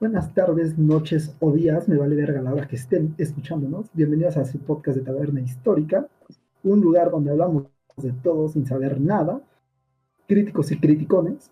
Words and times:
Buenas 0.00 0.32
tardes, 0.32 0.78
noches 0.78 1.34
o 1.40 1.50
días, 1.50 1.88
me 1.88 1.96
vale 1.96 2.14
verga 2.14 2.40
la 2.40 2.52
hora 2.52 2.68
que 2.68 2.76
estén 2.76 3.16
escuchándonos. 3.18 3.86
Bienvenidos 3.92 4.36
a 4.36 4.44
su 4.44 4.60
podcast 4.60 4.96
de 4.96 5.04
Taberna 5.04 5.40
Histórica, 5.40 6.06
un 6.62 6.80
lugar 6.80 7.10
donde 7.10 7.32
hablamos 7.32 7.64
de 7.96 8.12
todo 8.12 8.48
sin 8.48 8.64
saber 8.64 9.00
nada, 9.00 9.40
críticos 10.28 10.70
y 10.70 10.78
criticones. 10.78 11.50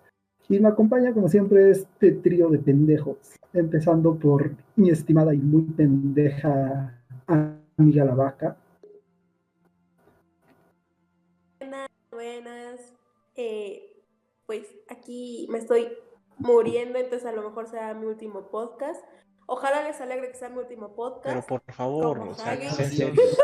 Y 0.48 0.61
me 0.61 0.68
acompaña, 0.68 1.12
como 1.12 1.29
siempre, 1.29 1.72
este 1.72 2.12
trío 2.12 2.48
de 2.48 2.61
pendejos, 2.61 3.17
empezando 3.53 4.14
por 4.14 4.53
mi 4.76 4.90
estimada 4.90 5.35
y 5.35 5.39
muy 5.39 5.63
pendeja 5.63 7.03
amiga 7.26 8.04
la 8.04 8.14
vaca. 8.14 8.57
Buenas, 11.58 11.89
buenas. 12.13 12.94
Eh, 13.35 14.04
pues 14.46 14.68
aquí 14.89 15.49
me 15.50 15.58
estoy 15.58 15.89
muriendo, 16.36 16.99
entonces 16.99 17.26
a 17.26 17.32
lo 17.32 17.43
mejor 17.43 17.68
será 17.68 17.95
mi 17.95 18.07
último 18.07 18.50
podcast. 18.50 19.04
Ojalá 19.49 19.82
les 19.85 20.00
alegre 20.00 20.31
que 20.32 20.36
sea 20.36 20.49
mi 20.49 20.59
último 20.59 20.95
podcast. 20.95 21.46
Pero 21.46 21.46
por 21.62 21.75
favor, 21.75 22.18
o 22.18 22.35
sea, 22.35 22.57
Dios. 22.57 22.76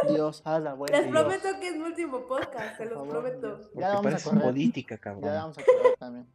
Dios, 0.09 0.43
haz 0.45 0.61
la 0.63 0.75
buena. 0.75 0.99
Les 0.99 1.07
Dios. 1.09 1.17
prometo 1.21 1.61
que 1.61 1.69
es 1.69 1.77
mi 1.77 1.85
último 1.85 2.27
podcast, 2.27 2.77
se 2.77 2.87
los 2.87 2.95
favor, 2.95 3.09
prometo. 3.09 3.57
Dios. 3.57 3.71
Ya 3.75 3.95
vamos 3.95 4.27
a 4.27 4.31
correr. 4.31 4.43
política, 4.45 4.95
Ya 4.97 5.01
cabrón. 5.01 5.35
vamos 5.35 5.59
a 5.59 5.63
correr 5.65 5.97
también. 5.99 6.27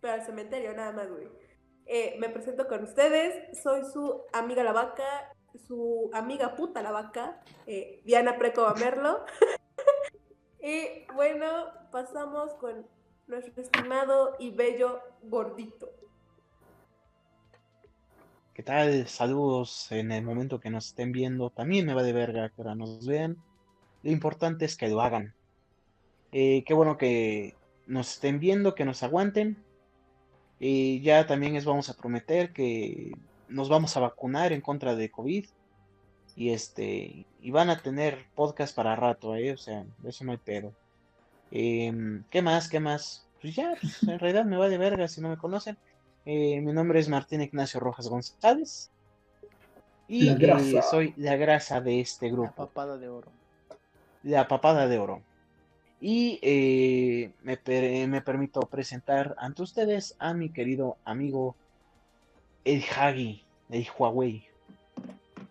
Pero 0.00 0.12
al 0.12 0.26
cementerio, 0.26 0.74
nada 0.74 0.92
más, 0.92 1.10
güey. 1.10 1.28
Eh, 1.86 2.16
me 2.20 2.28
presento 2.28 2.68
con 2.68 2.82
ustedes, 2.84 3.58
soy 3.62 3.82
su 3.84 4.22
amiga 4.32 4.62
la 4.62 4.72
vaca, 4.72 5.32
su 5.66 6.10
amiga 6.12 6.54
puta 6.54 6.82
la 6.82 6.90
vaca, 6.90 7.40
eh, 7.66 8.02
Diana 8.04 8.36
Preco 8.38 8.66
Merlo. 8.78 9.24
y 10.60 11.06
bueno, 11.14 11.48
pasamos 11.90 12.52
con 12.54 12.86
nuestro 13.26 13.60
estimado 13.60 14.36
y 14.38 14.50
bello 14.50 15.00
gordito. 15.24 15.90
¿Qué 18.54 18.62
tal? 18.62 19.06
Saludos 19.08 19.90
en 19.90 20.12
el 20.12 20.24
momento 20.24 20.60
que 20.60 20.70
nos 20.70 20.86
estén 20.86 21.12
viendo. 21.12 21.50
También 21.50 21.86
me 21.86 21.94
va 21.94 22.02
de 22.02 22.12
verga 22.12 22.48
que 22.48 22.54
ahora 22.58 22.74
nos 22.74 23.04
vean. 23.06 23.36
Lo 24.02 24.10
importante 24.10 24.64
es 24.64 24.76
que 24.76 24.88
lo 24.88 25.00
hagan. 25.00 25.34
Eh, 26.32 26.64
qué 26.64 26.72
bueno 26.72 26.96
que 26.96 27.54
nos 27.86 28.12
estén 28.12 28.40
viendo, 28.40 28.74
que 28.74 28.84
nos 28.84 29.02
aguanten. 29.02 29.62
Y 30.58 31.00
ya 31.02 31.26
también 31.26 31.54
les 31.54 31.66
vamos 31.66 31.90
a 31.90 31.96
prometer 31.96 32.52
que 32.52 33.12
nos 33.48 33.68
vamos 33.68 33.96
a 33.96 34.00
vacunar 34.00 34.52
en 34.52 34.62
contra 34.62 34.94
de 34.94 35.10
COVID. 35.10 35.46
Y 36.34 36.50
este, 36.50 37.26
y 37.40 37.50
van 37.50 37.70
a 37.70 37.82
tener 37.82 38.26
podcast 38.34 38.74
para 38.74 38.96
rato, 38.96 39.34
¿eh? 39.34 39.52
O 39.52 39.56
sea, 39.56 39.84
de 39.98 40.08
eso 40.08 40.24
no 40.24 40.32
hay 40.32 40.38
pedo. 40.38 40.72
Em, 41.50 42.24
¿qué 42.30 42.42
más? 42.42 42.68
¿Qué 42.68 42.80
más? 42.80 43.25
Pues 43.40 43.54
ya, 43.54 43.76
pues, 43.80 44.02
en 44.04 44.18
realidad 44.18 44.44
me 44.44 44.56
va 44.56 44.68
de 44.68 44.78
verga 44.78 45.08
si 45.08 45.20
no 45.20 45.28
me 45.28 45.36
conocen. 45.36 45.76
Eh, 46.24 46.60
mi 46.60 46.72
nombre 46.72 46.98
es 46.98 47.08
Martín 47.08 47.40
Ignacio 47.42 47.80
Rojas 47.80 48.08
González. 48.08 48.90
Y 50.08 50.24
La 50.36 50.58
eh, 50.60 50.82
soy 50.82 51.14
la 51.16 51.36
grasa 51.36 51.80
de 51.80 52.00
este 52.00 52.26
La 52.26 52.32
grupo, 52.32 52.52
papada 52.54 52.96
de 52.96 53.08
oro. 53.08 53.28
la 54.22 54.46
papada 54.48 54.86
de 54.88 54.98
oro. 54.98 55.22
Y 56.00 56.38
eh, 56.42 57.32
me, 57.42 57.56
per- 57.56 58.06
me 58.08 58.20
permito 58.20 58.60
presentar 58.60 59.34
ante 59.38 59.62
ustedes 59.62 60.14
a 60.18 60.34
mi 60.34 60.50
querido 60.50 60.96
amigo 61.04 61.56
el 62.64 62.82
Hagi, 62.96 63.44
el 63.70 63.86
Huawei. 63.96 64.46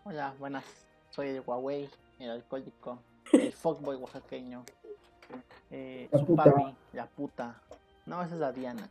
Hola, 0.04 0.34
buenas. 0.40 0.64
Soy 1.12 1.30
el 1.30 1.42
Huawei, 1.42 1.90
el 2.20 2.30
alcohólico, 2.30 3.00
el 3.34 3.52
fuckboy 3.54 3.96
oaxaqueño, 3.96 4.64
eh, 5.72 6.08
La 6.12 6.20
su 6.20 6.26
puta. 6.26 6.44
papi, 6.44 6.76
la 6.94 7.06
puta. 7.08 7.62
No, 8.06 8.22
esa 8.22 8.36
es 8.36 8.40
la 8.42 8.52
Diana. 8.52 8.88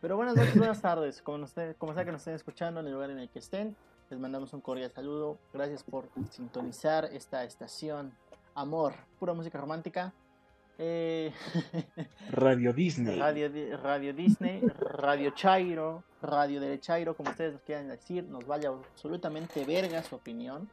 Pero 0.00 0.16
buenas 0.16 0.36
noches, 0.36 0.56
buenas 0.56 0.80
tardes. 0.80 1.20
Como, 1.22 1.38
nos 1.38 1.54
como 1.78 1.94
sea 1.94 2.04
que 2.04 2.12
nos 2.12 2.20
estén 2.22 2.34
escuchando 2.34 2.80
en 2.80 2.86
el 2.86 2.92
lugar 2.92 3.10
en 3.10 3.18
el 3.18 3.28
que 3.28 3.38
estén, 3.38 3.76
les 4.10 4.18
mandamos 4.18 4.52
un 4.52 4.60
cordial 4.60 4.90
saludo. 4.90 5.38
Gracias 5.52 5.82
por 5.82 6.08
sintonizar 6.30 7.04
esta 7.06 7.44
estación. 7.44 8.14
Amor, 8.54 8.94
pura 9.18 9.34
música 9.34 9.58
romántica. 9.58 10.12
Eh, 10.78 11.32
Radio 12.30 12.72
Disney. 12.72 13.18
Radio, 13.18 13.50
Di- 13.50 13.70
Radio 13.76 14.12
Disney, 14.14 14.60
Radio 14.60 15.30
Chairo, 15.30 16.02
Radio 16.22 16.60
del 16.60 16.80
Chairo, 16.80 17.14
como 17.16 17.30
ustedes 17.30 17.52
nos 17.52 17.62
quieran 17.62 17.88
decir, 17.88 18.24
nos 18.24 18.46
vaya 18.46 18.70
absolutamente 18.70 19.64
verga 19.64 20.02
su 20.02 20.16
opinión. 20.16 20.68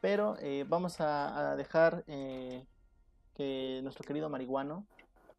Pero 0.00 0.36
eh, 0.40 0.64
vamos 0.68 1.00
a, 1.00 1.52
a 1.52 1.56
dejar 1.56 2.02
eh, 2.08 2.66
que 3.34 3.80
nuestro 3.84 4.04
querido 4.04 4.28
marihuano, 4.28 4.84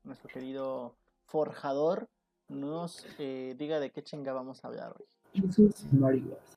nuestro 0.06 0.30
querido 0.30 0.96
forjador, 1.26 2.08
nos 2.50 3.06
eh, 3.20 3.56
diga 3.58 3.80
de 3.80 3.90
qué 3.90 4.04
chinga 4.04 4.34
vamos 4.34 4.64
a 4.64 4.68
hablar 4.68 4.94
hoy. 4.98 5.06
Jesús 5.34 5.86
Marihuas. 5.92 6.56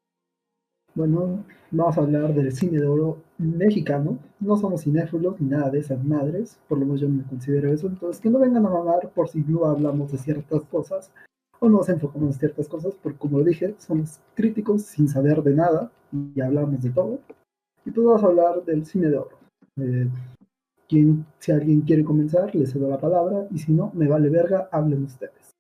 Bueno, 0.95 1.45
vamos 1.71 1.99
a 1.99 2.01
hablar 2.01 2.35
del 2.35 2.53
cine 2.53 2.81
de 2.81 2.87
oro 2.87 3.23
mexicano. 3.37 4.19
No 4.41 4.57
somos 4.57 4.83
cinéfilos 4.83 5.39
ni 5.41 5.49
nada 5.49 5.69
de 5.69 5.81
esas 5.81 6.03
madres, 6.03 6.59
por 6.69 6.79
lo 6.79 6.87
menos 6.87 7.03
yo 7.03 7.09
no 7.09 7.17
me 7.17 7.29
considero 7.29 7.71
eso. 7.71 7.87
Entonces, 7.87 8.21
que 8.21 8.31
no 8.31 8.39
vengan 8.39 8.65
a 8.65 8.71
mamar 8.71 9.11
por 9.11 9.29
si 9.29 9.41
no 9.41 9.67
hablamos 9.67 10.11
de 10.13 10.19
ciertas 10.19 10.63
cosas 10.65 11.13
o 11.61 11.69
no 11.69 11.79
nos 11.79 11.89
enfocamos 11.89 12.35
en 12.35 12.39
ciertas 12.39 12.69
cosas, 12.69 12.95
porque 13.03 13.19
como 13.19 13.43
dije, 13.43 13.75
somos 13.79 14.21
críticos 14.35 14.83
sin 14.83 15.09
saber 15.09 15.43
de 15.43 15.55
nada 15.55 15.91
y 16.13 16.41
hablamos 16.41 16.83
de 16.83 16.91
todo. 16.91 17.21
Y 17.85 17.91
pues 17.91 18.07
vamos 18.07 18.25
a 18.25 18.27
hablar 18.27 18.65
del 18.65 18.85
cine 18.87 19.09
de 19.09 19.19
oro. 19.19 19.39
Eh, 19.79 20.09
quien, 20.89 21.27
si 21.39 21.53
alguien 21.53 21.83
quiere 21.83 22.05
comenzar, 22.05 22.55
le 22.55 22.67
cedo 22.67 22.89
la 22.89 22.99
palabra 23.01 23.47
y 23.51 23.59
si 23.59 23.73
no, 23.73 23.91
me 23.95 24.09
vale 24.09 24.29
verga, 24.31 24.69
hablen 24.73 25.05
ustedes. 25.05 25.51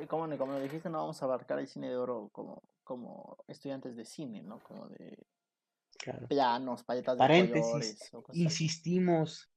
Y 0.00 0.06
como, 0.06 0.36
como 0.38 0.52
lo 0.52 0.60
dijiste, 0.60 0.88
no 0.88 0.98
vamos 0.98 1.20
a 1.22 1.26
abarcar 1.26 1.58
el 1.58 1.68
cine 1.68 1.88
de 1.90 1.96
oro 1.96 2.28
como, 2.32 2.62
como 2.82 3.36
estudiantes 3.46 3.94
de 3.94 4.04
cine, 4.04 4.42
¿no? 4.42 4.58
Como 4.60 4.88
de 4.88 5.16
Claro. 5.98 6.26
planos, 6.26 6.82
paletas 6.82 7.14
de 7.14 7.18
Paréntesis, 7.18 7.64
colores. 7.70 8.14
o 8.14 8.22
cosas 8.22 8.30
así. 8.30 8.42
Insistimos, 8.42 9.48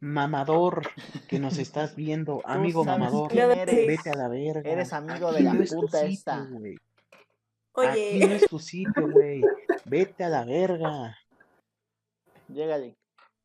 mamador, 0.00 0.82
que 1.28 1.38
nos 1.38 1.56
estás 1.58 1.94
viendo, 1.96 2.42
amigo 2.44 2.84
mamador, 2.84 3.30
quién 3.30 3.50
eres. 3.52 3.86
vete 3.86 4.10
a 4.10 4.14
la 4.16 4.28
verga. 4.28 4.68
Eres 4.70 4.92
amigo 4.92 5.28
Aquí 5.28 5.36
de 5.36 5.42
la 5.44 5.54
no 5.54 5.62
es 5.62 5.74
puta 5.74 5.98
sitio, 6.00 6.12
esta. 6.12 6.44
güey. 6.50 6.74
Aquí 7.76 8.18
no 8.18 8.26
Oye, 8.26 8.34
es 8.36 8.46
tu 8.48 8.58
sitio, 8.58 9.10
güey. 9.10 9.42
Vete 9.86 10.24
a 10.24 10.28
la 10.28 10.44
verga. 10.44 11.16
Llégale. 12.48 12.96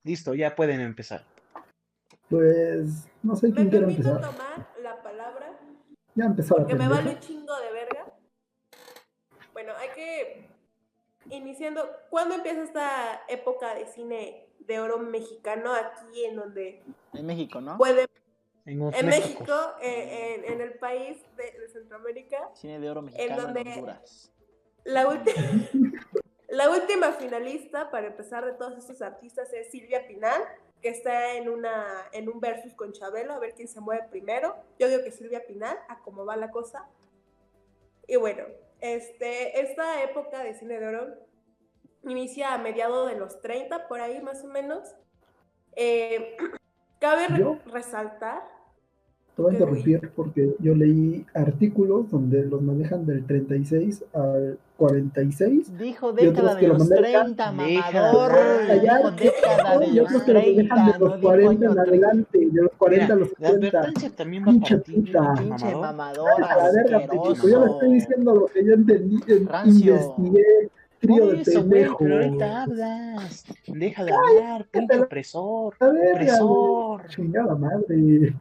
Listo, 0.04 0.34
ya 0.34 0.56
pueden 0.56 0.80
empezar. 0.82 1.24
Pues 2.30 3.08
no 3.24 3.36
sé 3.36 3.48
me 3.50 3.54
quién 3.56 3.70
quiere 3.70 3.86
permito 3.88 4.10
empezar. 4.10 4.32
tomar 4.32 4.68
la 4.82 5.02
palabra 5.02 5.60
Ya 6.16 6.26
empezó 6.26 6.56
porque 6.56 6.76
me 6.76 6.88
vale 6.88 7.12
un 7.12 7.20
chingo 7.20 7.60
de 7.60 7.72
verga. 7.72 8.06
Bueno, 9.54 9.74
hay 9.78 9.90
que 9.96 10.50
iniciando. 11.30 11.90
¿Cuándo 12.10 12.36
empieza 12.36 12.64
esta 12.64 13.22
época 13.28 13.74
de 13.76 13.88
cine 13.88 14.48
de 14.60 14.80
oro 14.80 15.00
mexicano 15.00 15.74
aquí 15.74 16.26
en 16.26 16.36
donde 16.36 16.84
En 17.14 17.26
México, 17.26 17.60
¿no? 17.60 17.78
puede 17.78 18.08
En. 18.66 19.08
México, 19.08 19.54
eh, 19.82 20.36
en, 20.46 20.54
en 20.54 20.62
el 20.62 20.74
país 20.76 21.18
de, 21.36 21.60
de 21.60 21.70
Centroamérica, 21.70 22.50
Cine 22.54 22.80
de 22.80 22.90
oro 22.90 23.02
mexicano 23.02 23.32
en, 23.32 23.54
donde- 23.54 23.72
Honduras. 23.74 24.32
la 24.84 25.08
última 25.08 25.42
la 26.50 26.70
última 26.70 27.12
finalista 27.14 27.92
para 27.92 28.08
empezar 28.08 28.46
de 28.46 28.54
todos 28.54 28.78
estos 28.78 29.02
artistas 29.02 29.52
es 29.54 29.70
Silvia 29.72 30.08
Pinal, 30.08 30.42
que 30.82 30.90
está 30.90 31.36
en 31.36 31.50
una 31.50 32.08
en 32.14 32.30
un 32.30 32.40
versus 32.40 32.74
con 32.74 32.92
Chabelo, 32.94 33.34
a 33.34 33.40
ver 33.40 33.54
quién 33.54 33.68
se 33.68 33.82
mueve 33.82 34.08
primero. 34.10 34.56
Yo 34.80 34.88
digo 34.88 35.04
que 35.04 35.12
Silvia 35.12 35.46
Pinal, 35.46 35.78
a 35.88 36.00
cómo 36.00 36.26
va 36.26 36.36
la 36.38 36.52
cosa. 36.52 36.88
Y 38.08 38.16
bueno, 38.16 38.46
este 38.80 39.62
esta 39.62 40.02
época 40.04 40.44
de 40.44 40.54
cine 40.54 40.80
de 40.80 40.88
oro 40.88 41.08
inicia 42.04 42.54
a 42.54 42.58
mediados 42.58 43.10
de 43.10 43.18
los 43.18 43.42
30 43.42 43.88
por 43.88 44.00
ahí 44.00 44.22
más 44.22 44.44
o 44.44 44.48
menos. 44.48 44.96
Eh, 45.76 46.38
cabe 47.00 47.28
re- 47.28 47.60
resaltar 47.66 48.42
Te 49.40 49.44
voy 49.44 49.52
a 49.52 49.54
interrumpir 49.54 50.12
porque 50.18 50.54
yo 50.60 50.76
leí 50.76 51.26
artículos 51.34 52.12
donde 52.12 52.44
los 52.46 52.62
manejan 52.62 53.06
del 53.06 53.26
36 53.26 54.04
al 54.14 54.58
46. 54.76 55.78
Dijo 55.78 56.08
Y 56.08 56.28
otros 56.28 56.34
década 56.36 56.56
que 56.58 56.62
de 56.64 56.68
lo 56.68 56.74
los 56.78 56.90
manejan- 56.90 57.36
30, 57.36 57.52
Deja 57.54 57.92
mamador. 58.02 58.32
Dijo 58.32 59.12
década 59.12 59.80
de 59.80 59.88
los 59.94 60.06
otros 60.08 60.24
que 60.24 60.34
lo 60.34 60.40
30, 60.42 60.76
manejan 60.76 60.86
de 60.92 61.00
los 61.00 61.16
dijo 61.16 61.22
40 61.22 61.50
año 61.50 61.70
en 61.70 61.76
30. 61.76 61.82
adelante, 62.08 62.40
de 62.52 62.62
los 62.62 62.72
40 62.78 63.14
a 63.14 63.16
los 63.16 63.30
la 63.40 63.48
50. 63.50 63.68
advertencia 63.80 64.10
también 64.10 64.44
va 64.44 64.52
Pinche 64.52 64.78
puta. 64.78 65.34
pinche 65.38 65.76
mamador. 65.76 66.30
A 66.44 66.58
la 66.58 66.72
verga, 66.74 66.98
asqueroso. 66.98 67.30
Pichico, 67.32 67.48
yo 67.50 67.66
le 67.66 67.72
estoy 67.72 67.94
diciendo 67.94 68.36
lo 68.36 68.46
que 68.48 68.66
yo 68.66 68.74
entendí, 68.74 69.20
investigué, 69.66 70.70
trío 71.00 71.28
de 71.28 71.44
pendejos. 71.46 71.98
pero 71.98 72.16
ahorita 72.16 72.64
hablas. 72.64 73.46
Deja 73.68 74.04
de 74.04 74.12
hablar, 74.12 74.66
pinche 74.70 75.00
opresor. 75.00 75.74
A 75.80 75.88
ver, 75.88 76.12
Opresor. 76.16 77.08
chingada 77.08 77.56
madre. 77.56 78.34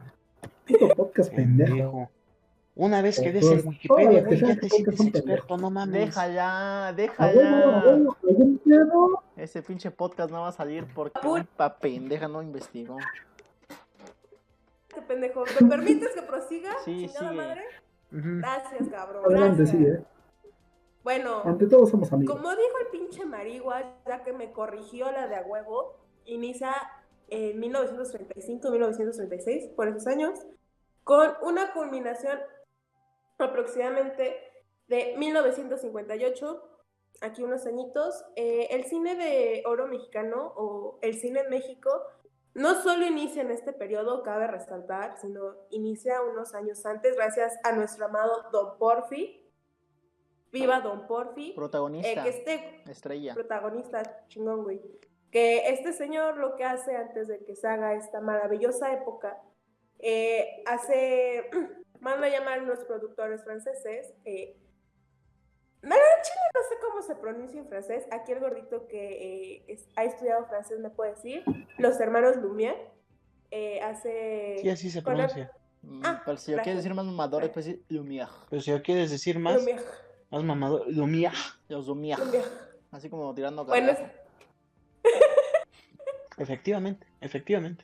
Puto 0.69 0.87
podcast 0.95 1.33
pendejo. 1.33 1.71
Pendejo. 1.71 2.09
Una 2.75 3.01
vez 3.01 3.19
que 3.19 3.33
des 3.33 3.45
en 3.45 3.67
Wikipedia, 3.67 4.21
los 4.21 4.29
que 4.29 4.37
güey, 4.37 4.55
ya 4.55 4.59
te 4.59 4.69
sientes 4.69 4.99
experto, 5.01 5.57
no 5.57 5.69
mames. 5.69 6.15
Deja 6.15 6.29
ya, 6.29 6.93
deja 6.95 7.33
ya. 7.33 7.97
Ese 9.35 9.61
pinche 9.61 9.91
podcast 9.91 10.31
no 10.31 10.41
va 10.41 10.49
a 10.49 10.51
salir 10.53 10.85
porque 10.93 11.19
pa 11.57 11.77
pendeja 11.77 12.27
no 12.27 12.41
investigó. 12.41 12.97
este 14.87 15.01
pendejo. 15.01 15.43
¿Me 15.59 15.67
permites 15.67 16.11
que 16.11 16.21
prosiga? 16.21 16.71
Sí, 16.85 17.09
sigue. 17.09 17.31
madre. 17.31 17.63
Gracias, 18.11 18.87
cabrón. 18.89 19.25
Adelante, 19.25 19.63
gracias. 19.63 19.77
sí, 19.77 19.85
eh. 19.85 20.03
Bueno, 21.03 21.41
ante 21.45 21.67
todo 21.67 21.85
somos 21.85 22.11
amigos. 22.13 22.35
Como 22.35 22.49
dijo 22.49 22.77
el 22.81 22.99
pinche 22.99 23.25
Marigua, 23.25 23.83
ya 24.05 24.23
que 24.23 24.33
me 24.33 24.51
corrigió 24.51 25.11
la 25.11 25.27
de 25.27 25.35
a 25.35 25.41
huevo, 25.41 25.95
inicia 26.25 26.71
en 27.31 27.61
1935-1936, 27.61 29.75
por 29.75 29.87
esos 29.87 30.07
años, 30.07 30.39
con 31.03 31.31
una 31.41 31.73
culminación 31.73 32.39
aproximadamente 33.37 34.35
de 34.87 35.15
1958, 35.17 36.63
aquí 37.21 37.43
unos 37.43 37.65
añitos. 37.65 38.23
Eh, 38.35 38.67
el 38.71 38.85
cine 38.85 39.15
de 39.15 39.63
oro 39.65 39.87
mexicano 39.87 40.53
o 40.55 40.99
el 41.01 41.15
cine 41.15 41.41
en 41.41 41.49
México 41.49 41.89
no 42.53 42.81
solo 42.81 43.05
inicia 43.05 43.41
en 43.41 43.51
este 43.51 43.73
periodo, 43.73 44.23
cabe 44.23 44.47
resaltar, 44.47 45.17
sino 45.19 45.55
inicia 45.69 46.21
unos 46.21 46.55
años 46.55 46.85
antes, 46.85 47.15
gracias 47.15 47.57
a 47.63 47.71
nuestro 47.71 48.05
amado 48.05 48.49
Don 48.51 48.77
Porfi. 48.77 49.45
Viva 50.51 50.81
Don 50.81 51.05
Porfi. 51.05 51.53
Protagonista. 51.53 52.09
Eh, 52.09 52.23
que 52.23 52.29
este 52.29 52.83
estrella. 52.89 53.35
Protagonista 53.35 54.25
chingón, 54.27 54.63
güey. 54.63 54.81
Que 55.31 55.69
este 55.69 55.93
señor 55.93 56.37
lo 56.37 56.55
que 56.55 56.63
hace 56.63 56.95
antes 56.95 57.27
de 57.27 57.43
que 57.45 57.55
se 57.55 57.67
haga 57.67 57.93
esta 57.93 58.19
maravillosa 58.19 58.93
época, 58.93 59.41
eh, 59.99 60.63
hace, 60.65 61.49
manda 61.99 62.27
a 62.27 62.29
llamar 62.29 62.59
a 62.59 62.63
unos 62.63 62.79
productores 62.85 63.43
franceses. 63.43 64.13
Eh, 64.25 64.57
no, 65.81 65.95
chile 65.95 66.45
no 66.53 66.61
sé 66.67 66.75
cómo 66.81 67.01
se 67.01 67.15
pronuncia 67.15 67.59
en 67.59 67.67
francés. 67.67 68.05
Aquí 68.11 68.31
el 68.31 68.39
gordito 68.39 68.87
que 68.87 69.63
eh, 69.67 69.77
ha 69.95 70.03
estudiado 70.03 70.45
francés 70.47 70.79
me 70.79 70.89
puede 70.89 71.11
decir. 71.11 71.43
Los 71.77 71.99
hermanos 71.99 72.37
Lumière. 72.37 72.77
Eh, 73.51 73.79
hace. 73.81 74.57
Sí, 74.61 74.69
así 74.69 74.89
se 74.89 75.01
pronuncia. 75.01 75.51
Mm, 75.81 76.01
ah, 76.03 76.21
pero 76.25 76.37
si 76.37 76.51
yo 76.51 76.57
quieres 76.57 76.83
decir 76.83 76.93
más 76.93 77.05
mamador, 77.05 77.43
después 77.43 77.65
decir 77.65 77.85
Lumière. 77.89 78.29
Pero 78.49 78.61
si 78.61 78.71
yo 78.71 78.81
quieres 78.81 79.09
decir 79.09 79.39
más. 79.39 79.61
Lumière. 79.61 79.81
Más 80.29 80.43
mamador. 80.43 80.87
Lumière. 80.87 81.37
Los 81.69 81.87
Lumière. 81.87 82.21
Así 82.91 83.09
como 83.09 83.33
tirando 83.33 83.65
Bueno, 83.65 83.93
Efectivamente, 86.39 87.05
efectivamente. 87.21 87.83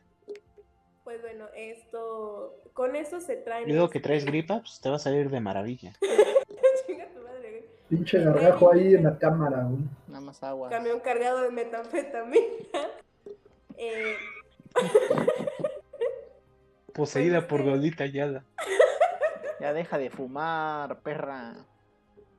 Pues 1.04 1.22
bueno, 1.22 1.46
esto. 1.56 2.62
Con 2.74 2.96
eso 2.96 3.19
se 3.19 3.36
trae. 3.36 3.68
Luego 3.68 3.90
que 3.90 4.00
traes 4.00 4.25
gripa, 4.25 4.62
pues 4.62 4.81
te 4.81 4.90
va 4.90 4.96
a 4.96 5.00
salir 5.00 5.30
de 5.30 5.40
maravilla. 5.40 5.94
Chinga 6.88 7.07
tu 7.10 7.22
madre, 7.22 7.52
güey. 7.52 7.63
Pinche 7.90 8.19
gargajo 8.24 8.72
ahí 8.72 8.96
en 8.96 9.04
la 9.04 9.18
cámara, 9.18 9.63
güey. 9.63 9.84
Nada 10.07 10.22
más 10.22 10.42
agua. 10.42 10.69
Camión 10.69 11.00
cargado 11.02 11.42
de 11.42 11.52
metanfetamina. 11.52 12.42
eh. 13.78 14.16
Poseída 16.94 17.48
por 17.48 17.63
Gordita 17.63 18.06
Yada. 18.06 18.46
Ya 19.60 19.74
deja 19.74 19.98
de 19.98 20.10
fumar, 20.10 21.01
perra. 21.01 21.56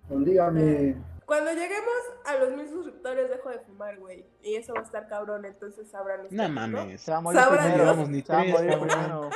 Dígame. 0.09 0.97
Cuando 1.27 1.51
lleguemos 1.53 1.95
a 2.25 2.37
los 2.37 2.53
mil 2.53 2.69
suscriptores 2.69 3.29
dejo 3.29 3.51
de 3.51 3.59
fumar, 3.59 3.99
güey. 3.99 4.25
Y 4.43 4.55
eso 4.55 4.73
va 4.75 4.81
a 4.81 4.85
estar 4.85 5.09
cabrón, 5.09 5.45
entonces 5.45 5.89
sabrán 5.91 6.21
ustedes, 6.21 6.41
No 6.41 6.49
mames. 6.49 7.01
Se 7.01 7.11
va 7.11 7.17
a 7.19 7.21
morir 7.21 7.41
Sabrá 7.41 7.63
primero. 7.63 7.77
Dios. 7.85 7.87
Llevamos 7.97 8.09
ni 8.11 8.23
Se 8.23 8.33
va 8.33 8.39
a 8.39 8.43
tres, 8.43 8.53
morir 8.55 8.71
cabrón. 8.71 8.89
primero. 8.89 9.31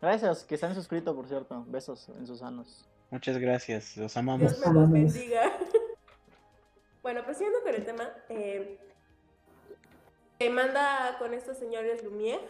Gracias 0.00 0.24
a 0.24 0.28
los 0.28 0.44
que 0.44 0.56
se 0.56 0.66
han 0.66 0.74
suscrito, 0.74 1.14
por 1.14 1.28
cierto. 1.28 1.64
Besos 1.68 2.08
en 2.08 2.26
sus 2.26 2.42
anos. 2.42 2.88
Muchas 3.10 3.38
gracias, 3.38 3.96
los 3.96 3.96
Dios 3.96 4.16
amamos. 4.16 4.58
me 4.66 4.72
los 4.72 4.90
bendiga. 4.90 5.52
bueno, 7.02 7.22
prosiguiendo 7.24 7.60
con 7.62 7.74
el 7.74 7.84
tema, 7.84 8.10
eh, 8.30 8.78
eh, 10.38 10.50
manda 10.50 11.16
con 11.18 11.32
estos 11.34 11.58
señores 11.58 12.02
Lumière, 12.02 12.40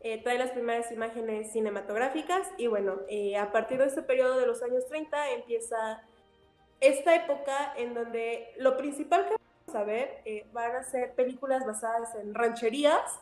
eh, 0.00 0.22
trae 0.22 0.38
las 0.38 0.50
primeras 0.52 0.90
imágenes 0.92 1.52
cinematográficas 1.52 2.46
y 2.56 2.66
bueno, 2.68 3.00
eh, 3.08 3.36
a 3.36 3.52
partir 3.52 3.78
de 3.78 3.86
este 3.86 4.02
periodo 4.02 4.38
de 4.38 4.46
los 4.46 4.62
años 4.62 4.86
30 4.86 5.32
empieza 5.32 6.02
esta 6.80 7.14
época 7.14 7.74
en 7.76 7.94
donde 7.94 8.52
lo 8.58 8.76
principal 8.76 9.26
que 9.26 9.36
vamos 9.66 9.80
a 9.80 9.84
ver 9.84 10.22
eh, 10.24 10.46
van 10.52 10.76
a 10.76 10.82
ser 10.82 11.14
películas 11.14 11.66
basadas 11.66 12.14
en 12.14 12.34
rancherías 12.34 13.20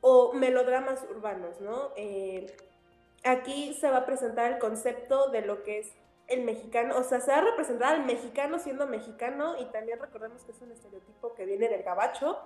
o 0.00 0.34
melodramas 0.34 1.02
urbanos, 1.10 1.60
¿no? 1.60 1.90
Eh, 1.96 2.54
aquí 3.24 3.74
se 3.74 3.90
va 3.90 3.98
a 3.98 4.06
presentar 4.06 4.52
el 4.52 4.58
concepto 4.58 5.30
de 5.30 5.40
lo 5.40 5.62
que 5.62 5.78
es 5.78 5.92
el 6.26 6.42
mexicano, 6.42 6.96
o 6.96 7.02
sea, 7.02 7.20
se 7.20 7.30
va 7.30 7.38
a 7.38 7.40
representar 7.42 7.94
al 7.94 8.04
mexicano 8.04 8.58
siendo 8.58 8.86
mexicano 8.86 9.56
y 9.58 9.64
también 9.66 9.98
recordemos 9.98 10.42
que 10.44 10.52
es 10.52 10.60
un 10.60 10.72
estereotipo 10.72 11.34
que 11.34 11.44
viene 11.44 11.68
del 11.68 11.82
gabacho, 11.82 12.38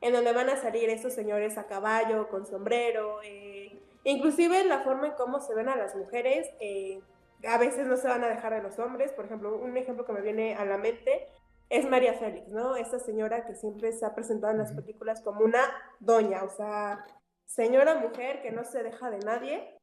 en 0.00 0.12
donde 0.12 0.32
van 0.32 0.50
a 0.50 0.56
salir 0.56 0.90
esos 0.90 1.14
señores 1.14 1.56
a 1.56 1.66
caballo, 1.66 2.28
con 2.28 2.46
sombrero, 2.46 3.20
eh, 3.22 3.78
inclusive 4.04 4.64
la 4.64 4.80
forma 4.80 5.08
en 5.08 5.12
cómo 5.14 5.40
se 5.40 5.54
ven 5.54 5.68
a 5.68 5.76
las 5.76 5.94
mujeres, 5.94 6.48
eh, 6.60 7.00
a 7.44 7.58
veces 7.58 7.86
no 7.86 7.96
se 7.96 8.08
van 8.08 8.24
a 8.24 8.28
dejar 8.28 8.54
de 8.54 8.62
los 8.62 8.78
hombres, 8.78 9.12
por 9.12 9.26
ejemplo, 9.26 9.56
un 9.56 9.76
ejemplo 9.76 10.04
que 10.04 10.12
me 10.12 10.20
viene 10.20 10.54
a 10.54 10.64
la 10.64 10.78
mente 10.78 11.28
es 11.68 11.88
María 11.88 12.14
Félix, 12.14 12.48
¿no? 12.48 12.76
Esta 12.76 12.98
señora 12.98 13.44
que 13.44 13.54
siempre 13.54 13.92
se 13.92 14.06
ha 14.06 14.14
presentado 14.14 14.52
en 14.52 14.58
las 14.58 14.72
películas 14.72 15.20
como 15.22 15.40
una 15.44 15.62
doña, 15.98 16.44
o 16.44 16.48
sea, 16.48 17.04
señora 17.44 17.96
mujer 17.96 18.42
que 18.42 18.52
no 18.52 18.64
se 18.64 18.82
deja 18.82 19.10
de 19.10 19.18
nadie. 19.18 19.78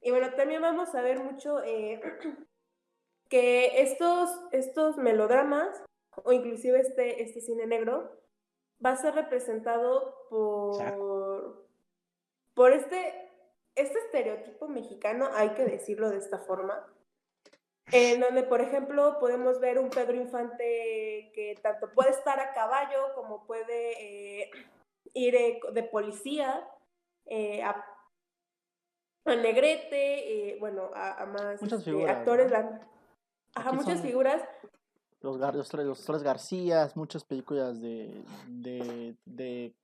Y 0.00 0.10
bueno, 0.10 0.32
también 0.34 0.62
vamos 0.62 0.94
a 0.94 1.02
ver 1.02 1.20
mucho 1.20 1.62
eh, 1.62 2.00
que 3.28 3.82
estos, 3.82 4.30
estos 4.50 4.96
melodramas, 4.96 5.68
o 6.24 6.32
inclusive 6.32 6.80
este, 6.80 7.22
este 7.22 7.40
cine 7.40 7.66
negro, 7.66 8.20
va 8.84 8.90
a 8.90 8.96
ser 8.96 9.14
representado 9.14 10.26
por, 10.30 11.66
por 12.54 12.72
este, 12.72 13.19
este 13.80 13.98
estereotipo 13.98 14.68
mexicano, 14.68 15.28
hay 15.34 15.50
que 15.50 15.64
decirlo 15.64 16.10
de 16.10 16.18
esta 16.18 16.38
forma, 16.38 16.86
en 17.92 18.20
donde, 18.20 18.42
por 18.44 18.60
ejemplo, 18.60 19.18
podemos 19.18 19.58
ver 19.60 19.78
un 19.78 19.90
Pedro 19.90 20.14
Infante 20.14 21.32
que 21.34 21.58
tanto 21.62 21.90
puede 21.92 22.10
estar 22.10 22.38
a 22.38 22.52
caballo 22.52 23.14
como 23.14 23.46
puede 23.46 24.42
eh, 24.42 24.50
ir 25.14 25.34
eh, 25.34 25.60
de 25.72 25.82
policía 25.82 26.68
eh, 27.26 27.62
a, 27.62 27.84
a 29.24 29.34
Negrete, 29.36 30.56
bueno, 30.60 30.90
a, 30.94 31.22
a 31.22 31.26
más 31.26 31.60
Muchas 31.60 31.84
figuras, 31.84 32.16
actores. 32.18 32.50
¿no? 32.52 32.80
ajá, 33.54 33.72
muchas 33.72 34.00
figuras. 34.00 34.42
Los, 35.22 35.38
Gar- 35.38 35.54
los, 35.54 35.68
tres, 35.68 35.84
los 35.84 36.02
tres 36.04 36.22
Garcías, 36.22 36.96
muchas 36.96 37.24
películas 37.24 37.80
de, 37.80 38.22
de, 38.46 39.16
de, 39.26 39.74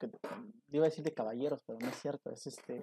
iba 0.70 0.84
a 0.86 0.88
decir 0.88 1.04
de 1.04 1.12
caballeros, 1.12 1.62
pero 1.66 1.78
no 1.78 1.88
es 1.88 1.96
cierto, 1.96 2.30
es 2.30 2.46
este, 2.46 2.82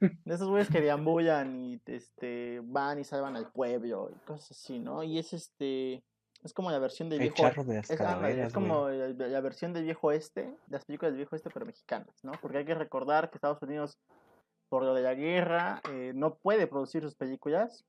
de 0.00 0.34
esos 0.34 0.48
güeyes 0.48 0.68
que 0.68 0.80
deambulan 0.80 1.56
y 1.56 1.80
este, 1.86 2.60
van 2.64 2.98
y 2.98 3.04
salvan 3.04 3.36
al 3.36 3.50
pueblo 3.50 4.10
y 4.10 4.18
cosas 4.26 4.52
así, 4.52 4.78
¿no? 4.78 5.02
Y 5.02 5.18
es 5.18 5.32
este, 5.32 6.02
es 6.42 6.54
como 6.54 6.70
la 6.70 6.78
versión 6.78 7.08
del 7.08 7.20
El 7.20 7.32
viejo, 7.32 7.64
de 7.64 7.78
es, 7.78 7.90
es 7.90 8.52
como 8.52 8.88
la, 8.88 9.08
la 9.08 9.40
versión 9.40 9.72
del 9.72 9.84
viejo 9.84 10.10
este, 10.12 10.42
de 10.42 10.56
las 10.68 10.84
películas 10.84 11.12
del 11.12 11.18
viejo 11.18 11.36
este, 11.36 11.50
pero 11.50 11.66
mexicanas, 11.66 12.14
¿no? 12.22 12.32
Porque 12.40 12.58
hay 12.58 12.64
que 12.64 12.74
recordar 12.74 13.30
que 13.30 13.36
Estados 13.36 13.62
Unidos, 13.62 13.98
por 14.68 14.82
lo 14.82 14.94
de 14.94 15.02
la 15.02 15.14
guerra, 15.14 15.82
eh, 15.90 16.12
no 16.14 16.36
puede 16.36 16.66
producir 16.66 17.02
sus 17.02 17.14
películas, 17.14 17.84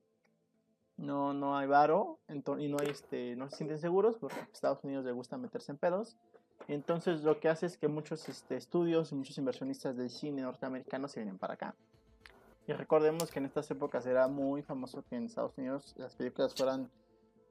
no, 0.98 1.34
no 1.34 1.58
hay 1.58 1.68
varo 1.68 2.20
y 2.28 2.68
no 2.68 2.78
hay 2.80 2.90
este, 2.90 3.36
no 3.36 3.50
se 3.50 3.58
sienten 3.58 3.80
seguros 3.80 4.18
porque 4.18 4.40
a 4.40 4.48
Estados 4.54 4.84
Unidos 4.84 5.06
le 5.06 5.12
gusta 5.12 5.38
meterse 5.38 5.72
en 5.72 5.78
pedos. 5.78 6.18
Entonces 6.68 7.24
lo 7.24 7.40
que 7.40 7.50
hace 7.50 7.66
es 7.66 7.78
que 7.78 7.88
muchos 7.88 8.30
este, 8.30 8.56
estudios 8.56 9.12
y 9.12 9.16
muchos 9.16 9.38
inversionistas 9.38 9.98
del 9.98 10.10
cine 10.10 10.42
norteamericano 10.42 11.08
se 11.08 11.22
vienen 11.22 11.38
para 11.38 11.56
acá. 11.56 11.76
Y 12.72 12.74
recordemos 12.74 13.30
que 13.30 13.40
en 13.40 13.46
estas 13.46 13.70
épocas 13.70 14.06
era 14.06 14.30
muy 14.30 14.62
famoso 14.62 15.04
que 15.04 15.18
en 15.18 15.26
Estados 15.26 15.58
Unidos 15.58 15.94
las 15.98 16.16
películas 16.16 16.54
fueran, 16.56 16.90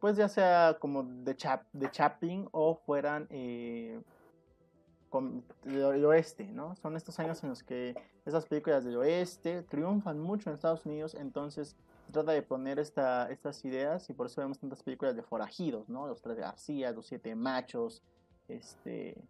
pues 0.00 0.16
ya 0.16 0.28
sea 0.28 0.78
como 0.80 1.02
de, 1.02 1.36
Chap 1.36 1.66
de 1.74 1.90
Chaplin 1.90 2.48
o 2.52 2.74
fueran 2.74 3.26
eh, 3.28 4.00
del 5.64 6.04
oeste, 6.06 6.46
¿no? 6.46 6.74
Son 6.76 6.96
estos 6.96 7.18
años 7.18 7.42
en 7.42 7.50
los 7.50 7.62
que 7.62 7.94
esas 8.24 8.46
películas 8.46 8.82
del 8.86 8.96
oeste 8.96 9.62
triunfan 9.64 10.18
mucho 10.18 10.48
en 10.48 10.54
Estados 10.54 10.86
Unidos, 10.86 11.14
entonces 11.14 11.76
se 12.06 12.12
trata 12.12 12.32
de 12.32 12.40
poner 12.40 12.78
esta, 12.78 13.30
estas 13.30 13.62
ideas 13.66 14.08
y 14.08 14.14
por 14.14 14.24
eso 14.24 14.40
vemos 14.40 14.58
tantas 14.58 14.82
películas 14.82 15.16
de 15.16 15.22
forajidos, 15.22 15.86
¿no? 15.90 16.06
Los 16.06 16.22
tres 16.22 16.38
García, 16.38 16.92
los 16.92 17.06
siete 17.06 17.34
machos, 17.34 18.02
este... 18.48 19.22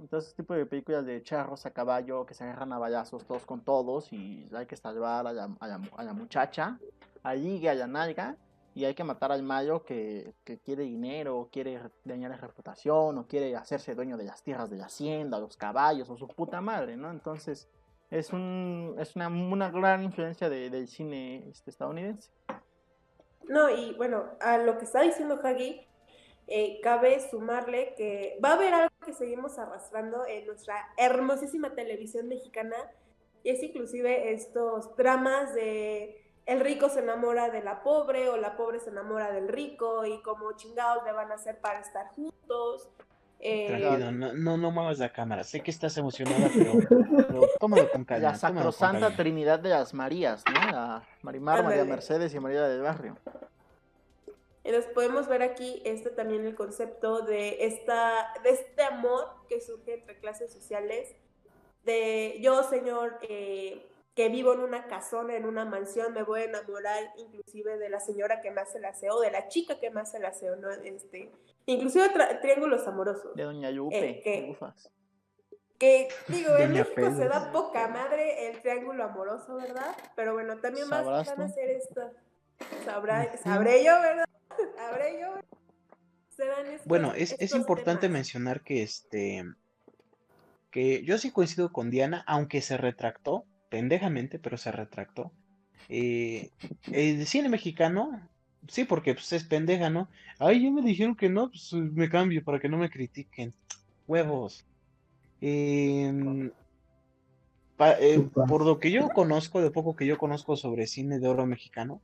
Entonces, 0.00 0.30
este 0.30 0.42
tipo 0.42 0.54
de 0.54 0.66
películas 0.66 1.04
de 1.06 1.22
charros 1.22 1.64
a 1.66 1.70
caballo 1.70 2.26
que 2.26 2.34
se 2.34 2.44
agarran 2.44 2.72
a 2.72 2.78
balazos 2.78 3.24
todos 3.24 3.46
con 3.46 3.62
todos 3.62 4.12
y 4.12 4.48
hay 4.54 4.66
que 4.66 4.76
salvar 4.76 5.26
a 5.26 5.32
la, 5.32 5.48
a 5.58 5.66
la, 5.66 5.80
a 5.96 6.02
la 6.04 6.12
muchacha, 6.12 6.78
a 7.22 7.34
ligue, 7.34 7.70
a 7.70 7.74
la 7.74 7.86
nalga 7.86 8.36
y 8.74 8.84
hay 8.84 8.94
que 8.94 9.04
matar 9.04 9.32
al 9.32 9.42
que, 9.84 10.34
que 10.44 10.58
quiere 10.58 10.82
dinero, 10.82 11.48
quiere 11.50 11.80
dañar 12.04 12.30
la 12.30 12.36
reputación 12.36 13.16
o 13.16 13.26
quiere 13.26 13.56
hacerse 13.56 13.94
dueño 13.94 14.18
de 14.18 14.24
las 14.24 14.42
tierras 14.42 14.68
de 14.68 14.76
la 14.76 14.84
hacienda, 14.86 15.38
los 15.38 15.56
caballos 15.56 16.10
o 16.10 16.16
su 16.18 16.28
puta 16.28 16.60
madre, 16.60 16.96
¿no? 16.98 17.10
Entonces, 17.10 17.68
es, 18.10 18.32
un, 18.34 18.94
es 18.98 19.16
una, 19.16 19.28
una 19.28 19.70
gran 19.70 20.04
influencia 20.04 20.50
de- 20.50 20.68
del 20.68 20.88
cine 20.88 21.48
este, 21.48 21.70
estadounidense. 21.70 22.30
No, 23.48 23.70
y 23.70 23.94
bueno, 23.94 24.24
a 24.40 24.58
lo 24.58 24.76
que 24.76 24.84
está 24.84 25.00
diciendo 25.00 25.40
Hagi, 25.42 25.86
eh, 26.46 26.80
cabe 26.82 27.18
sumarle 27.28 27.94
que 27.96 28.38
va 28.44 28.50
a 28.50 28.54
haber 28.54 28.74
algo 28.74 28.94
que 29.04 29.12
seguimos 29.12 29.58
arrastrando 29.58 30.26
en 30.26 30.46
nuestra 30.46 30.76
hermosísima 30.96 31.74
televisión 31.74 32.28
mexicana, 32.28 32.76
y 33.42 33.50
es 33.50 33.62
inclusive 33.62 34.32
estos 34.32 34.96
dramas 34.96 35.54
de 35.54 36.22
el 36.46 36.60
rico 36.60 36.88
se 36.88 37.00
enamora 37.00 37.50
de 37.50 37.62
la 37.62 37.82
pobre 37.82 38.28
o 38.28 38.36
la 38.36 38.56
pobre 38.56 38.78
se 38.78 38.90
enamora 38.90 39.32
del 39.32 39.48
rico 39.48 40.06
y 40.06 40.22
como 40.22 40.52
chingados 40.52 41.04
le 41.04 41.12
van 41.12 41.30
a 41.32 41.34
hacer 41.34 41.58
para 41.60 41.80
estar 41.80 42.06
juntos. 42.14 42.88
Eh, 43.40 43.66
Tranquilo, 43.66 44.12
no, 44.12 44.32
no, 44.32 44.56
no 44.56 44.70
muevas 44.70 44.98
la 44.98 45.12
cámara. 45.12 45.44
Sé 45.44 45.60
que 45.60 45.70
estás 45.70 45.96
emocionada, 45.98 46.48
pero, 46.54 46.72
pero 47.28 47.40
tómalo 47.58 47.90
con 47.90 48.04
calma. 48.04 48.30
La 48.30 48.34
sacrosanta 48.36 49.14
trinidad 49.14 49.58
de 49.58 49.70
las 49.70 49.92
Marías, 49.92 50.44
¿no? 50.46 50.70
La 50.70 51.02
Marimar, 51.22 51.64
María 51.64 51.84
Mercedes 51.84 52.32
y 52.32 52.40
María 52.40 52.62
del 52.62 52.82
Barrio. 52.82 53.16
Nos 54.72 54.86
podemos 54.86 55.28
ver 55.28 55.42
aquí 55.42 55.82
este 55.84 56.10
también 56.10 56.44
el 56.46 56.54
concepto 56.54 57.20
de, 57.22 57.64
esta, 57.66 58.32
de 58.42 58.50
este 58.50 58.82
amor 58.82 59.28
que 59.48 59.60
surge 59.60 59.94
entre 59.94 60.18
clases 60.18 60.52
sociales. 60.52 61.14
De 61.84 62.38
yo, 62.40 62.62
señor, 62.64 63.18
eh, 63.22 63.86
que 64.16 64.30
vivo 64.30 64.54
en 64.54 64.60
una 64.60 64.86
casona, 64.86 65.36
en 65.36 65.44
una 65.44 65.66
mansión, 65.66 66.14
me 66.14 66.22
voy 66.22 66.40
a 66.40 66.44
enamorar 66.44 67.12
inclusive 67.18 67.76
de 67.78 67.90
la 67.90 68.00
señora 68.00 68.40
que 68.40 68.50
me 68.50 68.62
hace 68.62 68.78
el 68.78 68.86
aseo, 68.86 69.20
de 69.20 69.30
la 69.30 69.48
chica 69.48 69.78
que 69.78 69.90
me 69.90 70.00
hace 70.00 70.16
el 70.16 70.24
aseo, 70.24 70.56
¿no? 70.56 70.70
Este, 70.70 71.30
inclusive 71.66 72.08
triángulos 72.40 72.88
amorosos. 72.88 73.36
De 73.36 73.44
Doña 73.44 73.70
Yupe, 73.70 73.96
eh, 73.96 74.20
que, 74.22 74.56
que, 75.78 76.08
digo, 76.28 76.56
en 76.56 76.72
México 76.72 77.14
se 77.14 77.28
da 77.28 77.52
poca 77.52 77.88
madre 77.88 78.48
el 78.48 78.62
triángulo 78.62 79.04
amoroso, 79.04 79.56
¿verdad? 79.56 79.94
Pero 80.16 80.32
bueno, 80.32 80.58
también 80.60 80.88
van 80.88 81.06
a 81.06 81.20
hacer 81.20 81.70
esto. 81.70 82.10
sabré 83.44 83.84
yo, 83.84 84.00
¿verdad? 84.00 84.25
Yo. 85.20 85.40
bueno, 86.84 87.14
es, 87.14 87.34
es 87.38 87.54
importante 87.54 88.08
mencionar 88.08 88.62
que 88.62 88.82
este 88.82 89.44
que 90.70 91.02
yo 91.04 91.16
sí 91.16 91.30
coincido 91.30 91.72
con 91.72 91.90
Diana, 91.90 92.22
aunque 92.26 92.60
se 92.60 92.76
retractó, 92.76 93.46
pendejamente, 93.70 94.38
pero 94.38 94.58
se 94.58 94.70
retractó. 94.72 95.32
Eh, 95.88 96.50
el 96.92 97.26
cine 97.26 97.48
mexicano, 97.48 98.28
sí, 98.68 98.84
porque 98.84 99.14
pues, 99.14 99.32
es 99.32 99.44
pendeja, 99.44 99.88
¿no? 99.88 100.08
Ay, 100.38 100.64
ya 100.64 100.70
me 100.70 100.82
dijeron 100.82 101.16
que 101.16 101.28
no, 101.28 101.48
pues 101.48 101.72
me 101.72 102.10
cambio 102.10 102.44
para 102.44 102.60
que 102.60 102.68
no 102.68 102.76
me 102.76 102.90
critiquen. 102.90 103.54
Huevos. 104.06 104.66
Em, 105.40 106.50
eh, 107.78 108.28
por 108.48 108.64
lo 108.64 108.78
que 108.78 108.90
yo 108.90 109.08
conozco, 109.08 109.60
de 109.60 109.70
poco 109.70 109.96
que 109.96 110.06
yo 110.06 110.18
conozco 110.18 110.56
sobre 110.56 110.86
cine 110.86 111.18
de 111.18 111.28
oro 111.28 111.46
mexicano, 111.46 112.00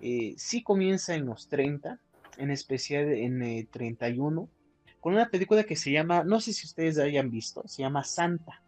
eh, 0.00 0.34
sí 0.36 0.62
comienza 0.62 1.14
en 1.14 1.26
los 1.26 1.48
30, 1.48 2.00
en 2.38 2.50
especial 2.50 3.08
en 3.12 3.66
31, 3.70 4.48
con 5.00 5.14
una 5.14 5.28
película 5.28 5.64
que 5.64 5.76
se 5.76 5.92
llama, 5.92 6.24
no 6.24 6.40
sé 6.40 6.52
si 6.52 6.66
ustedes 6.66 6.96
la 6.96 7.04
hayan 7.04 7.30
visto, 7.30 7.62
se 7.66 7.82
llama 7.82 8.04
Santa 8.04 8.62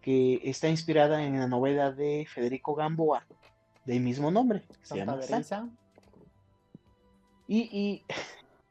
que 0.00 0.40
está 0.44 0.68
inspirada 0.68 1.22
en 1.22 1.38
la 1.38 1.46
novela 1.46 1.92
de 1.92 2.26
Federico 2.32 2.74
Gamboa, 2.74 3.26
del 3.84 4.00
mismo 4.00 4.30
nombre. 4.30 4.62
Se 4.82 4.96
llama 4.96 5.20
Y, 7.46 8.02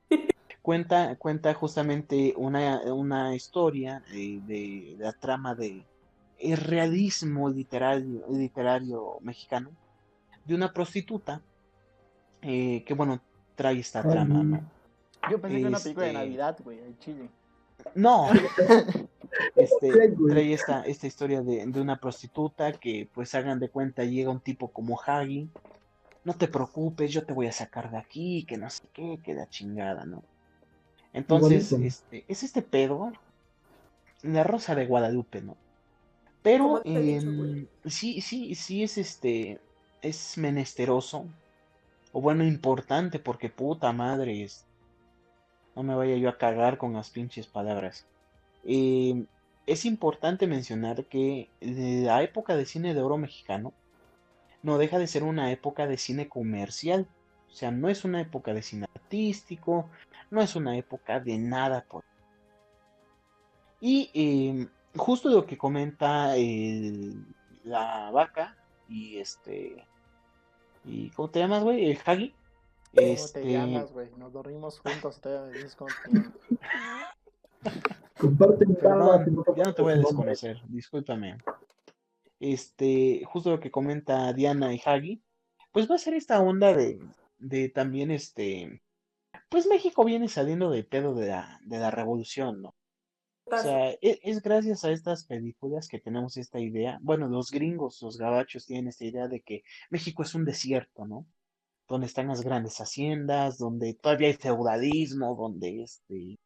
cuenta, 0.62 1.16
cuenta 1.18 1.54
justamente 1.54 2.34
una, 2.36 3.36
historia 3.36 4.04
de, 4.12 4.96
la 4.98 5.14
trama 5.14 5.56
de 5.56 5.86
el 6.40 6.58
realismo 6.58 7.50
literario, 7.50 8.26
literario 8.30 9.18
mexicano 9.20 9.72
de 10.46 10.56
una 10.56 10.72
prostituta 10.72 11.42
eh, 12.42 12.82
que 12.86 12.94
bueno 12.94 13.20
trae 13.60 13.80
esta 13.80 14.02
trama, 14.02 14.62
Yo 15.30 15.42
pensé 15.42 15.56
que 15.56 15.60
era 15.60 15.70
una 15.70 15.80
película 15.80 16.06
de 16.06 16.12
este 16.12 16.20
Navidad, 16.20 16.58
güey, 16.64 16.80
en 16.80 16.98
Chile. 17.00 17.30
No, 17.94 18.30
este, 19.58 20.12
trae 20.30 20.54
esta, 20.54 20.84
esta 20.84 21.08
historia 21.08 21.42
de, 21.42 21.66
una 21.76 22.00
prostituta 22.00 22.72
que 22.72 23.10
pues 23.14 23.36
hagan 23.36 23.60
de 23.60 23.68
cuenta 23.68 24.06
llega 24.06 24.32
un 24.32 24.40
tipo 24.40 24.70
como 24.70 24.98
Hagi, 25.06 25.50
no 26.24 26.34
te 26.36 26.48
preocupes, 26.48 27.12
yo 27.12 27.26
te 27.26 27.34
voy 27.34 27.48
a 27.48 27.52
sacar 27.52 27.92
de 27.92 27.98
aquí, 27.98 28.46
que 28.48 28.56
no 28.56 28.70
sé 28.70 28.84
qué, 28.94 29.20
que 29.22 29.36
da 29.36 29.50
chingada, 29.50 30.06
¿no? 30.06 30.24
Entonces, 31.12 31.74
este, 31.74 32.24
es 32.30 32.44
este 32.44 32.62
pedo, 32.62 33.12
la 34.22 34.46
rosa 34.46 34.74
de 34.74 34.86
Guadalupe, 34.86 35.42
¿no? 35.42 35.58
Pero 36.42 36.82
em, 36.86 37.68
sí, 37.86 38.22
sí, 38.22 38.56
sí 38.56 38.84
es 38.84 38.98
este, 38.98 39.60
es 40.02 40.38
menesteroso, 40.38 41.26
o 42.12 42.22
bueno, 42.22 42.44
importante, 42.44 43.20
porque 43.20 43.50
puta 43.50 43.92
madre, 43.94 44.44
es, 44.44 44.66
no 45.76 45.84
me 45.84 45.96
vaya 45.96 46.16
yo 46.18 46.30
a 46.30 46.38
cagar 46.38 46.78
con 46.78 46.94
las 46.94 47.10
pinches 47.10 47.48
palabras. 47.48 48.06
Eh, 48.66 49.26
es 49.66 49.86
importante 49.86 50.48
mencionar 50.48 51.06
que 51.06 51.50
la 51.62 52.24
época 52.24 52.56
de 52.56 52.66
cine 52.66 52.94
de 52.94 53.02
oro 53.02 53.18
mexicano 53.18 53.74
no 54.64 54.78
deja 54.78 54.98
de 54.98 55.08
ser 55.08 55.24
una 55.24 55.52
época 55.52 55.88
de 55.88 55.98
cine 55.98 56.28
comercial. 56.28 57.08
O 57.50 57.52
sea, 57.52 57.72
no 57.72 57.90
es 57.90 58.04
una 58.04 58.22
época 58.22 58.54
de 58.54 58.62
cine 58.62 58.88
artístico, 58.96 59.90
no 60.32 60.42
es 60.42 60.56
una 60.56 60.78
época 60.78 61.20
de 61.20 61.38
nada 61.38 61.86
por. 61.88 62.04
Y 63.80 64.10
eh, 64.14 64.68
justo 64.98 65.30
lo 65.30 65.46
que 65.46 65.58
comenta 65.58 66.34
la 67.64 68.12
vaca 68.12 68.58
y 68.88 69.18
este. 69.18 69.86
¿Y 70.86 71.10
cómo 71.12 71.30
te 71.30 71.40
llamas, 71.40 71.64
güey? 71.64 71.92
El 71.92 72.00
Hagi. 72.06 72.34
¿Cómo 72.96 73.08
este... 73.08 73.42
te 73.42 73.52
llamas, 73.52 73.92
güey? 73.92 74.10
Nos 74.18 74.34
dormimos 74.34 74.80
juntos, 74.80 75.22
te 75.22 75.52
dices 75.52 75.76
cómo 75.76 75.90
Comparte 78.18 78.66
ya 78.82 79.64
no 79.64 79.74
te 79.74 79.82
voy 79.82 79.94
a 79.94 79.98
desconocer, 79.98 80.62
discúlpame. 80.68 81.38
Este, 82.40 83.24
justo 83.26 83.52
lo 83.52 83.60
que 83.60 83.72
comenta 83.72 84.34
Diana 84.34 84.74
y 84.74 84.82
Hagi, 84.84 85.22
pues 85.72 85.90
va 85.90 85.96
a 85.96 86.00
ser 86.00 86.14
esta 86.14 86.42
onda 86.42 86.74
de, 86.74 87.00
de 87.38 87.70
también 87.70 88.12
este, 88.12 88.82
pues 89.50 89.68
México 89.68 90.06
viene 90.06 90.28
saliendo 90.28 90.70
de 90.70 90.84
pedo 90.84 91.14
de 91.16 91.30
la, 91.30 91.60
de 91.64 91.80
la 91.80 91.92
revolución, 91.92 92.62
¿no? 92.62 92.76
O 93.52 93.58
sea, 93.58 93.92
es, 94.02 94.20
es, 94.24 94.42
gracias 94.42 94.84
a 94.86 94.92
estas 94.92 95.26
películas 95.26 95.88
que 95.88 96.00
tenemos 96.00 96.38
esta 96.38 96.60
idea. 96.60 97.00
Bueno, 97.02 97.28
los 97.28 97.52
gringos, 97.52 98.02
los 98.02 98.18
gabachos 98.18 98.66
tienen 98.66 98.88
esta 98.88 99.06
idea 99.06 99.28
de 99.28 99.42
que 99.42 99.64
México 99.90 100.24
es 100.24 100.36
un 100.36 100.46
desierto, 100.46 101.06
¿no? 101.06 101.26
donde 101.90 102.06
están 102.06 102.28
las 102.28 102.42
grandes 102.42 102.80
haciendas, 102.80 103.58
donde 103.58 103.96
todavía 103.96 104.28
hay 104.28 104.36
feudalismo, 104.36 105.36
donde 105.36 105.82
este... 105.82 106.38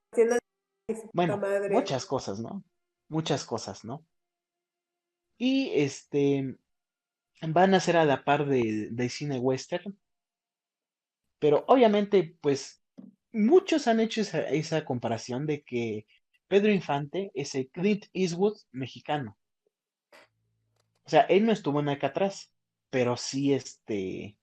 Bueno, 1.12 1.40
muchas 1.70 2.06
cosas, 2.06 2.40
¿no? 2.40 2.64
Muchas 3.10 3.44
cosas, 3.46 3.84
¿no? 3.84 4.06
Y 5.38 5.72
este 5.74 6.58
van 7.42 7.74
a 7.74 7.80
ser 7.82 7.98
a 7.98 8.06
la 8.06 8.24
par 8.24 8.48
de, 8.48 8.88
de 8.92 9.10
cine 9.10 9.38
western, 9.38 9.98
pero 11.40 11.66
obviamente, 11.68 12.38
pues, 12.40 12.82
muchos 13.34 13.88
han 13.88 14.00
hecho 14.00 14.22
esa, 14.22 14.48
esa 14.48 14.86
comparación 14.86 15.46
de 15.46 15.62
que 15.64 16.06
Pedro 16.54 16.72
Infante 16.72 17.32
es 17.34 17.56
el 17.56 17.68
Clint 17.70 18.06
Eastwood 18.14 18.56
mexicano. 18.72 19.36
O 21.04 21.10
sea, 21.10 21.22
él 21.22 21.48
no 21.48 21.52
estuvo 21.52 21.80
en 21.80 21.90
atrás, 21.90 22.52
pero 22.92 23.18
sí, 23.18 23.56
este, 23.56 24.38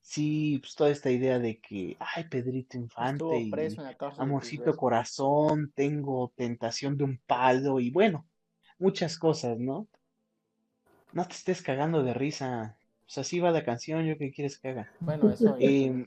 sí, 0.00 0.60
pues 0.60 0.76
toda 0.76 0.90
esta 0.90 1.10
idea 1.10 1.40
de 1.40 1.58
que, 1.58 1.96
ay, 1.98 2.28
Pedrito 2.30 2.76
Infante, 2.76 3.40
y 3.40 3.52
amorcito 4.16 4.76
corazón, 4.76 5.72
tengo 5.74 6.32
tentación 6.36 6.96
de 6.96 7.02
un 7.02 7.20
palo 7.26 7.80
y 7.80 7.90
bueno, 7.90 8.28
muchas 8.78 9.18
cosas, 9.18 9.58
¿no? 9.58 9.88
No 11.12 11.26
te 11.26 11.34
estés 11.34 11.62
cagando 11.62 12.04
de 12.04 12.14
risa. 12.14 12.78
Pues 13.06 13.18
así 13.18 13.40
va 13.40 13.50
la 13.50 13.64
canción, 13.64 14.04
yo 14.06 14.16
qué 14.18 14.30
quieres 14.30 14.56
que 14.60 14.68
haga. 14.68 14.92
Bueno, 15.00 15.32
eso. 15.32 15.56
Eh, 15.58 16.06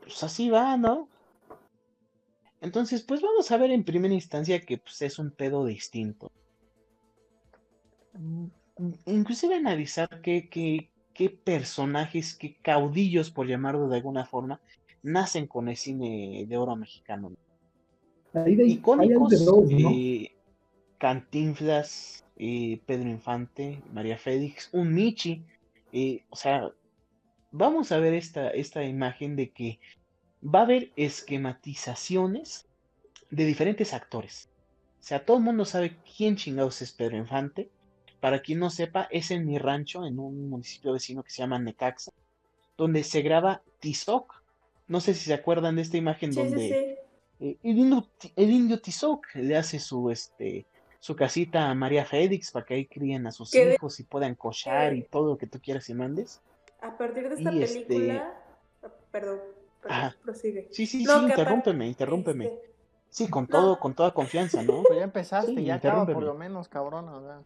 pues 0.00 0.22
así 0.22 0.48
va, 0.48 0.78
¿no? 0.78 1.06
Entonces, 2.60 3.02
pues 3.02 3.22
vamos 3.22 3.50
a 3.50 3.56
ver 3.56 3.70
en 3.70 3.84
primera 3.84 4.14
instancia 4.14 4.60
que 4.60 4.78
pues, 4.78 5.00
es 5.02 5.18
un 5.18 5.30
pedo 5.30 5.64
distinto. 5.64 6.30
Mm, 8.12 8.46
inclusive 9.06 9.54
analizar 9.54 10.20
qué, 10.20 10.48
qué, 10.48 10.90
qué 11.14 11.30
personajes, 11.30 12.34
qué 12.34 12.56
caudillos, 12.60 13.30
por 13.30 13.46
llamarlo 13.46 13.88
de 13.88 13.96
alguna 13.96 14.26
forma, 14.26 14.60
nacen 15.02 15.46
con 15.46 15.68
el 15.68 15.76
cine 15.76 16.44
de 16.46 16.56
oro 16.56 16.76
mexicano. 16.76 17.32
Icónicos, 18.46 19.32
eh, 19.70 20.32
Cantinflas, 20.98 22.24
eh, 22.36 22.80
Pedro 22.86 23.08
Infante, 23.08 23.82
María 23.92 24.18
Félix, 24.18 24.68
un 24.72 24.92
Michi, 24.94 25.42
eh, 25.92 26.22
o 26.30 26.36
sea, 26.36 26.70
vamos 27.50 27.90
a 27.90 27.98
ver 27.98 28.14
esta, 28.14 28.50
esta 28.50 28.84
imagen 28.84 29.34
de 29.34 29.50
que 29.50 29.80
va 30.42 30.60
a 30.60 30.62
haber 30.62 30.90
esquematizaciones 30.96 32.66
de 33.30 33.44
diferentes 33.44 33.92
actores. 33.94 34.48
O 35.00 35.02
sea, 35.02 35.24
todo 35.24 35.38
el 35.38 35.42
mundo 35.42 35.64
sabe 35.64 35.96
quién 36.16 36.36
chingados 36.36 36.82
es 36.82 36.92
Pedro 36.92 37.16
Infante, 37.16 37.70
para 38.20 38.40
quien 38.40 38.58
no 38.58 38.68
sepa, 38.68 39.08
es 39.10 39.30
en 39.30 39.46
mi 39.46 39.58
rancho, 39.58 40.04
en 40.04 40.18
un 40.18 40.50
municipio 40.50 40.92
vecino 40.92 41.22
que 41.22 41.30
se 41.30 41.38
llama 41.38 41.58
Necaxa, 41.58 42.12
donde 42.76 43.02
se 43.02 43.22
graba 43.22 43.62
Tizoc. 43.80 44.42
No 44.88 45.00
sé 45.00 45.14
si 45.14 45.24
se 45.24 45.34
acuerdan 45.34 45.76
de 45.76 45.82
esta 45.82 45.96
imagen 45.96 46.34
donde 46.34 46.58
sí, 46.58 47.00
eh, 47.40 47.56
el, 47.62 48.50
indio, 48.50 48.80
Tizoc 48.80 49.26
le 49.34 49.56
hace 49.56 49.78
su, 49.78 50.10
este, 50.10 50.66
su 50.98 51.16
casita 51.16 51.70
a 51.70 51.74
María 51.74 52.04
Félix 52.04 52.50
para 52.50 52.66
que 52.66 52.74
ahí 52.74 52.86
críen 52.86 53.26
a 53.26 53.32
sus 53.32 53.54
hijos 53.54 53.98
y 54.00 54.04
puedan 54.04 54.34
cochar 54.34 54.94
y 54.94 55.02
todo 55.02 55.28
lo 55.28 55.38
que 55.38 55.46
tú 55.46 55.58
quieras 55.58 55.88
y 55.88 55.94
mandes. 55.94 56.42
A 56.82 56.96
partir 56.96 57.28
de 57.28 57.36
esta 57.36 57.52
este 57.52 57.86
película, 57.86 58.34
perdón, 59.10 59.40
prosigue. 60.22 60.68
Sí, 60.70 60.86
sí, 60.86 61.04
sí, 61.04 61.12
interrúmpeme, 61.22 61.86
interrúmpeme. 61.86 62.46
Este, 62.46 62.72
sí, 63.08 63.28
con 63.28 63.46
todo, 63.46 63.78
con 63.78 63.94
toda 63.94 64.12
confianza, 64.12 64.62
¿no? 64.62 64.82
Pues 64.82 64.98
ya 64.98 65.04
empezaste, 65.04 65.62
ya 65.62 65.76
acaba 65.76 66.06
por 66.06 66.22
lo 66.22 66.34
menos, 66.34 66.68
cabrón, 66.68 67.44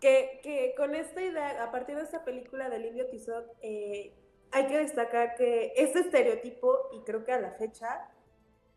Que, 0.00 0.40
que 0.42 0.74
con 0.76 0.94
esta 0.94 1.22
idea, 1.22 1.62
a 1.62 1.70
partir 1.70 1.96
de 1.96 2.02
esta 2.02 2.24
película 2.24 2.68
del 2.68 2.86
Indio 2.86 3.06
Tizoc, 3.06 3.44
eh, 3.62 4.12
hay 4.52 4.66
que 4.66 4.78
destacar 4.78 5.36
que 5.36 5.72
este 5.76 6.00
estereotipo, 6.00 6.76
y 6.92 7.00
creo 7.00 7.24
que 7.24 7.32
a 7.32 7.40
la 7.40 7.52
fecha, 7.52 8.08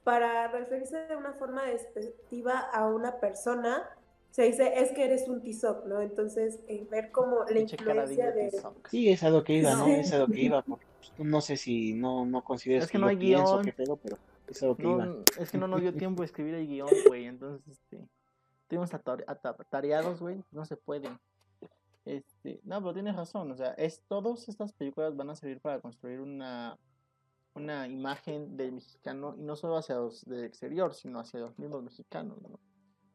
para 0.04 0.48
referirse 0.50 1.08
de 1.08 1.16
una 1.16 1.34
forma 1.34 1.66
despectiva 1.66 2.60
a 2.60 2.88
una 2.88 3.20
persona, 3.20 3.90
se 4.32 4.44
dice, 4.44 4.74
es 4.82 4.92
que 4.92 5.06
eres 5.06 5.28
un 5.28 5.42
tizoc, 5.42 5.86
¿no? 5.86 6.02
Entonces, 6.02 6.60
ver 6.90 7.12
cómo 7.12 7.46
la 7.46 7.60
influencia 7.60 8.32
de... 8.32 8.52
Sí, 8.90 9.10
es 9.10 9.24
a 9.24 9.30
lo 9.30 9.44
que 9.44 9.54
iba, 9.54 9.76
¿no? 9.76 9.88
Es 9.88 10.12
a 10.12 10.18
lo 10.18 10.28
que 10.28 10.42
iba. 10.42 10.62
Pues, 10.64 10.82
no 11.18 11.42
sé 11.42 11.58
si 11.58 11.94
no, 11.94 12.26
no 12.26 12.44
consideras 12.44 12.86
es 12.86 12.92
que, 12.92 12.98
no 12.98 13.08
hay 13.08 13.16
guion. 13.16 13.74
pero 13.76 14.76
iba. 14.80 15.24
Es 15.40 15.52
que 15.52 15.58
no 15.58 15.68
nos 15.68 15.82
dio 15.82 15.94
tiempo 15.94 16.22
de 16.22 16.28
escribir 16.28 16.56
el 16.56 16.68
guion, 16.68 16.90
güey. 17.08 17.26
Entonces, 17.26 17.68
este, 17.68 18.08
estuvimos 18.62 18.94
atareados, 18.94 20.20
güey. 20.20 20.44
No 20.52 20.66
se 20.66 20.78
puede. 20.78 21.10
Este, 22.06 22.60
no, 22.64 22.80
pero 22.82 22.94
tienes 22.94 23.16
razón. 23.16 23.52
O 23.52 23.56
sea, 23.56 23.72
es, 23.74 24.02
todas 24.08 24.48
estas 24.50 24.74
películas 24.74 25.16
van 25.16 25.30
a 25.30 25.36
servir 25.36 25.60
para 25.62 25.80
construir 25.80 26.20
una 26.20 26.78
una 27.56 27.88
imagen 27.88 28.58
del 28.58 28.74
mexicano, 28.74 29.36
y 29.38 29.42
no 29.42 29.56
solo 29.56 29.78
hacia 29.78 29.96
los 29.96 30.26
del 30.26 30.44
exterior, 30.46 30.94
sino 30.94 31.20
hacia 31.20 31.40
los 31.40 31.58
mismos 31.60 31.84
mexicanos, 31.84 32.38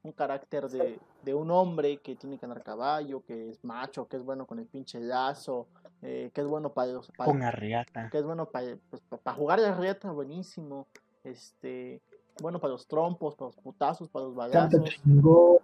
Un 0.02 0.12
carácter 0.12 0.68
de, 0.68 1.00
de, 1.24 1.34
un 1.34 1.50
hombre 1.50 1.98
que 1.98 2.14
tiene 2.14 2.38
que 2.38 2.46
andar 2.46 2.62
caballo, 2.62 3.24
que 3.24 3.50
es 3.50 3.64
macho, 3.64 4.06
que 4.06 4.16
es 4.16 4.22
bueno 4.22 4.46
con 4.46 4.58
el 4.58 4.66
pinche 4.66 5.00
lazo, 5.00 5.66
eh, 6.02 6.30
que 6.32 6.40
es 6.40 6.46
bueno 6.46 6.72
para 6.72 6.92
los... 6.92 7.10
con 7.16 7.42
arriata. 7.42 8.08
Que 8.10 8.18
es 8.18 8.24
bueno 8.24 8.46
para, 8.46 8.76
pues, 8.90 9.02
jugar 9.36 9.60
de 9.60 9.66
arriata, 9.66 10.10
buenísimo. 10.10 10.86
Este, 11.24 12.00
bueno 12.40 12.60
para 12.60 12.72
los 12.72 12.86
trompos, 12.86 13.34
para 13.34 13.48
los 13.48 13.56
putazos, 13.56 14.08
para 14.08 14.26
los 14.26 14.34
balazos. 14.34 14.70
Canta 14.70 14.90
chingón. 14.90 15.58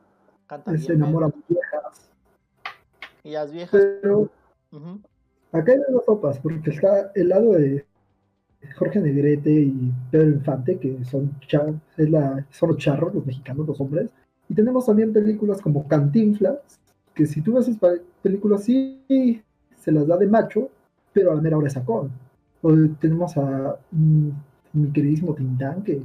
Canta 0.46 0.76
se 0.76 0.92
enamora 0.92 1.32
viejas. 1.48 2.10
Y 3.22 3.30
las 3.32 3.52
viejas... 3.52 3.80
Pero... 4.02 4.28
Acá 5.52 5.70
hay 5.70 5.78
dos 5.88 6.04
sopas, 6.04 6.40
porque 6.40 6.70
está 6.70 7.12
el 7.14 7.28
lado 7.28 7.52
de 7.52 7.86
Jorge 8.76 9.00
Negrete 9.00 9.52
y 9.52 9.92
Pedro 10.10 10.30
Infante, 10.30 10.78
que 10.78 11.04
son, 11.04 11.32
es 11.96 12.10
la, 12.10 12.44
son 12.50 12.70
los 12.70 12.78
charros, 12.78 13.14
los 13.14 13.24
mexicanos, 13.24 13.66
los 13.66 13.80
hombres. 13.80 14.10
Y 14.48 14.54
tenemos 14.54 14.86
también 14.86 15.12
películas 15.12 15.62
como 15.62 15.86
Cantinflas, 15.86 16.58
que 17.14 17.24
si 17.26 17.40
tú 17.40 17.54
ves 17.54 17.68
esas 17.68 18.00
películas, 18.20 18.64
sí 18.64 19.44
se 19.84 19.92
las 19.92 20.06
da 20.06 20.16
de 20.16 20.26
macho, 20.26 20.70
pero 21.12 21.32
a 21.32 21.34
la 21.34 21.42
mera 21.42 21.58
hora 21.58 21.66
es 21.66 21.74
sacón. 21.74 22.10
O 22.62 22.72
tenemos 22.98 23.36
a 23.36 23.76
mm, 23.90 24.28
mi 24.72 24.92
queridísimo 24.92 25.34
Tintán, 25.34 25.82
que 25.82 26.00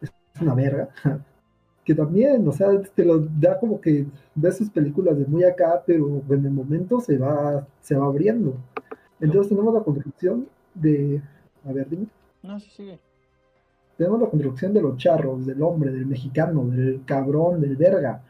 es 0.00 0.10
una 0.40 0.54
verga, 0.54 0.88
que 1.84 1.94
también, 1.94 2.46
o 2.48 2.52
sea, 2.52 2.68
te 2.80 3.04
lo 3.04 3.18
da 3.18 3.58
como 3.58 3.80
que 3.80 4.06
ves 4.34 4.56
sus 4.56 4.70
películas 4.70 5.18
de 5.18 5.26
muy 5.26 5.44
acá, 5.44 5.82
pero 5.86 6.22
en 6.30 6.44
el 6.46 6.50
momento 6.50 7.00
se 7.00 7.18
va, 7.18 7.66
se 7.80 7.94
va 7.94 8.06
abriendo. 8.06 8.54
Entonces 9.20 9.50
tenemos 9.50 9.74
la 9.74 9.82
construcción 9.82 10.48
de 10.74 11.20
a 11.64 11.72
ver, 11.72 11.88
dime. 11.90 12.06
No, 12.42 12.58
sí, 12.58 12.70
sigue. 12.70 12.98
Tenemos 13.98 14.20
la 14.20 14.30
construcción 14.30 14.72
de 14.72 14.80
los 14.80 14.96
charros, 14.96 15.44
del 15.44 15.60
hombre, 15.62 15.90
del 15.90 16.06
mexicano, 16.06 16.64
del 16.64 17.02
cabrón, 17.04 17.60
del 17.60 17.76
verga. 17.76 18.22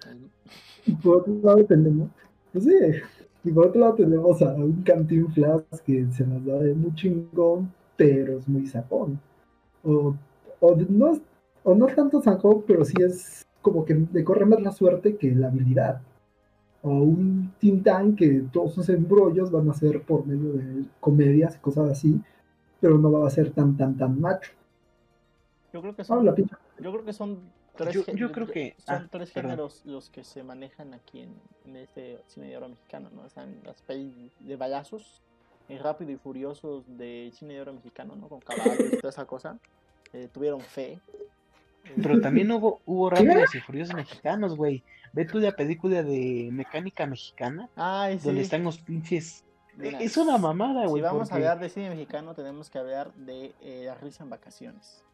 Y 0.86 0.92
por 0.92 1.18
otro 1.18 1.34
lado 1.42 1.64
tenemos, 1.64 2.08
pues 2.52 2.64
sí, 2.64 2.72
y 3.44 3.52
por 3.52 3.66
otro 3.68 3.80
lado 3.80 3.94
tenemos 3.94 4.42
a 4.42 4.52
un 4.54 4.82
cantinflas 4.82 5.62
que 5.84 6.06
se 6.10 6.26
nos 6.26 6.44
da 6.44 6.58
de 6.58 6.74
muy 6.74 6.94
chingón, 6.94 7.72
pero 7.96 8.38
es 8.38 8.48
muy 8.48 8.66
sacón. 8.66 9.20
O, 9.84 10.14
o, 10.60 10.76
no, 10.88 11.18
o 11.64 11.74
no 11.74 11.86
tanto 11.86 12.20
sacón, 12.20 12.64
pero 12.66 12.84
sí 12.84 12.94
es 13.02 13.46
como 13.62 13.84
que 13.84 14.06
le 14.12 14.24
corre 14.24 14.46
más 14.46 14.60
la 14.60 14.72
suerte 14.72 15.16
que 15.16 15.34
la 15.34 15.48
habilidad. 15.48 16.00
O 16.82 16.90
un 16.90 17.52
Tintán 17.58 18.16
que 18.16 18.44
todos 18.52 18.74
sus 18.74 18.88
embrollos 18.88 19.50
van 19.50 19.68
a 19.70 19.74
ser 19.74 20.02
por 20.02 20.26
medio 20.26 20.52
de 20.52 20.84
comedias 21.00 21.56
y 21.56 21.58
cosas 21.58 21.90
así 21.90 22.20
pero 22.80 22.98
no 22.98 23.10
va 23.10 23.26
a 23.26 23.30
ser 23.30 23.50
tan, 23.50 23.76
tan, 23.76 23.96
tan 23.96 24.20
macho. 24.20 24.52
Yo 25.72 25.80
creo 25.80 25.94
que 25.94 26.04
son, 26.04 26.24
yo 26.24 26.34
creo 26.76 27.04
que 27.04 27.12
son 27.12 27.38
tres, 27.78 28.06
yo, 28.14 28.32
creo 28.32 28.46
que, 28.46 28.74
son 28.84 28.94
ah, 28.96 29.08
tres 29.10 29.32
géneros 29.32 29.82
los 29.84 30.10
que 30.10 30.24
se 30.24 30.42
manejan 30.42 30.92
aquí 30.92 31.20
en, 31.64 31.76
este 31.76 32.18
cine 32.26 32.48
de 32.48 32.56
oro 32.56 32.68
mexicano, 32.68 33.10
¿no? 33.14 33.24
Están 33.26 33.60
las 33.64 33.80
pelis 33.82 34.32
de 34.40 34.56
balazos, 34.56 35.22
el 35.68 35.78
rápido 35.78 36.10
y 36.10 36.16
furiosos 36.16 36.84
de 36.98 37.30
cine 37.34 37.54
de 37.54 37.62
oro 37.62 37.72
mexicano, 37.72 38.16
¿no? 38.16 38.28
Con 38.28 38.40
caballos 38.40 38.92
y 38.92 38.96
toda 38.96 39.10
esa 39.10 39.24
cosa. 39.24 39.58
Eh, 40.12 40.28
tuvieron 40.32 40.60
fe. 40.60 40.98
Pero 41.96 42.20
también 42.20 42.50
hubo, 42.52 42.80
hubo 42.84 43.08
rápidos 43.08 43.54
y 43.54 43.60
furiosos 43.60 43.94
mexicanos, 43.94 44.56
güey. 44.56 44.82
Ve 45.12 45.24
tú 45.24 45.38
la 45.38 45.52
película 45.52 46.02
de 46.02 46.50
mecánica 46.52 47.06
mexicana. 47.06 47.68
Ay, 47.76 48.18
Donde 48.18 48.42
están 48.42 48.64
los 48.64 48.78
pinches 48.78 49.44
es 49.80 50.16
una 50.16 50.38
mamada, 50.38 50.86
güey. 50.86 51.02
Si 51.02 51.04
vamos 51.06 51.30
a 51.30 51.34
hablar 51.34 51.60
de 51.60 51.68
cine 51.68 51.90
mexicano, 51.90 52.34
tenemos 52.34 52.68
que 52.70 52.78
hablar 52.78 53.12
de 53.14 53.54
eh, 53.60 53.84
La 53.86 53.94
Risa 53.94 54.24
en 54.24 54.30
Vacaciones. 54.30 55.04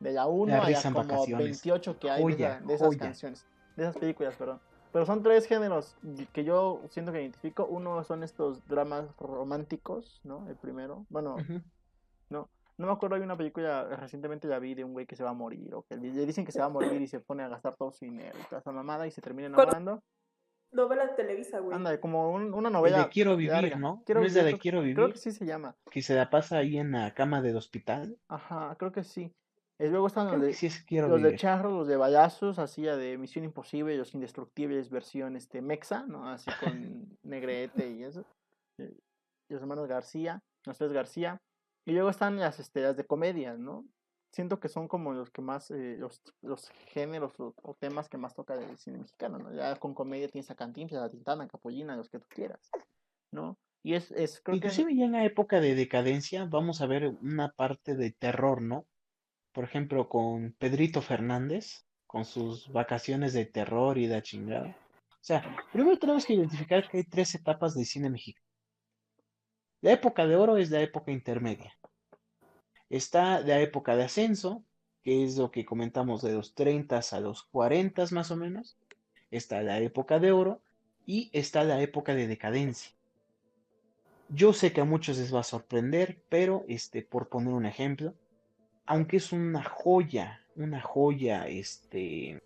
De 0.00 0.12
la 0.12 0.26
1 0.26 0.62
a 0.62 0.70
la 0.70 0.82
como 0.92 1.26
28 1.26 1.98
que 1.98 2.10
hay 2.10 2.24
de, 2.34 2.74
esas 2.74 2.96
canciones. 2.96 3.46
De 3.76 3.84
esas 3.84 3.96
películas, 3.96 4.34
perdón. 4.36 4.60
Pero 4.92 5.04
son 5.04 5.22
tres 5.22 5.46
géneros 5.46 5.96
que 6.32 6.44
yo 6.44 6.82
siento 6.90 7.12
que 7.12 7.20
identifico. 7.20 7.66
Uno 7.66 8.02
son 8.04 8.22
estos 8.22 8.66
dramas 8.66 9.04
románticos, 9.18 10.20
¿no? 10.24 10.48
El 10.48 10.56
primero. 10.56 11.06
Bueno, 11.08 11.36
no. 12.30 12.48
No 12.78 12.86
me 12.86 12.92
acuerdo, 12.92 13.16
hay 13.16 13.22
una 13.22 13.38
película, 13.38 13.84
recientemente 13.84 14.46
la 14.48 14.58
vi 14.58 14.74
de 14.74 14.84
un 14.84 14.92
güey 14.92 15.06
que 15.06 15.16
se 15.16 15.24
va 15.24 15.30
a 15.30 15.34
morir, 15.34 15.74
o 15.74 15.82
que 15.84 15.96
le 15.96 16.26
dicen 16.26 16.44
que 16.44 16.52
se 16.52 16.60
va 16.60 16.66
a 16.66 16.68
morir 16.68 17.00
y 17.00 17.06
se 17.06 17.20
pone 17.20 17.42
a 17.42 17.48
gastar 17.48 17.74
todo 17.74 17.90
su 17.90 18.04
dinero 18.04 18.36
y 18.38 18.44
toda 18.44 18.60
esa 18.60 18.70
mamada 18.70 19.06
y 19.06 19.10
se 19.10 19.22
termina 19.22 19.46
enamorando 19.46 20.02
novela 20.72 21.06
de 21.06 21.14
Televisa, 21.14 21.58
güey. 21.58 21.76
Anda, 21.76 21.98
como 22.00 22.30
una 22.32 22.70
novela. 22.70 23.04
De 23.04 23.08
Quiero 23.08 23.36
Vivir, 23.36 23.76
¿no? 23.78 24.02
Quiero 24.04 24.20
¿No 24.20 24.26
es 24.26 24.34
de, 24.34 24.58
Quiero 24.58 24.80
Vivir? 24.80 24.96
Creo 24.96 25.10
que 25.10 25.18
sí 25.18 25.32
se 25.32 25.44
llama. 25.44 25.74
Que 25.90 26.02
se 26.02 26.14
la 26.14 26.30
pasa 26.30 26.58
ahí 26.58 26.78
en 26.78 26.92
la 26.92 27.14
cama 27.14 27.42
del 27.42 27.56
hospital. 27.56 28.16
Ajá, 28.28 28.76
creo 28.78 28.92
que 28.92 29.02
sí. 29.02 29.32
Y 29.78 29.88
luego 29.88 30.06
están 30.06 30.26
los 30.30 30.40
de, 30.40 30.54
sí 30.54 30.68
los 30.90 31.22
de 31.22 31.36
Charro, 31.36 31.70
los 31.70 31.86
de 31.86 31.96
Ballazos, 31.96 32.58
así 32.58 32.82
de 32.82 33.18
Misión 33.18 33.44
Imposible, 33.44 33.96
los 33.98 34.14
Indestructibles, 34.14 34.88
versión 34.88 35.36
este 35.36 35.60
Mexa, 35.60 36.06
¿no? 36.06 36.28
Así 36.28 36.50
con 36.60 37.18
Negrete 37.22 37.90
y 37.90 38.04
eso. 38.04 38.24
Y 38.78 39.52
los 39.52 39.60
hermanos 39.60 39.86
García, 39.86 40.42
los 40.64 40.78
tres 40.78 40.92
García. 40.92 41.38
Y 41.86 41.92
luego 41.92 42.08
están 42.08 42.38
las, 42.38 42.58
este, 42.58 42.80
las 42.80 42.96
de 42.96 43.04
comedia, 43.04 43.56
¿no? 43.56 43.84
siento 44.36 44.60
que 44.60 44.68
son 44.68 44.86
como 44.86 45.14
los 45.14 45.30
que 45.30 45.40
más, 45.40 45.70
eh, 45.70 45.96
los, 45.98 46.20
los, 46.42 46.68
géneros 46.92 47.32
o, 47.38 47.74
temas 47.80 48.10
que 48.10 48.18
más 48.18 48.34
toca 48.34 48.54
el 48.54 48.76
cine 48.76 48.98
mexicano, 48.98 49.38
¿no? 49.38 49.50
Ya 49.54 49.76
con 49.76 49.94
comedia 49.94 50.28
tienes 50.28 50.50
a 50.50 50.54
Cantinflas, 50.54 51.02
a 51.02 51.08
Tintana, 51.08 51.44
a 51.44 51.48
Capollina, 51.48 51.96
los 51.96 52.10
que 52.10 52.18
tú 52.18 52.26
quieras, 52.28 52.70
¿no? 53.32 53.56
Y 53.82 53.94
es, 53.94 54.10
es 54.10 54.42
creo 54.42 54.56
Inclusive 54.56 54.94
ya 54.94 55.06
en 55.06 55.12
la 55.12 55.24
época 55.24 55.60
de 55.60 55.74
decadencia 55.74 56.44
vamos 56.44 56.82
a 56.82 56.86
ver 56.86 57.06
una 57.22 57.52
parte 57.52 57.94
de 57.94 58.12
terror, 58.12 58.60
¿no? 58.60 58.84
Por 59.56 59.64
ejemplo, 59.64 60.06
con 60.10 60.52
Pedrito 60.58 61.00
Fernández, 61.00 61.86
con 62.06 62.26
sus 62.26 62.70
vacaciones 62.70 63.32
de 63.32 63.46
terror 63.46 63.96
y 63.96 64.06
de 64.06 64.20
chingada. 64.20 64.76
O 64.98 65.22
sea, 65.22 65.56
primero 65.72 65.98
tenemos 65.98 66.26
que 66.26 66.34
identificar 66.34 66.86
que 66.86 66.98
hay 66.98 67.04
tres 67.04 67.34
etapas 67.34 67.74
de 67.74 67.86
cine 67.86 68.10
mexicano. 68.10 68.46
La 69.80 69.92
época 69.92 70.26
de 70.26 70.36
oro 70.36 70.58
es 70.58 70.70
la 70.70 70.82
época 70.82 71.10
intermedia. 71.10 71.72
Está 72.90 73.40
la 73.40 73.58
época 73.62 73.96
de 73.96 74.04
ascenso, 74.04 74.62
que 75.02 75.24
es 75.24 75.38
lo 75.38 75.50
que 75.50 75.64
comentamos 75.64 76.20
de 76.20 76.34
los 76.34 76.54
30 76.54 77.00
a 77.10 77.20
los 77.20 77.44
40 77.44 78.04
más 78.10 78.30
o 78.30 78.36
menos. 78.36 78.76
Está 79.30 79.62
la 79.62 79.80
época 79.80 80.18
de 80.18 80.32
oro 80.32 80.60
y 81.06 81.30
está 81.32 81.64
la 81.64 81.80
época 81.80 82.14
de 82.14 82.26
decadencia. 82.26 82.92
Yo 84.28 84.52
sé 84.52 84.74
que 84.74 84.82
a 84.82 84.84
muchos 84.84 85.16
les 85.16 85.34
va 85.34 85.40
a 85.40 85.44
sorprender, 85.44 86.20
pero 86.28 86.66
este, 86.68 87.00
por 87.00 87.30
poner 87.30 87.54
un 87.54 87.64
ejemplo, 87.64 88.12
aunque 88.86 89.18
es 89.18 89.32
una 89.32 89.62
joya, 89.62 90.40
una 90.54 90.80
joya 90.80 91.48
este, 91.48 92.42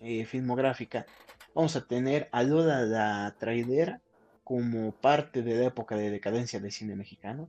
eh, 0.00 0.24
filmográfica, 0.26 1.06
vamos 1.54 1.76
a 1.76 1.86
tener 1.86 2.28
a 2.32 2.42
Lola 2.42 2.82
la 2.82 3.34
Traidera 3.38 4.00
como 4.44 4.92
parte 4.92 5.42
de 5.42 5.54
la 5.54 5.66
época 5.66 5.96
de 5.96 6.10
decadencia 6.10 6.60
del 6.60 6.72
cine 6.72 6.96
mexicano. 6.96 7.48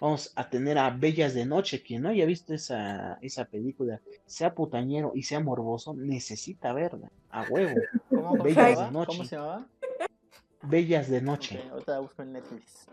Vamos 0.00 0.32
a 0.34 0.48
tener 0.50 0.76
a 0.78 0.90
Bellas 0.90 1.34
de 1.34 1.46
Noche. 1.46 1.82
Quien 1.82 2.02
no 2.02 2.08
haya 2.08 2.26
visto 2.26 2.52
esa, 2.52 3.18
esa 3.22 3.44
película, 3.44 4.00
sea 4.26 4.54
putañero 4.54 5.12
y 5.14 5.22
sea 5.22 5.40
morboso, 5.40 5.94
necesita 5.94 6.72
verla. 6.72 7.10
A 7.30 7.44
huevo. 7.48 7.74
¿Cómo, 8.10 8.42
Bellas 8.42 8.78
de 8.78 8.90
Noche. 8.90 9.06
¿Cómo 9.06 9.24
se 9.24 9.36
llama? 9.36 9.68
Bellas 10.62 11.08
de 11.08 11.20
Noche. 11.22 11.62
ahorita 11.70 11.92
la 11.92 12.00
busco 12.00 12.22
en 12.22 12.32
Netflix. 12.32 12.86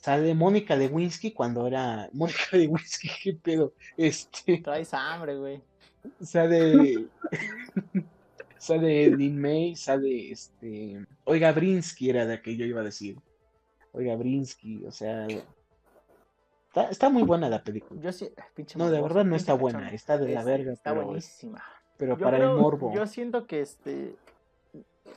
Sale 0.00 0.34
Mónica 0.34 0.74
de 0.78 0.88
Winsky 0.88 1.32
cuando 1.32 1.66
era. 1.66 2.08
Mónica 2.14 2.56
de 2.56 2.66
Winsky, 2.66 3.08
qué 3.22 3.34
pedo. 3.34 3.74
Este. 3.96 4.58
Traes 4.58 4.94
hambre, 4.94 5.36
güey. 5.36 5.62
Sale. 6.22 7.08
sale 8.58 9.10
Lin 9.10 9.38
May, 9.38 9.76
sale 9.76 10.32
este. 10.32 11.06
Oiga, 11.24 11.52
Brinsky 11.52 12.08
era 12.08 12.24
de 12.24 12.40
que 12.40 12.56
yo 12.56 12.64
iba 12.64 12.80
a 12.80 12.84
decir. 12.84 13.18
Oiga, 13.92 14.16
Brinsky, 14.16 14.82
o 14.86 14.90
sea. 14.90 15.26
Está, 16.90 17.10
muy 17.10 17.22
buena 17.22 17.50
la 17.50 17.62
película. 17.62 18.00
Yo 18.00 18.12
sí, 18.12 18.32
no, 18.76 18.90
de 18.90 19.02
verdad 19.02 19.26
no 19.26 19.36
está 19.36 19.52
buena, 19.52 19.90
está 19.90 20.16
de 20.16 20.32
la 20.32 20.42
verga. 20.42 20.72
Está 20.72 20.94
buenísima. 20.94 21.62
Pero 21.98 22.16
para 22.16 22.38
el 22.38 22.56
morbo. 22.56 22.94
Yo 22.94 23.06
siento 23.06 23.46
que 23.46 23.60
este. 23.60 24.16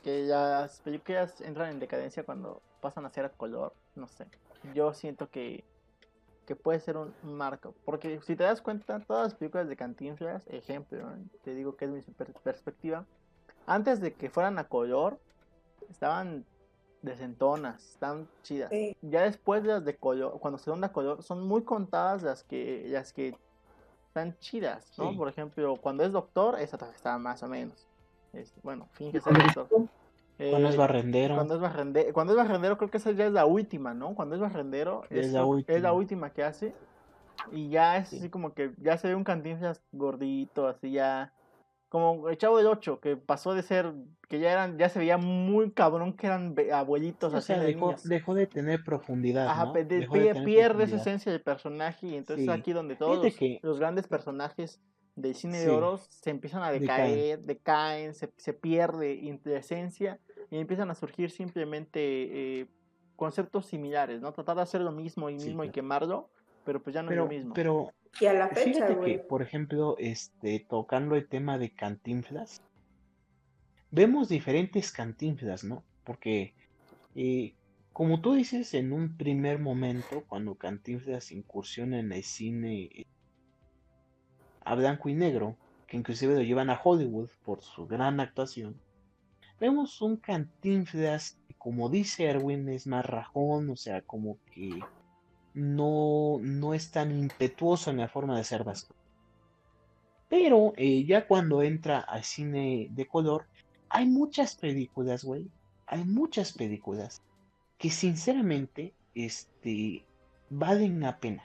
Que 0.02 0.24
las 0.24 0.80
películas 0.80 1.40
entran 1.40 1.70
en 1.70 1.80
decadencia 1.80 2.24
cuando 2.24 2.60
pasan 2.82 3.06
a 3.06 3.10
ser 3.10 3.24
a 3.24 3.30
color, 3.30 3.72
no 3.94 4.06
sé. 4.06 4.26
Yo 4.74 4.92
siento 4.94 5.30
que 5.30 5.64
que 6.46 6.56
puede 6.56 6.80
ser 6.80 6.96
un 6.96 7.12
marco. 7.22 7.74
Porque 7.84 8.20
si 8.22 8.36
te 8.36 8.44
das 8.44 8.62
cuenta, 8.62 9.00
todas 9.00 9.24
las 9.24 9.34
películas 9.34 9.68
de 9.68 9.76
Cantinflas, 9.76 10.46
ejemplo, 10.46 11.04
te 11.42 11.54
digo 11.54 11.76
que 11.76 11.86
es 11.86 11.90
mi 11.90 12.00
perspectiva, 12.44 13.04
antes 13.66 14.00
de 14.00 14.14
que 14.14 14.30
fueran 14.30 14.58
a 14.58 14.64
color, 14.64 15.18
estaban 15.90 16.46
decentonas, 17.02 17.84
están 17.90 18.28
chidas. 18.42 18.70
Ya 19.02 19.22
después 19.22 19.62
de 19.62 19.68
las 19.68 19.84
de 19.84 19.96
color, 19.96 20.38
cuando 20.40 20.58
se 20.58 20.70
a 20.70 20.92
color, 20.92 21.22
son 21.22 21.46
muy 21.46 21.62
contadas 21.62 22.22
las 22.22 22.44
que, 22.44 22.86
las 22.88 23.12
que 23.12 23.36
están 24.06 24.38
chidas, 24.38 24.96
¿no? 24.98 25.16
Por 25.16 25.28
ejemplo, 25.28 25.76
cuando 25.76 26.04
es 26.04 26.12
doctor, 26.12 26.58
esa 26.60 26.76
está 26.94 27.18
más 27.18 27.42
o 27.42 27.48
menos. 27.48 27.86
bueno, 28.62 28.88
finge 28.92 29.20
ser 29.20 29.34
doctor. 29.52 29.88
Cuando 30.38 30.68
es 30.68 30.74
eh, 30.74 30.78
barrendero. 30.78 31.34
Cuando 31.34 31.54
es 31.54 31.60
barrendero, 31.60 32.12
cuando 32.12 32.32
es 32.34 32.36
barrendero 32.36 32.76
creo 32.76 32.90
que 32.90 32.98
esa 32.98 33.12
ya 33.12 33.26
es 33.26 33.32
la 33.32 33.46
última, 33.46 33.94
¿no? 33.94 34.14
Cuando 34.14 34.34
es 34.34 34.40
barrendero 34.40 35.04
es, 35.08 35.32
la, 35.32 35.44
última. 35.92 36.30
que 36.30 36.42
hace. 36.42 36.74
Y 37.52 37.70
ya 37.70 37.96
es 37.96 38.12
así 38.12 38.28
como 38.28 38.52
que 38.52 38.72
ya 38.78 38.98
se 38.98 39.08
ve 39.08 39.14
un 39.14 39.24
cantinflas 39.24 39.82
gordito, 39.92 40.66
así 40.66 40.90
ya. 40.92 41.32
Como 41.88 42.28
el 42.28 42.36
chavo 42.36 42.58
del 42.58 42.66
8, 42.66 43.00
que 43.00 43.16
pasó 43.16 43.54
de 43.54 43.62
ser, 43.62 43.94
que 44.28 44.40
ya 44.40 44.52
eran, 44.52 44.76
ya 44.76 44.88
se 44.88 44.98
veía 44.98 45.16
muy 45.18 45.70
cabrón 45.70 46.14
que 46.14 46.26
eran 46.26 46.54
abuelitos 46.74 47.32
así. 47.32 47.54
dejó, 47.54 47.94
dejó, 48.04 48.34
de 48.34 48.46
tener 48.46 48.82
profundidad. 48.84 49.48
Ajá, 49.48 49.72
pierde 49.72 50.84
esa 50.84 50.96
esencia 50.96 51.30
del 51.30 51.40
personaje 51.40 52.08
y 52.08 52.16
entonces 52.16 52.48
aquí 52.48 52.72
donde 52.72 52.96
todos 52.96 53.32
los 53.62 53.78
grandes 53.78 54.08
personajes 54.08 54.82
del 55.14 55.34
cine 55.34 55.60
de 55.60 55.70
oro 55.70 55.96
se 55.96 56.28
empiezan 56.28 56.62
a 56.62 56.70
decaer, 56.70 57.40
decaen, 57.40 58.14
se, 58.14 58.30
se, 58.36 58.52
pierde 58.52 59.38
la 59.44 59.58
esencia 59.58 60.20
y 60.50 60.58
empiezan 60.58 60.90
a 60.90 60.94
surgir 60.94 61.30
simplemente 61.30 62.60
eh, 62.60 62.66
conceptos 63.16 63.66
similares, 63.66 64.20
¿no? 64.20 64.32
Tratar 64.32 64.56
de 64.56 64.62
hacer 64.62 64.80
lo 64.80 64.92
mismo 64.92 65.30
y 65.30 65.34
mismo 65.34 65.64
y 65.64 65.70
quemarlo, 65.70 66.30
pero 66.64 66.82
pues 66.82 66.94
ya 66.94 67.02
no 67.02 67.10
es 67.10 67.16
lo 67.16 67.26
mismo. 67.26 67.54
Pero 67.54 67.92
y 68.20 68.26
a 68.26 68.32
la 68.32 68.48
fecha, 68.48 68.86
fíjate 68.86 69.00
que, 69.00 69.18
por 69.18 69.42
ejemplo, 69.42 69.96
este, 69.98 70.64
tocando 70.68 71.16
el 71.16 71.28
tema 71.28 71.58
de 71.58 71.70
cantinflas, 71.70 72.62
vemos 73.90 74.28
diferentes 74.28 74.92
cantinflas, 74.92 75.64
¿no? 75.64 75.84
Porque, 76.04 76.54
eh, 77.14 77.54
como 77.92 78.20
tú 78.20 78.34
dices, 78.34 78.74
en 78.74 78.92
un 78.92 79.16
primer 79.16 79.58
momento, 79.58 80.24
cuando 80.28 80.54
Cantinflas 80.56 81.32
incursiona 81.32 81.98
en 81.98 82.12
el 82.12 82.22
cine 82.22 83.06
a 84.64 84.74
blanco 84.74 85.08
y 85.08 85.14
negro, 85.14 85.56
que 85.86 85.96
inclusive 85.96 86.34
lo 86.34 86.42
llevan 86.42 86.68
a 86.68 86.78
Hollywood 86.82 87.30
por 87.42 87.62
su 87.62 87.86
gran 87.86 88.20
actuación, 88.20 88.78
vemos 89.60 90.00
un 90.02 90.16
Cantinflas 90.16 91.38
que, 91.46 91.54
como 91.54 91.88
dice 91.88 92.24
Erwin, 92.24 92.68
es 92.68 92.86
más 92.86 93.04
rajón, 93.04 93.70
o 93.70 93.76
sea, 93.76 94.02
como 94.02 94.38
que 94.52 94.80
no, 95.54 96.38
no 96.40 96.74
es 96.74 96.90
tan 96.90 97.10
impetuoso 97.18 97.90
en 97.90 97.98
la 97.98 98.08
forma 98.08 98.36
de 98.36 98.44
ser 98.44 98.64
vasco. 98.64 98.94
Pero 100.28 100.72
eh, 100.76 101.04
ya 101.04 101.26
cuando 101.26 101.62
entra 101.62 102.00
al 102.00 102.24
cine 102.24 102.88
de 102.90 103.06
color, 103.06 103.46
hay 103.88 104.06
muchas 104.06 104.56
películas, 104.56 105.24
güey. 105.24 105.48
Hay 105.86 106.04
muchas 106.04 106.52
películas 106.52 107.22
que 107.78 107.90
sinceramente 107.90 108.92
este, 109.14 110.04
valen 110.50 111.00
la 111.00 111.18
pena. 111.18 111.44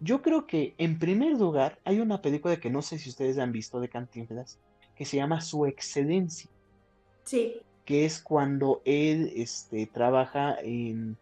Yo 0.00 0.22
creo 0.22 0.46
que 0.46 0.74
en 0.78 0.98
primer 0.98 1.32
lugar 1.32 1.78
hay 1.84 2.00
una 2.00 2.22
película 2.22 2.58
que 2.58 2.70
no 2.70 2.80
sé 2.80 2.98
si 2.98 3.10
ustedes 3.10 3.38
han 3.38 3.52
visto 3.52 3.80
de 3.80 3.90
Cantinflas 3.90 4.58
que 4.96 5.04
se 5.04 5.18
llama 5.18 5.40
Su 5.40 5.66
Excelencia. 5.66 6.50
Sí. 7.30 7.62
Que 7.84 8.04
es 8.04 8.20
cuando 8.20 8.82
él 8.84 9.32
este, 9.36 9.86
trabaja 9.86 10.56
en 10.60 11.16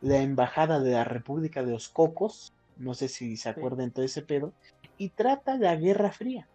la 0.00 0.18
embajada 0.18 0.80
de 0.80 0.90
la 0.90 1.04
República 1.04 1.62
de 1.62 1.70
los 1.70 1.88
Cocos. 1.88 2.52
No 2.76 2.94
sé 2.94 3.06
si 3.06 3.36
se 3.36 3.48
acuerdan 3.48 3.86
de 3.86 3.90
todo 3.92 4.04
ese 4.04 4.22
pedo. 4.22 4.52
Y 4.98 5.10
trata 5.10 5.58
de 5.58 5.66
la 5.66 5.76
Guerra 5.76 6.10
Fría. 6.10 6.48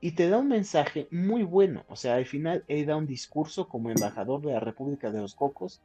Y 0.00 0.16
te 0.16 0.28
da 0.28 0.38
un 0.38 0.48
mensaje 0.48 1.06
muy 1.12 1.44
bueno. 1.44 1.84
O 1.88 1.94
sea, 1.94 2.16
al 2.16 2.26
final 2.26 2.64
él 2.66 2.86
da 2.86 2.96
un 2.96 3.06
discurso 3.06 3.68
como 3.68 3.88
embajador 3.90 4.42
de 4.42 4.52
la 4.52 4.58
República 4.58 5.12
de 5.12 5.20
los 5.20 5.36
Cocos 5.36 5.80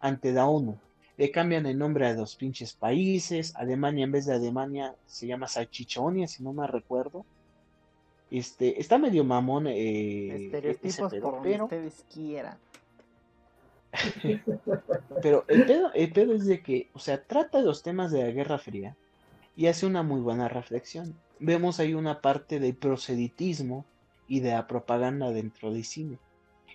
ante 0.00 0.32
la 0.32 0.46
ONU 0.46 0.76
le 1.16 1.30
cambian 1.30 1.66
el 1.66 1.78
nombre 1.78 2.06
a 2.06 2.14
los 2.14 2.34
pinches 2.34 2.72
países. 2.74 3.54
Alemania 3.56 4.04
en 4.04 4.12
vez 4.12 4.26
de 4.26 4.34
Alemania 4.34 4.96
se 5.06 5.26
llama 5.26 5.46
Salchichonia, 5.46 6.26
si 6.26 6.42
no 6.42 6.52
me 6.52 6.66
recuerdo. 6.66 7.24
Este, 8.38 8.80
está 8.80 8.98
medio 8.98 9.22
mamón. 9.22 9.68
Eh, 9.68 10.46
Estereotipos 10.46 11.14
por 11.14 11.40
pero... 11.40 11.64
ustedes 11.64 12.04
quieran. 12.12 12.58
pero 15.22 15.44
el 15.46 15.64
pedo, 15.66 15.92
el 15.94 16.12
pedo 16.12 16.34
es 16.34 16.44
de 16.44 16.60
que, 16.60 16.90
o 16.94 16.98
sea, 16.98 17.22
trata 17.22 17.58
de 17.58 17.64
los 17.64 17.84
temas 17.84 18.10
de 18.10 18.24
la 18.24 18.32
Guerra 18.32 18.58
Fría 18.58 18.96
y 19.54 19.68
hace 19.68 19.86
una 19.86 20.02
muy 20.02 20.20
buena 20.20 20.48
reflexión. 20.48 21.14
Vemos 21.38 21.78
ahí 21.78 21.94
una 21.94 22.20
parte 22.20 22.58
del 22.58 22.74
proselitismo 22.74 23.84
y 24.26 24.40
de 24.40 24.50
la 24.50 24.66
propaganda 24.66 25.30
dentro 25.30 25.72
del 25.72 25.84
cine. 25.84 26.18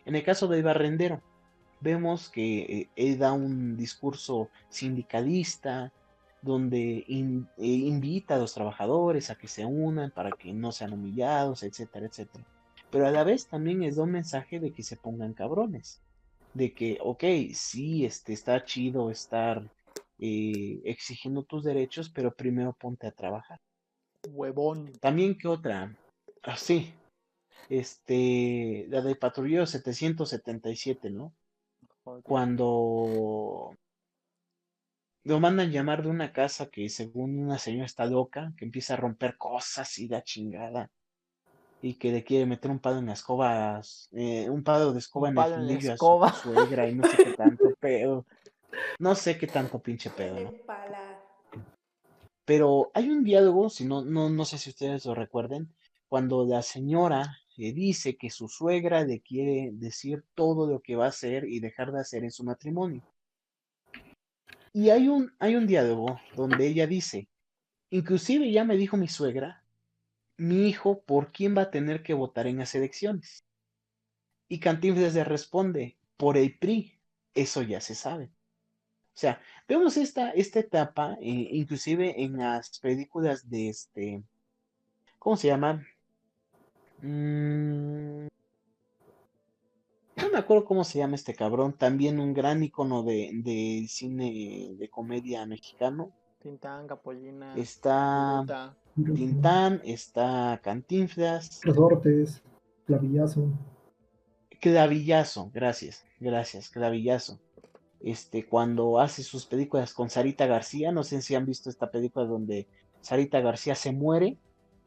En 0.06 0.16
el 0.16 0.24
caso 0.24 0.48
del 0.48 0.64
barrendero, 0.64 1.22
vemos 1.82 2.30
que 2.30 2.60
eh, 2.60 2.90
él 2.96 3.20
da 3.20 3.34
un 3.34 3.76
discurso 3.76 4.48
sindicalista 4.70 5.92
donde 6.42 7.06
eh, 7.08 7.46
invita 7.58 8.36
a 8.36 8.40
los 8.40 8.54
trabajadores 8.54 9.30
a 9.30 9.36
que 9.36 9.48
se 9.48 9.66
unan 9.66 10.12
para 10.12 10.32
que 10.32 10.54
no 10.54 10.72
sean 10.72 10.94
humillados, 10.94 11.64
etcétera, 11.64 12.08
etcétera. 12.08 12.46
Pero 12.90 13.08
a 13.08 13.12
la 13.12 13.24
vez 13.24 13.48
también 13.48 13.84
es 13.84 13.98
un 13.98 14.12
mensaje 14.12 14.60
de 14.60 14.72
que 14.72 14.84
se 14.84 14.98
pongan 14.98 15.34
cabrones, 15.34 16.02
de 16.54 16.74
que, 16.74 16.98
ok, 17.02 17.24
sí, 17.54 18.06
este, 18.06 18.34
está 18.34 18.64
chido 18.66 19.12
estar 19.12 19.70
eh, 20.18 20.82
exigiendo 20.86 21.44
tus 21.44 21.64
derechos, 21.64 22.10
pero 22.10 22.34
primero 22.34 22.74
ponte 22.74 23.08
a 23.08 23.12
trabajar. 23.12 23.60
Huevón. 24.30 24.92
También 25.00 25.38
que 25.38 25.48
otra, 25.48 25.96
así, 26.44 26.94
ah, 26.94 27.66
este, 27.70 28.88
la 28.90 29.02
de 29.02 29.16
patrullero 29.16 29.66
777, 29.66 31.10
¿no? 31.10 31.34
cuando 32.24 33.76
lo 35.30 35.40
mandan 35.40 35.72
llamar 35.72 36.02
de 36.02 36.10
una 36.10 36.34
casa 36.34 36.72
que 36.72 36.90
según 36.90 37.38
una 37.38 37.60
señora 37.60 37.86
está 37.86 38.06
loca, 38.08 38.52
que 38.58 38.66
empieza 38.66 38.96
a 38.96 38.98
romper 38.98 39.38
cosas 39.38 40.00
y 40.00 40.08
da 40.08 40.24
chingada. 40.24 40.90
Y 41.84 41.94
que 42.00 42.12
le 42.12 42.24
quiere 42.24 42.48
meter 42.48 42.72
un 42.72 42.80
palo 42.80 42.98
en 42.98 43.06
la 43.06 43.14
escoba, 43.14 43.80
eh, 44.12 44.50
un 44.50 44.64
palo 44.64 44.92
de 44.92 44.98
escoba 44.98 45.30
en 45.30 45.38
el 45.38 45.54
fundillo 45.54 45.94
a 45.94 46.34
su 46.34 46.52
suegra 46.52 46.90
y 46.90 46.96
no 46.96 47.08
sé 47.08 47.18
qué 47.18 47.34
tanto 47.34 47.64
pedo. 47.80 48.26
No 48.98 49.14
sé 49.14 49.38
qué 49.38 49.46
tanto 49.46 49.80
pinche 49.80 50.10
pedo. 50.10 50.52
Pero 52.44 52.90
hay 52.96 53.12
un 53.12 53.24
diálogo, 53.24 53.70
si 53.70 53.86
no, 53.86 54.04
no, 54.04 54.32
no 54.32 54.46
sé 54.46 54.58
si 54.58 54.72
ustedes 54.72 55.06
lo 55.06 55.14
recuerden, 55.14 55.72
cuando 56.08 56.44
la 56.44 56.64
señora 56.64 57.38
le 57.56 57.72
dice 57.72 58.18
que 58.18 58.32
su 58.32 58.50
suegra 58.50 59.04
le 59.04 59.22
quiere 59.22 59.70
decir 59.74 60.26
todo 60.34 60.68
lo 60.68 60.80
que 60.80 60.96
va 60.96 61.06
a 61.06 61.10
hacer 61.10 61.46
y 61.46 61.60
dejar 61.60 61.92
de 61.92 62.02
hacer 62.02 62.24
en 62.24 62.32
su 62.32 62.44
matrimonio. 62.44 63.04
Y 64.74 64.90
hay 64.90 65.08
un, 65.08 65.34
hay 65.40 65.56
un 65.56 65.68
diálogo 65.68 66.20
donde 66.36 66.68
ella 66.68 66.88
dice, 66.88 67.28
inclusive 67.90 68.52
ya 68.52 68.64
me 68.64 68.78
dijo 68.78 68.98
mi 68.98 69.08
suegra, 69.08 69.64
mi 70.38 70.68
hijo, 70.68 71.02
¿por 71.02 71.32
quién 71.32 71.58
va 71.58 71.64
a 71.64 71.72
tener 71.72 72.02
que 72.04 72.14
votar 72.14 72.48
en 72.48 72.58
las 72.58 72.76
elecciones? 72.76 73.46
Y 74.48 74.60
Cantinflas 74.60 75.14
le 75.14 75.24
responde, 75.24 75.98
por 76.18 76.38
el 76.38 76.58
PRI, 76.58 77.00
eso 77.34 77.62
ya 77.62 77.82
se 77.82 77.96
sabe. 77.96 78.26
O 78.26 79.20
sea, 79.20 79.42
vemos 79.68 79.98
esta, 79.98 80.32
esta 80.32 80.60
etapa, 80.60 81.18
eh, 81.22 81.50
inclusive 81.52 82.24
en 82.24 82.38
las 82.38 82.80
películas 82.80 83.50
de 83.50 83.70
este, 83.70 84.24
¿cómo 85.18 85.36
se 85.36 85.48
llama? 85.48 85.86
Mm, 87.02 88.28
no 90.30 90.34
me 90.34 90.40
acuerdo 90.40 90.66
cómo 90.66 90.84
se 90.84 91.00
llama 91.00 91.16
este 91.16 91.34
cabrón. 91.34 91.74
También 91.74 92.20
un 92.20 92.34
gran 92.34 92.64
icono 92.64 93.04
de, 93.04 93.86
cine 93.90 94.76
de 94.78 94.90
comedia 94.90 95.46
mexicano. 95.46 96.12
Tintán, 96.40 96.88
Capolina. 96.88 97.56
Está 97.56 98.76
Tintán, 98.96 99.82
está 99.84 100.60
Cantinflas. 100.64 101.62
Resortes, 101.64 102.44
Clavillazo. 102.86 103.48
Clavillazo, 104.62 105.50
gracias, 105.54 106.06
gracias, 106.20 106.70
Clavillazo. 106.70 107.40
Este, 108.02 108.46
cuando 108.46 109.00
hace 109.00 109.24
sus 109.24 109.46
películas 109.46 109.94
con 109.94 110.10
Sarita 110.10 110.46
García, 110.46 110.92
no 110.92 111.04
sé 111.04 111.22
si 111.22 111.36
han 111.36 111.46
visto 111.46 111.70
esta 111.70 111.92
película 111.92 112.26
donde 112.26 112.68
Sarita 113.02 113.42
García 113.42 113.76
se 113.76 113.92
muere 113.92 114.38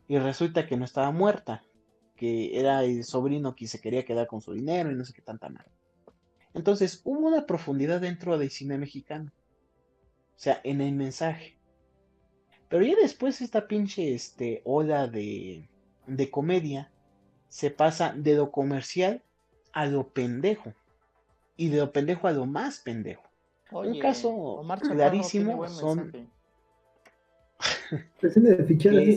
y 0.08 0.18
resulta 0.18 0.66
que 0.66 0.76
no 0.76 0.84
estaba 0.84 1.10
muerta, 1.10 1.64
que 2.22 2.56
era 2.56 2.84
el 2.84 3.02
sobrino 3.02 3.56
que 3.56 3.66
se 3.66 3.80
quería 3.80 4.04
quedar 4.04 4.28
con 4.28 4.40
su 4.40 4.52
dinero 4.52 4.92
y 4.92 4.94
no 4.94 5.04
sé 5.04 5.12
qué 5.12 5.22
tanta 5.22 5.48
mal. 5.48 5.66
Entonces, 6.54 7.00
hubo 7.02 7.26
una 7.26 7.46
profundidad 7.46 8.00
dentro 8.00 8.38
del 8.38 8.48
cine 8.50 8.78
mexicano. 8.78 9.32
O 10.36 10.38
sea, 10.38 10.60
en 10.62 10.80
el 10.80 10.92
mensaje. 10.92 11.58
Pero 12.68 12.84
ya 12.84 12.94
después 12.94 13.40
esta 13.40 13.66
pinche 13.66 14.14
este, 14.14 14.62
ola 14.64 15.08
de, 15.08 15.68
de 16.06 16.30
comedia 16.30 16.92
se 17.48 17.72
pasa 17.72 18.14
de 18.16 18.36
lo 18.36 18.52
comercial 18.52 19.24
a 19.72 19.86
lo 19.86 20.10
pendejo. 20.10 20.74
Y 21.56 21.70
de 21.70 21.78
lo 21.78 21.92
pendejo 21.92 22.28
a 22.28 22.32
lo 22.32 22.46
más 22.46 22.78
pendejo. 22.78 23.24
Un 23.72 23.98
caso 23.98 24.64
clarísimo 24.78 25.66
son... 25.66 26.30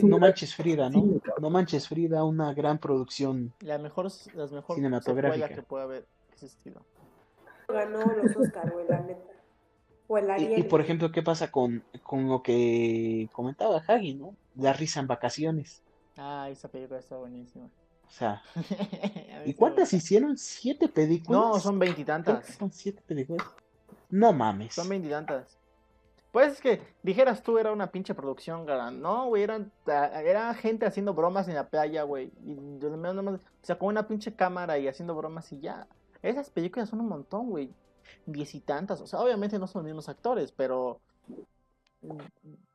no 0.02 0.18
manches 0.18 0.54
Frida, 0.54 0.90
¿no? 0.90 1.20
No 1.40 1.50
manches 1.50 1.88
Frida, 1.88 2.24
una 2.24 2.52
gran 2.54 2.78
producción 2.78 3.52
la 3.60 3.78
mejor, 3.78 4.10
las 4.34 4.52
mejor 4.52 4.76
cinematográfica 4.76 5.48
que 5.48 5.62
puede 5.62 5.84
haber 5.84 6.06
existido. 6.32 6.82
Ganó 7.68 8.04
los 8.14 8.36
Oscar, 8.36 8.72
la 8.88 9.00
neta. 9.00 9.36
Y, 10.38 10.62
por 10.64 10.80
ejemplo, 10.80 11.10
¿qué 11.10 11.22
pasa 11.22 11.50
con, 11.50 11.82
con 12.04 12.28
lo 12.28 12.42
que 12.42 13.28
comentaba 13.32 13.82
Hagi, 13.86 14.14
¿no? 14.14 14.36
La 14.54 14.72
risa 14.72 15.00
en 15.00 15.08
vacaciones. 15.08 15.82
Ah, 16.16 16.48
esa 16.50 16.68
película 16.68 17.00
está 17.00 17.16
buenísima. 17.16 17.64
O 17.64 18.10
sea, 18.10 18.40
¿y 19.44 19.52
cuántas 19.54 19.92
hicieron? 19.92 20.38
¿Siete 20.38 20.88
películas? 20.88 21.40
No, 21.40 21.58
son 21.58 21.78
veintitantas. 21.78 22.46
Son 22.56 22.70
siete 22.72 23.02
películas. 23.04 23.46
No 24.08 24.32
mames. 24.32 24.74
Son 24.74 24.88
veintitantas. 24.88 25.58
Pues 26.36 26.52
es 26.52 26.60
que 26.60 26.82
dijeras 27.02 27.42
tú, 27.42 27.56
era 27.56 27.72
una 27.72 27.90
pinche 27.90 28.12
producción, 28.12 28.66
No, 29.00 29.28
güey, 29.28 29.42
eran, 29.42 29.72
era 29.86 30.52
gente 30.52 30.84
haciendo 30.84 31.14
bromas 31.14 31.48
en 31.48 31.54
la 31.54 31.70
playa, 31.70 32.02
güey. 32.02 32.30
Y 32.44 32.58
o 32.84 33.40
sea, 33.62 33.78
con 33.78 33.88
una 33.88 34.06
pinche 34.06 34.34
cámara 34.34 34.78
y 34.78 34.86
haciendo 34.86 35.14
bromas 35.14 35.50
y 35.52 35.60
ya. 35.60 35.86
Esas 36.20 36.50
películas 36.50 36.90
son 36.90 37.00
un 37.00 37.08
montón, 37.08 37.48
güey 37.48 37.70
diez 38.26 38.54
y 38.54 38.60
tantas. 38.60 39.00
O 39.00 39.06
sea, 39.06 39.20
obviamente 39.20 39.58
no 39.58 39.66
son 39.66 39.80
los 39.80 39.86
mismos 39.86 40.10
actores, 40.10 40.52
pero 40.52 41.00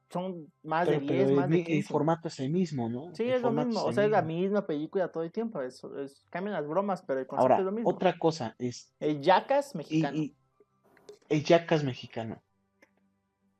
son 0.10 0.52
más 0.63 0.88
de 0.88 1.00
diez, 1.00 1.32
más 1.32 1.47
de 1.47 1.58
15. 1.58 1.78
El 1.78 1.84
formato 1.84 2.30
es 2.30 2.39
el 2.39 2.50
mismo, 2.50 2.89
¿no? 2.89 3.13
Sí, 3.13 3.30
es 3.30 3.43
lo 3.43 3.52
mismo. 3.52 3.84
o 3.84 3.93
sea, 3.93 4.06
es 4.06 4.10
la 4.10 4.24
misma 4.24 4.65
película 4.65 5.10
todo 5.10 5.21
el 5.21 5.32
tiempo. 5.32 5.62
Es, 5.62 5.86
cambian 6.32 6.54
las 6.54 6.67
bromas, 6.67 7.04
pero 7.04 7.19
el 7.19 7.28
concepto 7.28 7.43
Ahora, 7.43 7.60
es 7.60 7.65
lo 7.65 7.71
mismo. 7.71 7.91
Otra 7.91 8.17
cosa 8.17 8.56
es. 8.58 8.91
El 9.00 9.21
Yacas 9.21 9.76
mexicano. 9.76 10.17
el 11.30 11.43
Yacas 11.43 11.84
mexicano. 11.84 12.41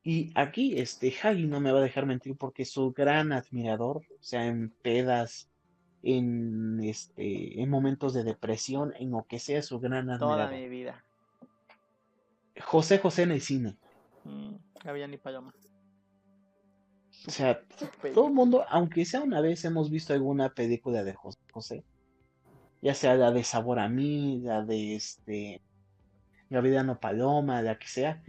Y 0.04 0.32
aquí, 0.36 0.80
este, 0.80 1.14
Hagi 1.22 1.46
no 1.46 1.60
me 1.60 1.72
va 1.72 1.80
a 1.80 1.84
dejar 1.84 2.06
mentir 2.06 2.36
porque 2.36 2.64
es 2.64 2.72
su 2.72 2.92
gran 2.92 3.32
admirador, 3.32 3.98
o 3.98 4.24
sea, 4.24 4.48
en 4.48 4.72
pedas, 4.82 5.48
en 6.02 6.80
este, 6.84 7.62
en 7.62 7.70
momentos 7.70 8.14
de 8.14 8.24
depresión, 8.24 8.94
en 8.98 9.12
lo 9.12 9.26
que 9.28 9.38
sea, 9.38 9.62
su 9.62 9.80
gran 9.80 10.10
admirador. 10.10 10.38
Toda 10.38 10.52
mi 10.52 10.68
vida. 10.70 11.04
José 12.60 12.98
José 12.98 13.24
en 13.24 13.32
el 13.32 13.42
cine. 13.42 13.76
Mm, 14.24 14.56
ni 15.10 15.18
Paloma. 15.18 15.54
O 17.28 17.30
sea, 17.30 17.62
todo 18.14 18.28
el 18.28 18.34
mundo, 18.34 18.66
aunque 18.70 19.06
sea 19.06 19.22
una 19.22 19.42
vez, 19.42 19.64
hemos 19.66 19.92
visto 19.92 20.14
alguna 20.14 20.50
película 20.50 21.04
de 21.04 21.14
José 21.14 21.40
José. 21.52 21.84
Ya 22.82 22.96
sea 22.96 23.16
la 23.16 23.32
de 23.32 23.44
Sabor 23.44 23.78
a 23.78 23.88
mí, 23.88 24.40
la 24.40 24.64
de 24.64 24.96
este. 24.96 25.62
No 26.52 27.00
Paloma, 27.00 27.62
la 27.62 27.80
que 27.80 27.88
sea. 27.88 28.22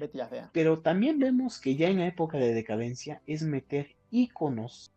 Pero 0.52 0.78
también 0.78 1.18
vemos 1.18 1.60
que 1.60 1.76
ya 1.76 1.88
en 1.88 1.98
la 1.98 2.06
época 2.06 2.38
de 2.38 2.54
decadencia 2.54 3.20
es 3.26 3.42
meter 3.42 3.96
íconos 4.10 4.92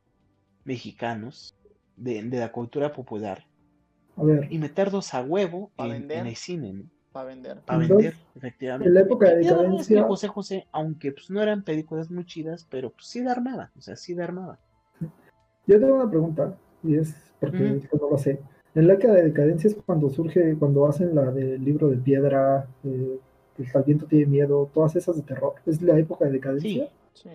mexicanos 0.63 1.55
de, 1.97 2.21
la 2.23 2.51
cultura 2.51 2.93
popular 2.93 3.45
y 4.49 4.57
meterlos 4.59 5.13
a 5.13 5.23
huevo 5.23 5.71
en, 5.77 6.11
el 6.11 6.35
cine 6.35 6.85
para 7.11 7.27
vender. 7.27 7.61
Para 7.61 7.79
vender, 7.79 8.13
efectivamente. 8.35 8.89
En 8.89 8.93
la 8.93 9.01
época 9.01 9.29
de 9.29 9.37
decadencia. 9.37 10.03
José 10.03 10.27
José, 10.27 10.67
aunque 10.71 11.11
pues 11.11 11.29
no 11.29 11.41
eran 11.41 11.63
películas 11.63 12.11
muy 12.11 12.25
chidas, 12.25 12.67
pero 12.69 12.91
pues 12.91 13.07
sí 13.07 13.21
de 13.21 13.31
armada, 13.31 13.71
o 13.77 13.81
sea, 13.81 13.95
sí 13.95 14.13
de 14.13 14.23
armada. 14.23 14.59
Yo 15.65 15.79
tengo 15.79 15.95
una 15.95 16.09
pregunta, 16.09 16.57
y 16.83 16.97
es 16.97 17.15
porque 17.39 17.81
no 17.91 18.09
lo 18.09 18.17
sé. 18.17 18.39
En 18.75 18.87
la 18.87 18.93
época 18.93 19.13
de 19.13 19.23
decadencia 19.23 19.69
es 19.69 19.77
cuando 19.85 20.09
surge, 20.09 20.55
cuando 20.57 20.85
hacen 20.85 21.15
la 21.15 21.31
del 21.31 21.63
libro 21.63 21.89
de 21.89 21.97
piedra, 21.97 22.67
eh, 22.83 23.19
el 23.57 23.83
viento 23.83 24.05
tiene 24.05 24.25
miedo, 24.25 24.69
todas 24.73 24.95
esas 24.97 25.15
de 25.15 25.21
terror. 25.21 25.55
¿Es 25.65 25.81
la 25.81 25.97
época 25.97 26.25
de 26.25 26.31
decadencia? 26.31 26.89
Sí. 27.13 27.29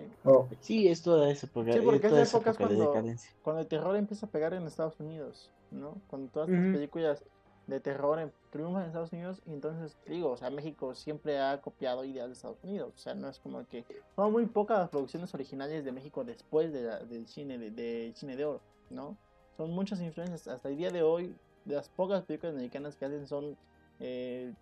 Sí, 0.59 0.87
es 0.87 1.01
toda 1.01 1.31
esa 1.31 1.47
época, 1.47 1.73
sí, 1.73 1.79
porque 1.83 2.07
toda 2.07 2.21
esa 2.21 2.37
época, 2.37 2.53
cuando, 2.53 2.75
de 2.75 2.87
decadencia. 2.87 3.31
Cuando 3.41 3.61
el 3.61 3.67
terror 3.67 3.95
empieza 3.95 4.27
a 4.27 4.29
pegar 4.29 4.53
en 4.53 4.67
Estados 4.67 4.99
Unidos, 4.99 5.51
¿no? 5.71 5.95
Cuando 6.07 6.31
todas 6.31 6.49
las 6.49 6.75
películas 6.75 7.23
de 7.65 7.79
terror 7.79 8.19
en, 8.19 8.31
triunfa 8.51 8.81
en 8.81 8.87
Estados 8.87 9.11
Unidos 9.11 9.41
y 9.47 9.53
entonces 9.53 9.97
digo, 10.05 10.29
o 10.29 10.37
sea, 10.37 10.51
México 10.51 10.93
siempre 10.93 11.39
ha 11.39 11.59
copiado 11.61 12.03
ideas 12.03 12.27
de 12.27 12.33
Estados 12.33 12.63
Unidos, 12.63 12.93
o 12.95 12.97
sea, 12.99 13.15
no 13.15 13.27
es 13.27 13.39
como 13.39 13.65
que 13.67 13.85
son 14.15 14.31
muy 14.31 14.45
pocas 14.45 14.77
las 14.77 14.89
producciones 14.89 15.33
originales 15.33 15.83
de 15.83 15.91
México 15.91 16.23
después 16.23 16.71
de 16.71 16.83
del 17.05 17.27
cine 17.27 17.57
de, 17.57 18.11
cine 18.15 18.35
de 18.35 18.45
oro, 18.45 18.61
¿no? 18.91 19.17
Son 19.57 19.71
muchas 19.71 20.01
influencias 20.01 20.47
hasta 20.47 20.69
el 20.69 20.77
día 20.77 20.89
de 20.89 21.03
hoy, 21.03 21.35
de 21.65 21.75
las 21.75 21.89
pocas 21.89 22.23
películas 22.23 22.55
mexicanas 22.55 22.95
que 22.95 23.05
hacen 23.05 23.27
son 23.27 23.57
eh, 23.99 24.53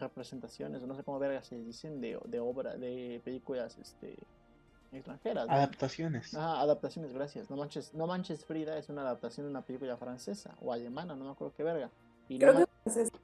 representaciones, 0.00 0.82
o 0.82 0.86
no 0.86 0.94
sé 0.94 1.02
cómo 1.04 1.18
verga 1.18 1.42
se 1.42 1.56
dicen 1.56 2.00
de, 2.00 2.18
de 2.26 2.40
obra, 2.40 2.76
de 2.76 3.20
películas 3.24 3.78
este 3.78 4.16
extranjeras. 4.92 5.48
Adaptaciones. 5.48 6.34
Ah, 6.34 6.60
adaptaciones, 6.60 7.12
gracias. 7.12 7.50
No 7.50 7.56
manches, 7.56 7.92
no 7.94 8.06
manches 8.06 8.44
Frida 8.44 8.78
es 8.78 8.88
una 8.88 9.02
adaptación 9.02 9.46
de 9.46 9.50
una 9.50 9.62
película 9.62 9.96
francesa 9.96 10.54
o 10.60 10.72
alemana, 10.72 11.14
no 11.14 11.26
me 11.26 11.30
acuerdo 11.30 11.52
qué 11.56 11.62
verga. 11.62 11.90
Y 12.28 12.38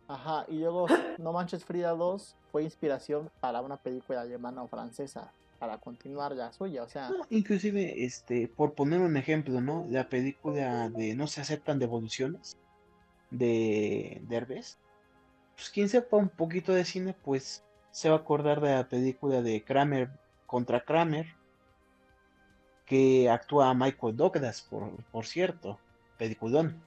Ajá, 0.08 0.44
y 0.48 0.58
luego 0.58 0.86
No 1.18 1.32
Manches 1.32 1.64
Frida 1.64 1.90
2 1.90 2.36
fue 2.50 2.62
inspiración 2.62 3.30
para 3.40 3.60
una 3.60 3.76
película 3.76 4.22
alemana 4.22 4.62
o 4.62 4.68
francesa 4.68 5.30
para 5.64 5.78
continuar 5.78 6.32
la 6.32 6.52
suya, 6.52 6.82
o 6.82 6.88
sea... 6.90 7.10
inclusive, 7.30 8.04
este, 8.04 8.48
por 8.48 8.74
poner 8.74 9.00
un 9.00 9.16
ejemplo, 9.16 9.62
¿no? 9.62 9.86
La 9.88 10.10
película 10.10 10.90
de 10.90 11.14
No 11.14 11.26
se 11.26 11.40
aceptan 11.40 11.78
devoluciones 11.78 12.54
de 13.30 14.20
Derbez. 14.28 14.76
Pues 15.54 15.70
quien 15.70 15.88
sepa 15.88 16.18
un 16.18 16.28
poquito 16.28 16.74
de 16.74 16.84
cine, 16.84 17.14
pues 17.14 17.64
se 17.92 18.10
va 18.10 18.16
a 18.16 18.18
acordar 18.18 18.60
de 18.60 18.74
la 18.74 18.88
película 18.90 19.40
de 19.40 19.64
Kramer 19.64 20.10
contra 20.44 20.84
Kramer, 20.84 21.34
que 22.84 23.30
actúa 23.30 23.72
Michael 23.72 24.18
Douglas, 24.18 24.60
por, 24.68 24.90
por 25.04 25.24
cierto, 25.24 25.78
peliculón. 26.18 26.78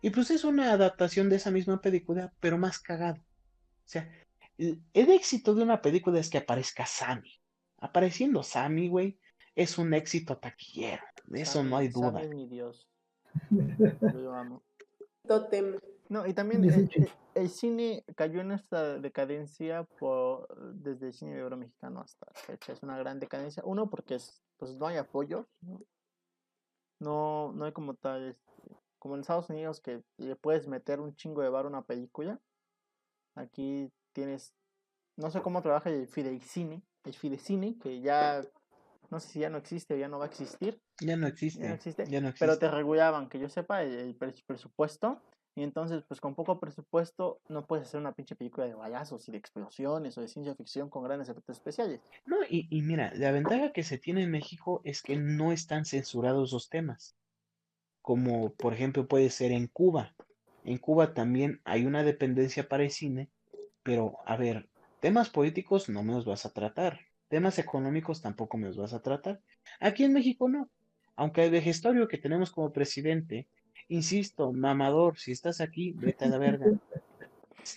Y 0.00 0.10
pues 0.10 0.32
es 0.32 0.42
una 0.42 0.72
adaptación 0.72 1.28
de 1.28 1.36
esa 1.36 1.52
misma 1.52 1.80
película, 1.80 2.32
pero 2.40 2.58
más 2.58 2.80
cagado. 2.80 3.18
O 3.18 3.88
sea, 3.88 4.10
el, 4.58 4.80
éxito 4.92 5.54
de 5.54 5.62
una 5.62 5.80
película 5.80 6.18
es 6.18 6.30
que 6.30 6.38
aparezca 6.38 6.84
Sammy. 6.84 7.41
Apareciendo 7.82 8.44
Sammy, 8.44 8.88
güey, 8.88 9.18
es 9.56 9.76
un 9.76 9.92
éxito 9.92 10.38
taquillero. 10.38 11.02
De 11.24 11.40
eso 11.40 11.64
no 11.64 11.76
hay 11.76 11.88
duda. 11.88 12.12
Sammy 12.12 12.28
mi 12.28 12.46
Dios. 12.46 12.88
Lo 14.14 14.34
amo. 14.34 14.62
Totem. 15.26 15.80
No, 16.08 16.24
y 16.24 16.32
también 16.32 16.62
el, 17.34 17.50
cine 17.50 18.04
cayó 18.14 18.40
en 18.40 18.52
esta 18.52 18.98
decadencia 18.98 19.82
por, 19.98 20.46
desde 20.74 21.08
el 21.08 21.12
cine 21.12 21.34
de 21.34 21.42
oro 21.42 21.56
mexicano 21.56 22.00
hasta 22.00 22.26
fecha. 22.34 22.72
Es 22.72 22.84
una 22.84 22.96
gran 22.98 23.18
decadencia. 23.18 23.64
Uno, 23.66 23.90
porque 23.90 24.14
es, 24.14 24.44
pues 24.58 24.76
no 24.76 24.86
hay 24.86 24.98
apoyo. 24.98 25.48
No, 27.00 27.52
no 27.52 27.64
hay 27.64 27.72
como 27.72 27.94
tal 27.94 28.28
este, 28.28 28.76
como 29.00 29.16
en 29.16 29.22
Estados 29.22 29.50
Unidos 29.50 29.80
que 29.80 30.04
le 30.18 30.36
puedes 30.36 30.68
meter 30.68 31.00
un 31.00 31.16
chingo 31.16 31.42
de 31.42 31.48
bar 31.48 31.64
a 31.64 31.68
una 31.68 31.82
película. 31.82 32.38
Aquí 33.34 33.90
tienes, 34.12 34.54
no 35.16 35.32
sé 35.32 35.42
cómo 35.42 35.62
trabaja 35.62 35.90
el 35.90 36.06
Fideicine, 36.06 36.84
el 37.04 37.14
Fidecine, 37.14 37.78
que 37.78 38.00
ya, 38.00 38.42
no 39.10 39.20
sé 39.20 39.28
si 39.28 39.40
ya 39.40 39.50
no 39.50 39.58
existe 39.58 39.94
o 39.94 39.96
ya 39.96 40.08
no 40.08 40.18
va 40.18 40.26
a 40.26 40.28
existir. 40.28 40.80
Ya 41.00 41.16
no 41.16 41.26
existe. 41.26 41.62
Ya 41.62 41.68
no 41.68 41.74
existe. 41.74 42.04
Pero 42.38 42.58
te 42.58 42.70
regulaban, 42.70 43.28
que 43.28 43.38
yo 43.38 43.48
sepa, 43.48 43.82
el, 43.82 44.16
presupuesto. 44.16 45.20
Y 45.54 45.62
entonces, 45.62 46.02
pues 46.08 46.18
con 46.18 46.34
poco 46.34 46.58
presupuesto 46.58 47.42
no 47.48 47.66
puedes 47.66 47.86
hacer 47.86 48.00
una 48.00 48.12
pinche 48.12 48.34
película 48.34 48.66
de 48.66 48.74
balazos 48.74 49.28
y 49.28 49.32
de 49.32 49.38
explosiones 49.38 50.16
o 50.16 50.22
de 50.22 50.28
ciencia 50.28 50.54
ficción 50.54 50.88
con 50.88 51.04
grandes 51.04 51.28
efectos 51.28 51.56
especiales. 51.56 52.00
No, 52.24 52.38
y, 52.48 52.68
y 52.70 52.80
mira, 52.80 53.12
la 53.16 53.32
ventaja 53.32 53.70
que 53.72 53.82
se 53.82 53.98
tiene 53.98 54.22
en 54.22 54.30
México 54.30 54.80
es 54.84 55.02
que 55.02 55.16
no 55.16 55.52
están 55.52 55.84
censurados 55.84 56.52
los 56.52 56.70
temas 56.70 57.16
como 58.02 58.52
por 58.54 58.74
ejemplo 58.74 59.06
puede 59.06 59.30
ser 59.30 59.52
en 59.52 59.68
Cuba. 59.68 60.14
En 60.64 60.78
Cuba 60.78 61.14
también 61.14 61.60
hay 61.64 61.86
una 61.86 62.02
dependencia 62.02 62.68
para 62.68 62.82
el 62.82 62.90
cine, 62.90 63.30
pero 63.82 64.18
a 64.26 64.36
ver, 64.36 64.68
temas 65.02 65.28
políticos 65.30 65.88
no 65.88 66.04
me 66.04 66.12
los 66.12 66.24
vas 66.24 66.46
a 66.46 66.52
tratar, 66.52 67.00
temas 67.26 67.58
económicos 67.58 68.22
tampoco 68.22 68.56
me 68.56 68.68
los 68.68 68.76
vas 68.76 68.92
a 68.92 69.02
tratar. 69.02 69.40
Aquí 69.80 70.04
en 70.04 70.12
México 70.12 70.48
no, 70.48 70.70
aunque 71.16 71.44
el 71.44 71.50
vejestorio 71.50 72.06
que 72.06 72.18
tenemos 72.18 72.52
como 72.52 72.72
presidente, 72.72 73.48
insisto, 73.88 74.52
mamador, 74.52 75.18
si 75.18 75.32
estás 75.32 75.60
aquí, 75.60 75.92
vete 75.96 76.26
a 76.26 76.28
la 76.28 76.38
verga. 76.38 76.66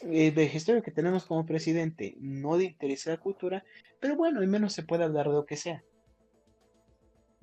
El 0.02 0.32
vejestorio 0.32 0.82
que 0.82 0.90
tenemos 0.90 1.26
como 1.26 1.46
presidente 1.46 2.16
no 2.20 2.58
le 2.58 2.64
interesa 2.64 3.12
la 3.12 3.18
cultura, 3.18 3.64
pero 4.00 4.16
bueno, 4.16 4.40
al 4.40 4.48
menos 4.48 4.74
se 4.74 4.82
puede 4.82 5.04
hablar 5.04 5.28
de 5.28 5.34
lo 5.34 5.46
que 5.46 5.58
sea. 5.58 5.84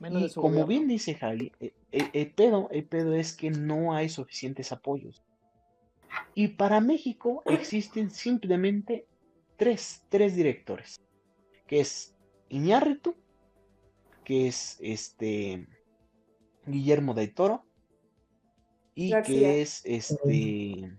y 0.01 0.29
como 0.35 0.67
bien 0.67 0.89
dice 0.89 1.15
Javi, 1.15 1.53
el, 1.61 1.73
e, 1.93 2.11
el, 2.13 2.33
pedo, 2.33 2.69
el 2.73 2.85
pedo 2.85 3.15
es 3.15 3.33
que 3.37 3.51
no 3.53 3.95
hay 3.95 4.09
suficientes 4.09 4.73
apoyos. 4.73 5.23
Y 6.35 6.49
para 6.49 6.81
México 6.81 7.45
existen 7.47 8.11
simplemente 8.11 9.07
tres, 9.63 10.03
tres 10.09 10.35
directores, 10.35 11.01
que 11.69 11.79
es 11.79 12.17
Iñárritu, 12.49 13.15
que 14.25 14.49
es 14.49 14.77
este 14.81 15.69
Guillermo 16.67 17.15
del 17.15 17.33
Toro, 17.33 17.65
y 18.97 19.13
que 19.23 19.63
es 19.63 19.83
este... 19.85 20.99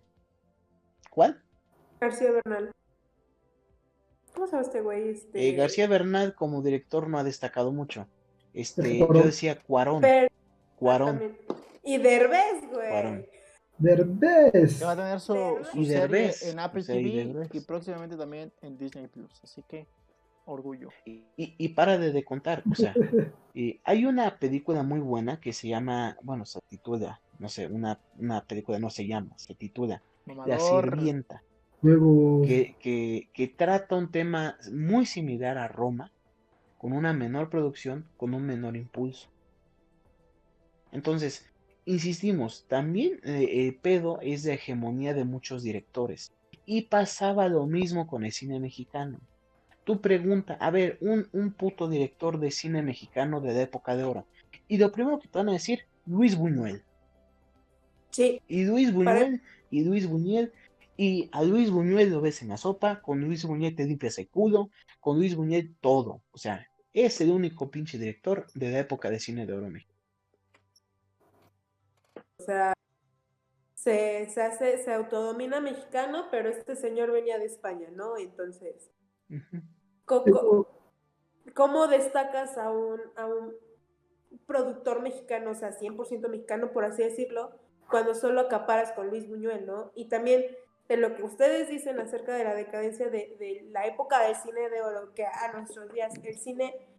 ¿Cuál? 1.09 1.43
García 1.99 2.31
Bernal. 2.31 2.71
¿Cómo 4.33 4.47
sabe 4.47 4.63
este 4.63 4.79
güey? 4.79 5.09
Este... 5.09 5.49
Eh, 5.49 5.51
García 5.55 5.87
Bernal 5.87 6.33
como 6.33 6.61
director 6.61 7.09
no 7.09 7.19
ha 7.19 7.25
destacado 7.25 7.73
mucho. 7.73 8.07
Este, 8.53 8.97
yo 8.97 9.23
decía 9.23 9.61
Cuarón. 9.61 10.03
Cuarón. 10.77 11.37
Y 11.83 11.97
Derbez, 11.97 12.65
güey. 12.71 13.27
Derbez. 13.77 14.83
va 14.83 14.91
a 14.91 14.95
tener 14.95 15.19
su, 15.19 15.57
serie 15.85 16.31
en 16.43 16.59
Apple 16.59 16.83
TV 16.83 17.47
y 17.51 17.59
próximamente 17.61 18.15
también 18.15 18.51
en 18.61 18.77
Disney 18.77 19.07
Plus. 19.07 19.39
Así 19.43 19.63
que 19.67 19.87
orgullo. 20.45 20.89
Y, 21.05 21.23
y, 21.37 21.69
para 21.69 21.97
de, 21.97 22.23
contar, 22.23 22.63
o 22.69 22.75
sea, 22.75 22.93
hay 23.83 24.05
una 24.05 24.37
película 24.37 24.83
muy 24.83 24.99
buena 24.99 25.39
que 25.39 25.53
se 25.53 25.67
llama, 25.69 26.17
bueno, 26.21 26.45
se 26.45 26.59
titula, 26.67 27.21
no 27.39 27.49
sé, 27.49 27.67
una, 27.67 27.99
una 28.17 28.45
película 28.45 28.79
no 28.79 28.89
se 28.89 29.07
llama, 29.07 29.37
se 29.37 29.55
titula 29.55 30.01
La 30.45 30.59
Sirvienta. 30.59 31.43
Que, 31.81 32.77
que, 32.79 33.27
que 33.33 33.47
trata 33.49 33.97
un 33.97 34.09
tema 34.09 34.57
muy 34.71 35.05
similar 35.05 35.57
a 35.57 35.67
Roma, 35.67 36.13
con 36.77 36.93
una 36.93 37.11
menor 37.11 37.49
producción, 37.49 38.05
con 38.15 38.33
un 38.33 38.45
menor 38.45 38.77
impulso. 38.77 39.27
Entonces, 40.93 41.52
insistimos, 41.85 42.65
también 42.67 43.19
el 43.23 43.35
eh, 43.35 43.67
eh, 43.67 43.79
pedo 43.81 44.19
es 44.21 44.43
de 44.43 44.53
hegemonía 44.53 45.13
de 45.13 45.25
muchos 45.25 45.63
directores. 45.63 46.33
Y 46.65 46.83
pasaba 46.83 47.49
lo 47.49 47.65
mismo 47.65 48.07
con 48.07 48.23
el 48.23 48.31
cine 48.31 48.59
mexicano. 48.59 49.19
Tú 49.83 49.99
pregunta, 49.99 50.53
a 50.53 50.71
ver, 50.71 50.97
un, 51.01 51.27
un 51.33 51.51
puto 51.51 51.89
director 51.89 52.39
de 52.39 52.51
cine 52.51 52.81
mexicano 52.81 53.41
de 53.41 53.53
la 53.53 53.61
época 53.61 53.95
de 53.95 54.05
oro. 54.05 54.25
Y 54.67 54.77
lo 54.77 54.91
primero 54.91 55.19
que 55.19 55.27
te 55.27 55.37
van 55.37 55.49
a 55.49 55.53
decir, 55.53 55.81
Luis 56.05 56.37
Buñuel. 56.37 56.83
Sí. 58.11 58.41
Y 58.47 58.63
Luis 58.65 58.93
Buñuel, 58.93 59.41
y 59.69 59.83
Luis 59.83 60.07
Buñuel, 60.07 60.53
y 60.95 61.29
a 61.31 61.43
Luis 61.43 61.71
Buñuel 61.71 62.11
lo 62.11 62.21
ves 62.21 62.41
en 62.43 62.49
la 62.49 62.57
sopa, 62.57 63.01
con 63.01 63.19
Luis 63.19 63.43
Buñuel 63.45 63.75
te 63.75 63.85
limpias 63.85 64.19
el 64.19 64.29
culo, 64.29 64.69
con 64.99 65.17
Luis 65.17 65.35
Buñuel 65.35 65.75
todo. 65.81 66.21
O 66.31 66.37
sea, 66.37 66.67
es 66.93 67.19
el 67.21 67.31
único 67.31 67.71
pinche 67.71 67.97
director 67.97 68.47
de 68.53 68.71
la 68.71 68.79
época 68.79 69.09
de 69.09 69.19
cine 69.19 69.45
de 69.45 69.53
oro 69.53 69.69
México. 69.69 69.92
O 72.43 72.45
sea, 72.45 72.73
se, 73.73 74.29
se, 74.29 74.41
hace, 74.41 74.83
se 74.83 74.93
autodomina 74.93 75.61
mexicano, 75.61 76.27
pero 76.29 76.49
este 76.49 76.75
señor 76.75 77.09
venía 77.09 77.39
de 77.39 77.45
España, 77.45 77.87
¿no? 77.89 78.17
Entonces, 78.17 78.91
¿cómo, 80.03 81.87
destacas 81.87 82.57
a 82.57 82.69
un, 82.69 82.99
a 83.15 83.27
un 83.27 83.53
productor 84.45 85.01
mexicano, 85.01 85.51
o 85.51 85.55
sea, 85.55 85.71
100% 85.71 86.27
mexicano, 86.27 86.73
por 86.73 86.83
así 86.83 87.01
decirlo, 87.01 87.57
cuando 87.89 88.13
solo 88.13 88.41
acaparas 88.41 88.91
con 88.91 89.07
Luis 89.07 89.25
Buñuel, 89.25 89.65
¿no? 89.65 89.93
Y 89.95 90.09
también 90.09 90.43
de 90.89 90.97
lo 90.97 91.15
que 91.15 91.23
ustedes 91.23 91.69
dicen 91.69 91.97
acerca 92.01 92.35
de 92.35 92.43
la 92.43 92.55
decadencia 92.55 93.07
de, 93.07 93.65
la 93.71 93.87
época 93.87 94.21
del 94.21 94.35
cine 94.35 94.69
de 94.69 94.81
oro, 94.81 95.13
que 95.13 95.25
a 95.25 95.53
nuestros 95.53 95.93
días 95.93 96.13
el 96.21 96.37
cine... 96.37 96.89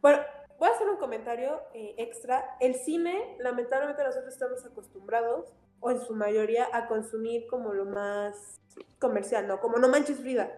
Bueno, 0.00 0.22
voy 0.58 0.68
a 0.68 0.72
hacer 0.72 0.88
un 0.88 0.96
comentario 0.96 1.62
eh, 1.74 1.94
extra. 1.98 2.56
El 2.60 2.74
cine, 2.74 3.36
lamentablemente 3.38 4.02
nosotros 4.04 4.32
estamos 4.32 4.64
acostumbrados, 4.64 5.52
o 5.80 5.90
en 5.90 6.00
su 6.00 6.14
mayoría, 6.14 6.68
a 6.72 6.88
consumir 6.88 7.46
como 7.46 7.72
lo 7.72 7.84
más 7.84 8.60
comercial, 8.98 9.46
¿no? 9.46 9.60
Como 9.60 9.78
No 9.78 9.88
Manches 9.88 10.20
Frida. 10.20 10.50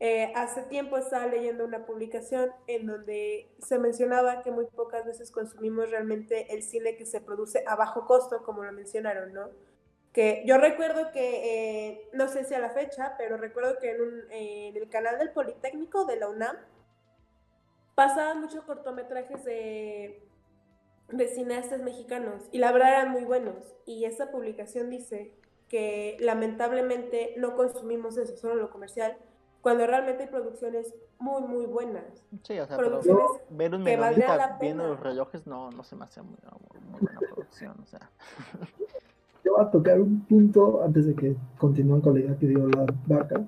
Eh, 0.00 0.32
hace 0.34 0.62
tiempo 0.62 0.96
estaba 0.96 1.26
leyendo 1.26 1.64
una 1.64 1.86
publicación 1.86 2.50
en 2.66 2.86
donde 2.86 3.48
se 3.60 3.78
mencionaba 3.78 4.42
que 4.42 4.50
muy 4.50 4.66
pocas 4.66 5.06
veces 5.06 5.30
consumimos 5.30 5.90
realmente 5.90 6.52
el 6.52 6.62
cine 6.62 6.96
que 6.96 7.06
se 7.06 7.20
produce 7.20 7.64
a 7.66 7.76
bajo 7.76 8.06
costo, 8.06 8.42
como 8.44 8.64
lo 8.64 8.72
mencionaron, 8.72 9.32
¿no? 9.32 9.50
que 10.14 10.44
yo 10.46 10.58
recuerdo 10.58 11.10
que, 11.10 11.88
eh, 11.90 12.08
no 12.12 12.28
sé 12.28 12.44
si 12.44 12.54
a 12.54 12.60
la 12.60 12.70
fecha, 12.70 13.16
pero 13.18 13.36
recuerdo 13.36 13.78
que 13.80 13.90
en, 13.90 14.76
el 14.76 14.88
canal 14.88 15.18
del 15.18 15.32
Politécnico 15.32 16.06
de 16.06 16.16
la 16.16 16.28
UNAM 16.28 16.56
pasaban 17.94 18.40
muchos 18.40 18.64
cortometrajes 18.64 19.44
de, 19.44 20.26
de 21.08 21.28
cineastas 21.28 21.80
mexicanos 21.80 22.48
y 22.52 22.58
la 22.58 22.72
verdad 22.72 22.90
eran 22.90 23.12
muy 23.12 23.24
buenos. 23.24 23.76
Y 23.86 24.04
esta 24.04 24.30
publicación 24.30 24.90
dice 24.90 25.34
que 25.68 26.16
lamentablemente 26.20 27.34
no 27.36 27.56
consumimos 27.56 28.16
eso, 28.16 28.36
solo 28.36 28.54
lo 28.54 28.70
comercial, 28.70 29.16
cuando 29.60 29.86
realmente 29.86 30.24
hay 30.24 30.28
producciones 30.28 30.94
muy, 31.18 31.42
muy 31.42 31.66
buenas. 31.66 32.04
Sí, 32.42 32.58
o 32.58 32.66
sea, 32.66 32.76
producciones 32.76 33.24
ver 33.50 33.74
un 33.74 33.82
menudita 33.82 34.58
viendo 34.60 34.88
los 34.88 35.00
relojes 35.00 35.46
no, 35.46 35.70
no 35.70 35.82
se 35.82 35.96
me 35.96 36.04
hace 36.04 36.20
muy, 36.22 36.36
muy 36.90 37.00
buena 37.00 37.18
producción, 37.18 37.74
o 37.82 37.86
sea. 37.86 38.10
yo 39.44 39.52
voy 39.52 39.64
a 39.64 39.70
tocar 39.70 40.00
un 40.00 40.20
punto 40.26 40.82
antes 40.82 41.06
de 41.06 41.14
que 41.14 41.36
continúen 41.58 42.00
con 42.00 42.14
la 42.14 42.20
idea 42.20 42.36
que 42.38 42.46
dio 42.46 42.66
la 42.68 42.86
vaca, 43.06 43.46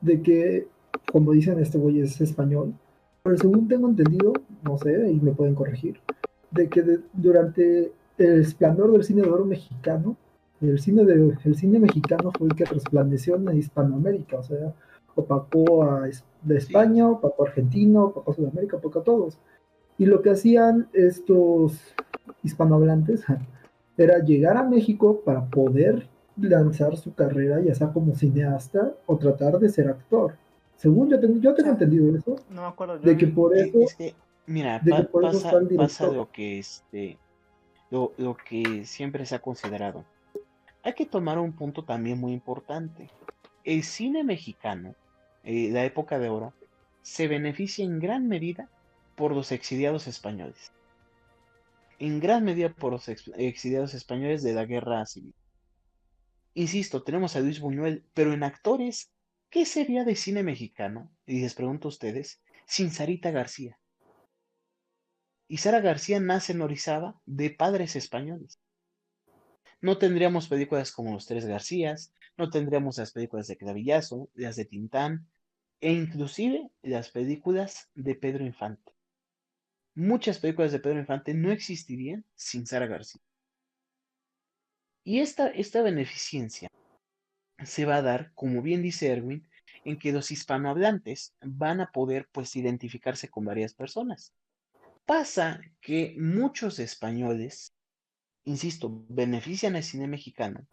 de 0.00 0.22
que, 0.22 0.68
como 1.12 1.32
dicen, 1.32 1.58
este 1.58 1.78
güey 1.78 2.00
es 2.00 2.20
español, 2.20 2.74
pero 3.22 3.36
según 3.36 3.68
tengo 3.68 3.88
entendido, 3.88 4.32
no 4.62 4.78
sé, 4.78 5.10
y 5.10 5.20
me 5.20 5.32
pueden 5.32 5.54
corregir, 5.54 6.00
de 6.50 6.68
que 6.68 7.00
durante 7.12 7.92
el 8.18 8.40
esplendor 8.40 8.92
del 8.92 9.04
cine 9.04 9.22
de 9.22 9.30
oro 9.30 9.44
mexicano, 9.44 10.16
el 10.60 10.78
cine, 10.78 11.04
de, 11.04 11.36
el 11.44 11.56
cine 11.56 11.78
mexicano 11.78 12.32
fue 12.36 12.48
el 12.48 12.54
que 12.54 12.64
resplandeció 12.64 13.36
en 13.36 13.56
Hispanoamérica, 13.56 14.38
o 14.38 14.42
sea, 14.42 14.74
opacó 15.14 15.84
a 15.84 16.08
de 16.42 16.56
España, 16.56 17.08
opacó 17.08 17.44
a 17.44 17.48
Argentina, 17.48 18.04
opacó 18.04 18.30
a 18.30 18.34
Sudamérica, 18.34 18.76
opacó 18.76 19.00
a 19.00 19.04
todos. 19.04 19.38
Y 19.98 20.06
lo 20.06 20.22
que 20.22 20.30
hacían 20.30 20.88
estos 20.92 21.78
hispanohablantes 22.42 23.24
era 23.96 24.18
llegar 24.18 24.56
a 24.56 24.64
México 24.64 25.20
para 25.24 25.46
poder 25.46 26.08
lanzar 26.36 26.96
su 26.96 27.14
carrera, 27.14 27.60
ya 27.60 27.74
sea 27.74 27.92
como 27.92 28.14
cineasta 28.14 28.94
o 29.06 29.18
tratar 29.18 29.58
de 29.58 29.68
ser 29.68 29.88
actor. 29.88 30.34
Según 30.80 31.10
yo 31.10 31.20
tengo, 31.20 31.38
yo 31.40 31.54
tengo 31.54 31.70
entendido 31.70 32.16
eso. 32.16 32.36
No 32.48 32.62
me 32.62 32.68
acuerdo. 32.68 32.98
De 32.98 33.16
que 33.16 33.26
por 33.26 33.56
eso. 33.56 33.78
mira, 34.46 34.82
pasa, 35.76 36.06
lo 36.08 36.30
que 36.30 36.58
este, 36.58 37.18
lo, 37.90 38.12
lo 38.16 38.36
que 38.36 38.84
siempre 38.84 39.26
se 39.26 39.34
ha 39.34 39.40
considerado. 39.40 40.04
Hay 40.82 40.94
que 40.94 41.06
tomar 41.06 41.38
un 41.38 41.52
punto 41.52 41.84
también 41.84 42.18
muy 42.18 42.32
importante. 42.32 43.10
El 43.64 43.82
cine 43.82 44.24
mexicano, 44.24 44.94
eh, 45.44 45.68
la 45.70 45.84
época 45.84 46.18
de 46.18 46.30
oro, 46.30 46.54
se 47.02 47.28
beneficia 47.28 47.84
en 47.84 47.98
gran 47.98 48.26
medida 48.26 48.68
por 49.16 49.32
los 49.32 49.52
exiliados 49.52 50.06
españoles 50.06 50.72
en 52.00 52.18
gran 52.18 52.44
medida 52.44 52.70
por 52.70 52.92
los 52.92 53.08
exiliados 53.08 53.94
españoles 53.94 54.42
de 54.42 54.54
la 54.54 54.64
guerra 54.64 55.04
civil. 55.04 55.34
Insisto, 56.54 57.02
tenemos 57.02 57.36
a 57.36 57.40
Luis 57.40 57.60
Buñuel, 57.60 58.02
pero 58.14 58.32
en 58.32 58.42
actores, 58.42 59.12
¿qué 59.50 59.66
sería 59.66 60.04
de 60.04 60.16
cine 60.16 60.42
mexicano? 60.42 61.12
Y 61.26 61.40
les 61.40 61.54
pregunto 61.54 61.88
a 61.88 61.90
ustedes, 61.90 62.40
sin 62.66 62.90
Sarita 62.90 63.30
García. 63.30 63.78
Y 65.48 65.58
Sara 65.58 65.80
García 65.80 66.20
nace 66.20 66.52
en 66.52 66.62
Orizaba 66.62 67.20
de 67.26 67.50
padres 67.50 67.96
españoles. 67.96 68.60
No 69.80 69.98
tendríamos 69.98 70.48
películas 70.48 70.92
como 70.92 71.12
Los 71.12 71.26
Tres 71.26 71.44
Garcías, 71.44 72.14
no 72.36 72.50
tendríamos 72.50 72.98
las 72.98 73.12
películas 73.12 73.48
de 73.48 73.56
Clavillazo, 73.56 74.30
las 74.34 74.56
de 74.56 74.64
Tintán, 74.64 75.28
e 75.80 75.92
inclusive 75.92 76.70
las 76.82 77.10
películas 77.10 77.90
de 77.94 78.14
Pedro 78.14 78.44
Infante 78.44 78.92
muchas 79.94 80.38
películas 80.38 80.72
de 80.72 80.80
Pedro 80.80 80.98
Infante 80.98 81.34
no 81.34 81.50
existirían 81.52 82.24
sin 82.34 82.66
Sara 82.66 82.86
García. 82.86 83.22
Y 85.04 85.20
esta, 85.20 85.48
esta 85.48 85.82
beneficencia 85.82 86.68
se 87.64 87.84
va 87.84 87.96
a 87.96 88.02
dar, 88.02 88.32
como 88.34 88.62
bien 88.62 88.82
dice 88.82 89.08
Erwin, 89.08 89.48
en 89.84 89.98
que 89.98 90.12
los 90.12 90.30
hispanohablantes 90.30 91.34
van 91.42 91.80
a 91.80 91.90
poder 91.90 92.28
pues 92.32 92.54
identificarse 92.56 93.28
con 93.28 93.44
varias 93.44 93.74
personas. 93.74 94.32
Pasa 95.06 95.60
que 95.80 96.14
muchos 96.18 96.78
españoles, 96.78 97.72
insisto, 98.44 99.04
benefician 99.08 99.76
al 99.76 99.82
cine 99.82 100.06
mexicano, 100.06 100.66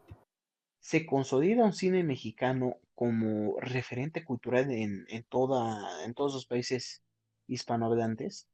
se 0.79 1.05
consolida 1.05 1.65
un 1.65 1.73
cine 1.73 2.03
mexicano 2.03 2.77
como 2.95 3.59
referente 3.59 4.23
cultural 4.23 4.71
en, 4.71 5.05
en, 5.09 5.23
todos 5.23 6.33
los 6.33 6.45
países 6.45 7.01
hispanohablantes, 7.47 8.47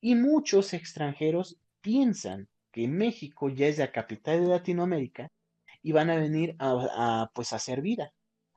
y 0.00 0.14
muchos 0.14 0.72
extranjeros 0.72 1.58
piensan 1.80 2.48
que 2.72 2.88
México 2.88 3.48
ya 3.48 3.66
es 3.66 3.78
la 3.78 3.92
capital 3.92 4.40
de 4.40 4.48
Latinoamérica 4.48 5.30
y 5.82 5.92
van 5.92 6.10
a 6.10 6.16
venir 6.16 6.56
a, 6.58 7.30
pues 7.34 7.52
a 7.52 7.56
hacer 7.56 7.82
vida. 7.82 8.12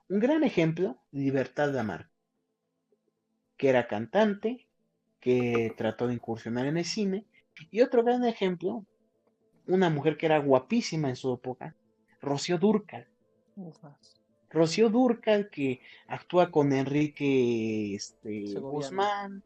Un 0.08 0.20
gran 0.20 0.43
ejemplo, 0.43 0.97
Libertad 1.12 1.72
de 1.72 1.80
Amar, 1.80 2.10
que 3.58 3.70
era 3.70 3.88
cantante, 3.88 4.68
que 5.20 5.74
trató 5.76 6.08
de 6.08 6.14
incursionar 6.14 6.68
en 6.68 6.78
el 6.78 6.86
cine. 6.86 7.26
Y 7.72 7.82
otro 7.82 8.03
gran 8.03 8.24
ejemplo, 8.24 8.86
una 9.66 9.89
mujer 9.89 10.18
que 10.18 10.28
era 10.28 10.38
guapísima 10.38 11.10
en 11.10 11.16
su 11.16 11.34
época, 11.34 11.76
Rocío 12.22 12.60
Durcal. 12.60 13.08
Rocío 14.51 14.89
Durcal, 14.89 15.49
que 15.49 15.82
actúa 16.08 16.51
con 16.51 16.72
Enrique 16.72 17.95
este, 17.95 18.53
Guzmán, 18.60 19.43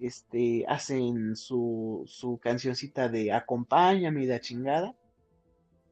este, 0.00 0.64
hacen 0.66 1.36
su, 1.36 2.04
su 2.06 2.38
cancioncita 2.38 3.10
de 3.10 3.32
Acompáñame 3.32 4.22
y 4.22 4.26
la 4.26 4.40
chingada. 4.40 4.94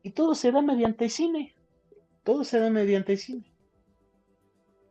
Y 0.02 0.12
todo 0.12 0.34
se 0.34 0.52
da 0.52 0.62
mediante 0.62 1.04
el 1.04 1.10
cine. 1.10 1.54
Todo 2.24 2.44
se 2.44 2.58
da 2.58 2.70
mediante 2.70 3.12
el 3.12 3.18
cine. 3.18 3.55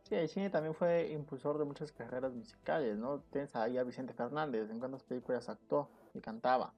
Sí, 0.08 0.14
el 0.14 0.28
cine 0.28 0.50
también 0.50 0.72
fue 0.72 1.10
impulsor 1.10 1.58
de 1.58 1.64
muchas 1.64 1.90
carreras 1.90 2.32
musicales, 2.32 2.96
¿no? 2.96 3.22
Tienes 3.32 3.56
ahí 3.56 3.76
a 3.76 3.82
Vicente 3.82 4.14
Fernández, 4.14 4.70
en 4.70 4.78
cuántas 4.78 5.02
películas 5.02 5.48
actuó 5.48 5.90
y 6.14 6.20
cantaba. 6.20 6.72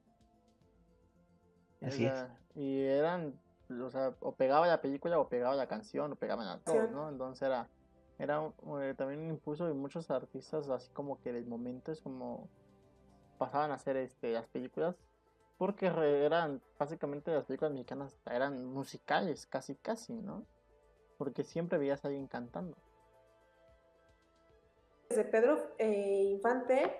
Así 1.79 2.05
es. 2.05 2.25
Y 2.55 2.81
eran, 2.81 3.39
o 3.69 3.89
sea, 3.91 4.15
o 4.21 4.33
pegaba 4.33 4.65
la 4.65 4.81
película 4.81 5.19
o 5.19 5.29
pegaba 5.29 5.53
la 5.55 5.67
canción, 5.67 6.11
o 6.11 6.15
pegaban 6.15 6.47
a 6.47 6.57
todos, 6.61 6.89
¿no? 6.89 7.07
Entonces 7.07 7.43
era, 7.43 7.69
era 8.17 8.51
eh, 8.81 8.95
también 8.97 9.19
un 9.19 9.29
impulso 9.29 9.67
de 9.67 9.73
muchos 9.75 10.09
artistas, 10.09 10.67
así 10.67 10.89
como 10.91 11.21
que 11.21 11.31
del 11.31 11.45
momento 11.45 11.91
es 11.91 12.01
como 12.01 12.49
pasaban 13.37 13.69
a 13.69 13.75
hacer 13.75 13.95
este, 13.97 14.33
las 14.33 14.47
películas, 14.47 14.95
porque 15.59 15.85
eran, 16.25 16.63
básicamente 16.79 17.31
las 17.31 17.45
películas 17.45 17.73
mexicanas 17.73 18.17
eran 18.25 18.65
musicales, 18.65 19.45
casi 19.45 19.75
casi, 19.75 20.13
¿no? 20.13 20.47
Porque 21.19 21.43
siempre 21.43 21.77
veías 21.77 22.03
a 22.03 22.07
alguien 22.07 22.25
cantando 22.27 22.75
de 25.15 25.25
Pedro 25.25 25.73
eh, 25.79 26.23
Infante, 26.29 26.95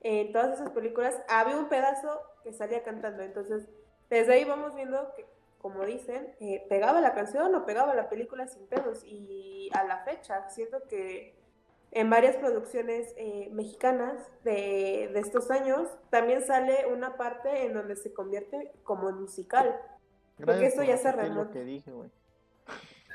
en 0.00 0.32
todas 0.32 0.60
esas 0.60 0.70
películas, 0.70 1.18
había 1.28 1.56
un 1.56 1.70
pedazo 1.70 2.20
que 2.42 2.52
salía 2.52 2.82
cantando. 2.82 3.22
Entonces, 3.22 3.66
desde 4.10 4.34
ahí 4.34 4.44
vamos 4.44 4.74
viendo 4.74 5.14
que, 5.16 5.24
como 5.62 5.84
dicen, 5.86 6.34
eh, 6.40 6.66
pegaba 6.68 7.00
la 7.00 7.14
canción 7.14 7.54
o 7.54 7.64
pegaba 7.64 7.94
la 7.94 8.10
película 8.10 8.46
sin 8.48 8.66
pedos. 8.66 9.02
Y 9.04 9.70
a 9.72 9.84
la 9.84 10.04
fecha, 10.04 10.46
siento 10.50 10.82
que 10.88 11.34
en 11.92 12.10
varias 12.10 12.36
producciones 12.36 13.14
eh, 13.16 13.48
mexicanas 13.52 14.20
de, 14.42 15.10
de, 15.14 15.20
estos 15.20 15.50
años, 15.50 15.88
también 16.10 16.44
sale 16.44 16.84
una 16.92 17.16
parte 17.16 17.64
en 17.64 17.72
donde 17.72 17.96
se 17.96 18.12
convierte 18.12 18.72
como 18.82 19.10
musical. 19.12 19.80
porque 20.36 20.66
esto 20.66 20.82
ya 20.82 20.98
se 20.98 21.10
remonta. 21.12 21.52
que 21.54 21.64
dije, 21.64 21.90
güey. 21.92 22.10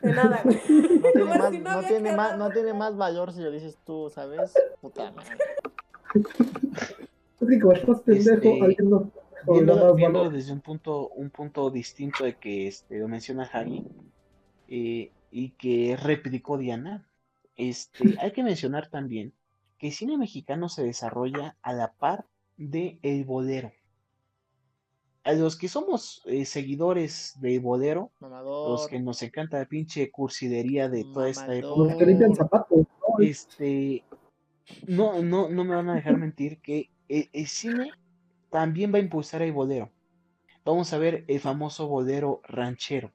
De 0.01 0.13
nada, 0.13 0.41
No 0.45 1.81
tiene, 1.87 2.15
más, 2.15 2.37
no, 2.37 2.49
tiene 2.51 2.73
más, 2.73 2.95
valor 2.95 3.33
si 3.33 3.41
lo 3.41 3.51
dices 3.51 3.77
tú, 3.85 4.09
¿sabes? 4.09 4.53
Puta 4.81 5.11
madre. 5.11 5.37
Este, 8.07 8.57
viendo, 9.95 10.29
desde 10.29 10.51
un 10.51 10.61
punto, 10.61 11.09
un 11.09 11.29
punto 11.29 11.69
distinto 11.69 12.23
de 12.23 12.35
que 12.35 12.67
este, 12.67 12.99
lo 12.99 13.07
menciona 13.07 13.45
Javi 13.45 13.85
eh, 14.67 15.11
y 15.31 15.49
que 15.51 15.97
replicó 15.97 16.57
Diana, 16.57 17.05
este, 17.55 17.99
hay 18.21 18.31
que 18.31 18.43
mencionar 18.43 18.87
también 18.87 19.33
que 19.77 19.87
el 19.87 19.93
cine 19.93 20.17
mexicano 20.17 20.67
se 20.67 20.83
desarrolla 20.83 21.55
a 21.61 21.73
la 21.73 21.93
par 21.93 22.25
de 22.57 22.99
El 23.01 23.23
Bolero 23.23 23.71
a 25.23 25.33
los 25.33 25.57
que 25.57 25.67
somos 25.67 26.21
eh, 26.25 26.45
seguidores 26.45 27.35
de 27.39 27.59
Bolero, 27.59 28.11
los 28.21 28.87
que 28.87 28.99
nos 28.99 29.21
encanta 29.21 29.59
la 29.59 29.65
pinche 29.65 30.09
cursidería 30.11 30.89
de 30.89 31.03
toda 31.03 31.29
esta 31.29 31.53
época, 31.53 31.95
este, 33.19 34.03
no, 34.87 35.21
no, 35.21 35.49
no 35.49 35.63
me 35.63 35.75
van 35.75 35.89
a 35.89 35.95
dejar 35.95 36.17
mentir 36.17 36.61
que 36.61 36.89
el, 37.07 37.29
el, 37.33 37.47
cine 37.47 37.91
también 38.49 38.93
va 38.93 38.97
a 38.97 39.01
impulsar 39.01 39.41
el 39.41 39.51
bolero. 39.51 39.91
Vamos 40.63 40.93
a 40.93 40.97
ver 40.97 41.25
el 41.27 41.39
famoso 41.39 41.87
bolero 41.87 42.41
ranchero, 42.43 43.11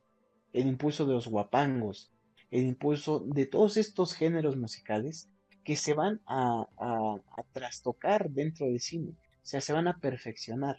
el 0.53 0.67
impulso 0.67 1.07
de 1.07 1.15
los 1.15 1.29
guapangos, 1.29 2.13
el 2.51 2.67
impulso 2.67 3.21
de 3.21 3.47
todos 3.47 3.77
estos 3.77 4.15
géneros 4.15 4.57
musicales 4.57 5.31
que 5.65 5.77
se 5.77 5.95
van 5.95 6.21
a, 6.27 6.67
a, 6.77 7.17
a 7.37 7.43
trastocar 7.53 8.31
dentro 8.31 8.67
del 8.67 8.81
cine, 8.81 9.13
o 9.13 9.47
sea, 9.47 9.61
se 9.61 9.73
van 9.73 9.89
a 9.89 9.99
perfeccionar. 9.99 10.77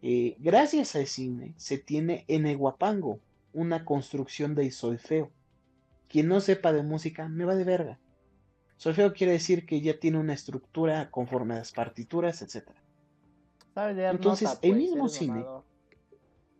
Eh, 0.00 0.36
gracias 0.38 0.94
al 0.94 1.06
cine 1.06 1.54
se 1.56 1.76
tiene 1.78 2.24
en 2.28 2.46
el 2.46 2.56
guapango 2.56 3.20
una 3.52 3.84
construcción 3.84 4.54
de 4.54 4.70
solfeo. 4.70 5.30
Quien 6.08 6.28
no 6.28 6.40
sepa 6.40 6.72
de 6.72 6.82
música, 6.82 7.28
me 7.28 7.44
va 7.44 7.54
de 7.54 7.64
verga. 7.64 7.98
Solfeo 8.76 9.12
quiere 9.12 9.32
decir 9.32 9.66
que 9.66 9.80
ya 9.80 9.98
tiene 9.98 10.18
una 10.18 10.34
estructura 10.34 11.10
conforme 11.10 11.54
a 11.54 11.58
las 11.58 11.72
partituras, 11.72 12.40
etc. 12.42 12.68
Entonces, 13.74 14.58
el 14.62 14.70
pues, 14.70 14.82
mismo 14.82 15.08
cine. 15.08 15.44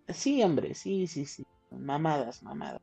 Sí, 0.08 0.42
hombre, 0.42 0.74
sí, 0.74 1.06
sí, 1.06 1.26
sí. 1.26 1.46
Mamadas, 1.70 2.42
mamadas. 2.42 2.80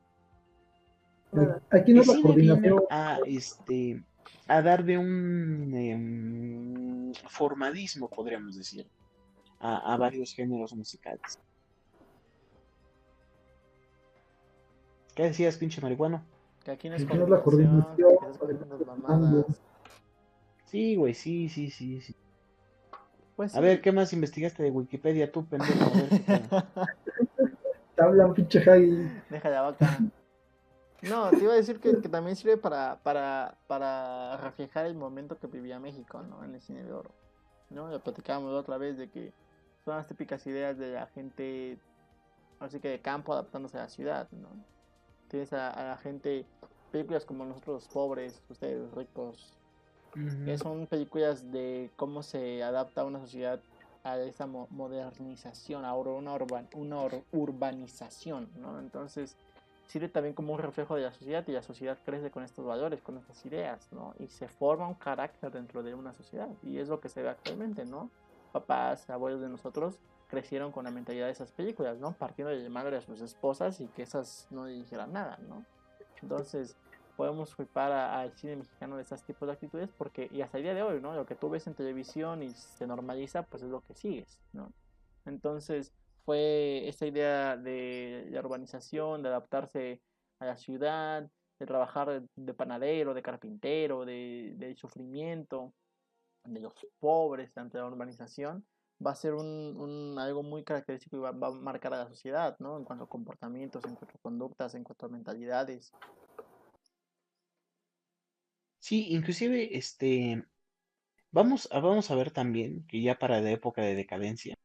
Aquí 1.70 1.93
no 1.93 2.01
el 2.01 2.08
cine 2.08 2.36
viene 2.36 2.76
a, 2.89 3.20
este, 3.26 4.01
a 4.47 4.62
dar 4.62 4.86
de 4.86 4.97
un 4.97 5.74
em, 5.74 7.14
formadismo, 7.28 8.10
podríamos 8.10 8.56
decir 8.56 8.88
a, 9.66 9.97
varios 9.97 10.34
géneros 10.34 10.74
musicales. 10.74 11.39
¿Qué 15.16 15.24
decías, 15.24 15.57
pinche 15.57 15.82
marihuano? 15.82 16.24
Que 16.63 16.72
aquí 16.72 16.89
no 16.89 16.95
es, 16.95 17.03
la 17.03 17.41
coordinación, 17.41 17.95
Sí, 20.66 20.95
güey, 20.95 21.13
sí, 21.13 21.47
sí, 21.47 21.70
sí, 21.70 22.01
sí. 22.01 22.16
Pues 23.36 23.55
a 23.55 23.59
ver, 23.59 23.82
¿qué 23.82 23.91
más 23.91 24.13
investigaste 24.13 24.63
de 24.63 24.72
Wikipedia 24.72 25.32
tú, 25.32 25.45
pendejo? 25.45 25.91
Hablan, 27.97 28.34
pinche 28.34 28.61
Jai. 28.61 29.09
Deja 29.30 29.49
la 29.49 29.61
vaca. 29.61 29.99
No, 31.01 31.30
te 31.30 31.38
iba 31.38 31.53
a 31.53 31.57
decir 31.57 31.80
que, 31.80 31.93
también 31.93 32.36
sirve 32.36 32.57
para, 32.57 32.99
para, 33.03 33.57
para 33.68 34.38
reflejar 34.38 34.86
el 34.86 34.95
momento 34.95 35.38
que 35.38 35.47
vivía 35.47 35.80
México, 35.80 36.24
¿no? 36.24 36.43
En 36.43 36.55
el 36.55 36.61
cine 36.61 36.84
de 36.84 36.93
oro. 36.93 37.11
¿No? 37.70 37.89
Lo 37.89 37.99
platicábamos 37.99 38.53
otra 38.53 38.78
vez 38.78 38.97
de 38.97 39.09
que 39.09 39.34
son 39.86 39.97
las 39.97 40.07
típicas 40.07 40.45
ideas 40.47 40.77
de 40.79 40.93
la 40.93 41.05
gente, 41.05 41.77
así 42.59 42.79
que 42.79 42.89
de 42.89 42.99
campo 42.99 43.33
adaptándose 43.33 43.77
a 43.77 43.81
la 43.81 43.89
ciudad, 43.89 44.27
¿no? 44.31 44.49
Tienes 45.27 45.53
a, 45.53 45.89
la 45.89 45.97
gente, 45.97 46.45
películas 46.91 47.23
como 47.23 47.45
nosotros 47.45 47.88
pobres, 47.93 48.41
ustedes 48.49 48.91
ricos, 48.93 49.53
que 50.45 50.57
son 50.57 50.88
películas 50.88 51.51
de 51.51 51.91
cómo 51.97 52.23
se 52.23 52.63
adapta 52.63 53.03
una 53.03 53.19
sociedad 53.19 53.59
a 54.03 54.17
esa 54.19 54.47
modernización, 54.47 55.83
a 55.83 55.93
una, 55.93 56.33
urban, 56.33 56.67
una 56.73 56.97
urbanización, 57.31 58.49
¿no? 58.55 58.79
Entonces, 58.79 59.36
sirve 59.88 60.09
también 60.09 60.33
como 60.33 60.53
un 60.53 60.59
reflejo 60.59 60.95
de 60.95 61.03
la 61.03 61.11
sociedad 61.11 61.43
y 61.47 61.51
la 61.51 61.61
sociedad 61.61 61.97
crece 62.05 62.31
con 62.31 62.43
estos 62.43 62.65
valores, 62.65 63.01
con 63.01 63.17
estas 63.17 63.45
ideas, 63.45 63.91
¿no? 63.91 64.15
Y 64.17 64.27
se 64.27 64.47
forma 64.47 64.88
un 64.88 64.95
carácter 64.95 65.51
dentro 65.51 65.83
de 65.83 65.93
una 65.93 66.13
sociedad 66.13 66.49
y 66.63 66.77
es 66.77 66.88
lo 66.88 66.99
que 66.99 67.09
se 67.09 67.21
ve 67.21 67.29
actualmente, 67.29 67.86
¿no? 67.86 68.09
Papás, 68.56 69.10
abuelos 69.10 69.41
de 69.41 69.49
nosotros 69.49 69.99
crecieron 70.30 70.72
con 70.72 70.86
la 70.86 70.91
mentalidad 70.91 71.26
de 71.26 71.34
esas 71.34 71.51
películas, 71.51 71.99
¿no? 71.99 72.14
Partiendo 72.14 72.51
de 72.51 72.64
llamarle 72.64 72.95
a 72.95 73.01
sus 73.01 73.20
esposas 73.20 73.82
y 73.82 73.88
que 73.88 74.03
esas 74.03 74.47
no 74.49 74.66
dijeran 74.66 75.12
nada, 75.12 75.38
¿no? 75.49 75.66
Entonces, 76.22 76.78
podemos 77.18 77.53
culpar 77.53 77.91
al 77.91 78.32
cine 78.32 78.56
mexicano 78.56 78.95
de 78.95 79.03
estos 79.03 79.22
tipos 79.24 79.45
de 79.47 79.53
actitudes 79.53 79.89
porque, 79.97 80.30
y 80.32 80.41
hasta 80.41 80.58
el 80.58 80.64
día 80.64 80.74
de 80.74 80.84
hoy, 80.84 81.01
¿no? 81.01 81.14
Lo 81.14 81.26
que 81.26 81.36
tú 81.36 81.49
ves 81.49 81.68
en 81.68 81.74
televisión 81.74 82.43
y 82.43 82.49
se 82.51 82.88
normaliza, 82.88 83.43
pues 83.43 83.62
es 83.62 83.70
lo 83.70 83.82
que 83.82 83.93
sigues, 83.93 84.39
¿no? 84.53 84.72
Entonces, 85.26 85.91
fue 86.24 86.88
esta 86.88 87.06
idea 87.06 87.58
de 87.58 88.39
urbanización, 88.41 89.22
de 89.22 89.30
adaptarse 89.30 90.01
a 90.39 90.45
la 90.45 90.56
ciudad, 90.56 91.30
de 91.60 91.66
trabajar 91.66 92.24
de 92.36 92.53
panadero, 92.53 93.14
de 93.14 93.22
carpintero, 93.22 94.06
de 94.06 94.76
sufrimiento, 94.78 95.74
de 96.46 96.60
los 96.60 96.74
pobres 97.00 97.58
ante 97.58 97.78
la 97.78 97.86
urbanización 97.86 98.66
va 99.06 99.12
a 99.12 99.16
ser 99.16 99.34
un, 99.34 100.16
algo 100.18 100.43
muy 100.43 100.64
característico 100.64 101.18
y 101.18 101.20
va, 101.20 101.30
a 101.30 101.52
marcar 101.52 101.93
a 101.93 102.04
la 102.04 102.08
sociedad, 102.08 102.56
¿no? 102.60 102.78
En 102.78 102.86
cuanto 102.86 103.06
a 103.06 103.10
comportamientos, 103.10 103.84
en 103.86 103.96
cuanto 103.96 104.18
a 104.18 104.22
conductas, 104.22 104.76
en 104.76 104.84
cuanto 104.84 105.06
a 105.06 105.10
mentalidades. 105.10 105.91
Sí, 108.80 109.08
inclusive, 109.10 109.78
este, 109.78 110.43
vamos 111.32 111.68
vamos 111.72 112.12
a 112.12 112.16
ver 112.16 112.32
también 112.32 112.86
que 112.88 113.02
ya 113.02 113.18
para 113.18 113.41
la 113.41 113.52
época 113.52 113.82
de 113.82 113.96
decadencia, 113.96 114.56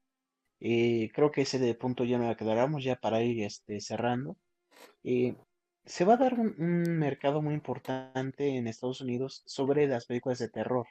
eh, 0.61 1.11
creo 1.15 1.31
que 1.31 1.43
ese 1.43 1.59
de 1.59 1.75
punto 1.75 2.05
ya 2.05 2.19
me 2.19 2.37
quedaremos 2.37 2.85
ya 2.85 2.97
para 2.97 3.23
ir 3.23 3.43
este, 3.45 3.81
cerrando. 3.81 4.37
Eh, 5.03 5.35
se 5.87 6.05
va 6.05 6.15
a 6.15 6.17
dar 6.19 6.35
un, 6.35 6.55
un 6.59 6.99
mercado 6.99 7.43
muy 7.43 7.55
importante 7.55 8.57
en 8.57 8.67
Estados 8.67 9.01
Unidos 9.01 9.43
sobre 9.47 9.87
las 9.89 10.07
películas 10.07 10.39
de 10.39 10.51
terror 10.51 10.87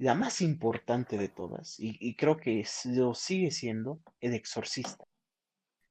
la 0.00 0.14
más 0.14 0.40
importante 0.40 1.18
de 1.18 1.28
todas, 1.28 1.78
y, 1.78 2.14
creo 2.14 2.38
que 2.38 2.66
lo 2.86 3.14
sigue 3.14 3.50
siendo, 3.50 4.00
El 4.18 4.32
Exorcista, 4.32 5.04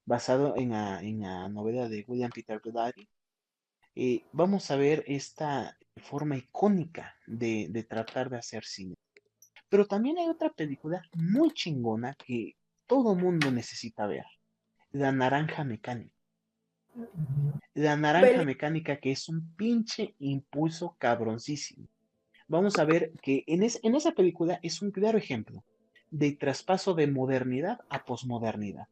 basado 0.03 0.57
en 0.57 0.71
la, 0.71 0.99
en 1.01 1.21
la 1.21 1.47
novela 1.47 1.87
de 1.87 2.05
William 2.07 2.31
Peter 2.31 2.59
Blatty. 2.59 3.07
Eh, 3.93 4.23
vamos 4.31 4.71
a 4.71 4.77
ver 4.77 5.03
esta 5.05 5.77
forma 5.97 6.37
icónica 6.37 7.15
de, 7.27 7.85
tratar 7.87 8.31
de 8.31 8.37
hacer 8.37 8.65
cine. 8.65 8.95
Pero 9.69 9.85
también 9.85 10.17
hay 10.17 10.27
otra 10.27 10.49
película 10.49 11.03
muy 11.13 11.51
chingona 11.51 12.15
que 12.15 12.55
todo 12.87 13.13
mundo 13.13 13.51
necesita 13.51 14.07
ver. 14.07 14.25
La 14.91 15.11
naranja 15.11 15.63
mecánica. 15.63 16.15
La 17.75 17.95
naranja 17.95 18.43
mecánica 18.43 18.99
que 18.99 19.11
es 19.11 19.29
un 19.29 19.53
pinche 19.55 20.15
impulso 20.17 20.95
cabroncísimo. 20.97 21.87
Vamos 22.49 22.79
a 22.79 22.83
ver 22.83 23.11
que 23.21 23.43
en, 23.45 23.63
esa 23.63 24.11
película 24.11 24.59
es 24.63 24.81
un 24.81 24.89
claro 24.89 25.19
ejemplo 25.19 25.63
de 26.09 26.31
traspaso 26.31 26.95
de 26.95 27.05
modernidad 27.05 27.81
a 27.89 28.03
posmodernidad. 28.05 28.87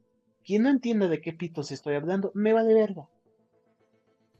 Quien 0.45 0.61
no 0.61 0.69
entienda 0.69 1.07
de 1.07 1.19
qué 1.19 1.33
pitos 1.33 1.71
estoy 1.71 1.95
hablando, 1.95 2.31
me 2.35 2.53
va 2.53 2.63
de 2.63 2.75
verga. 2.75 3.09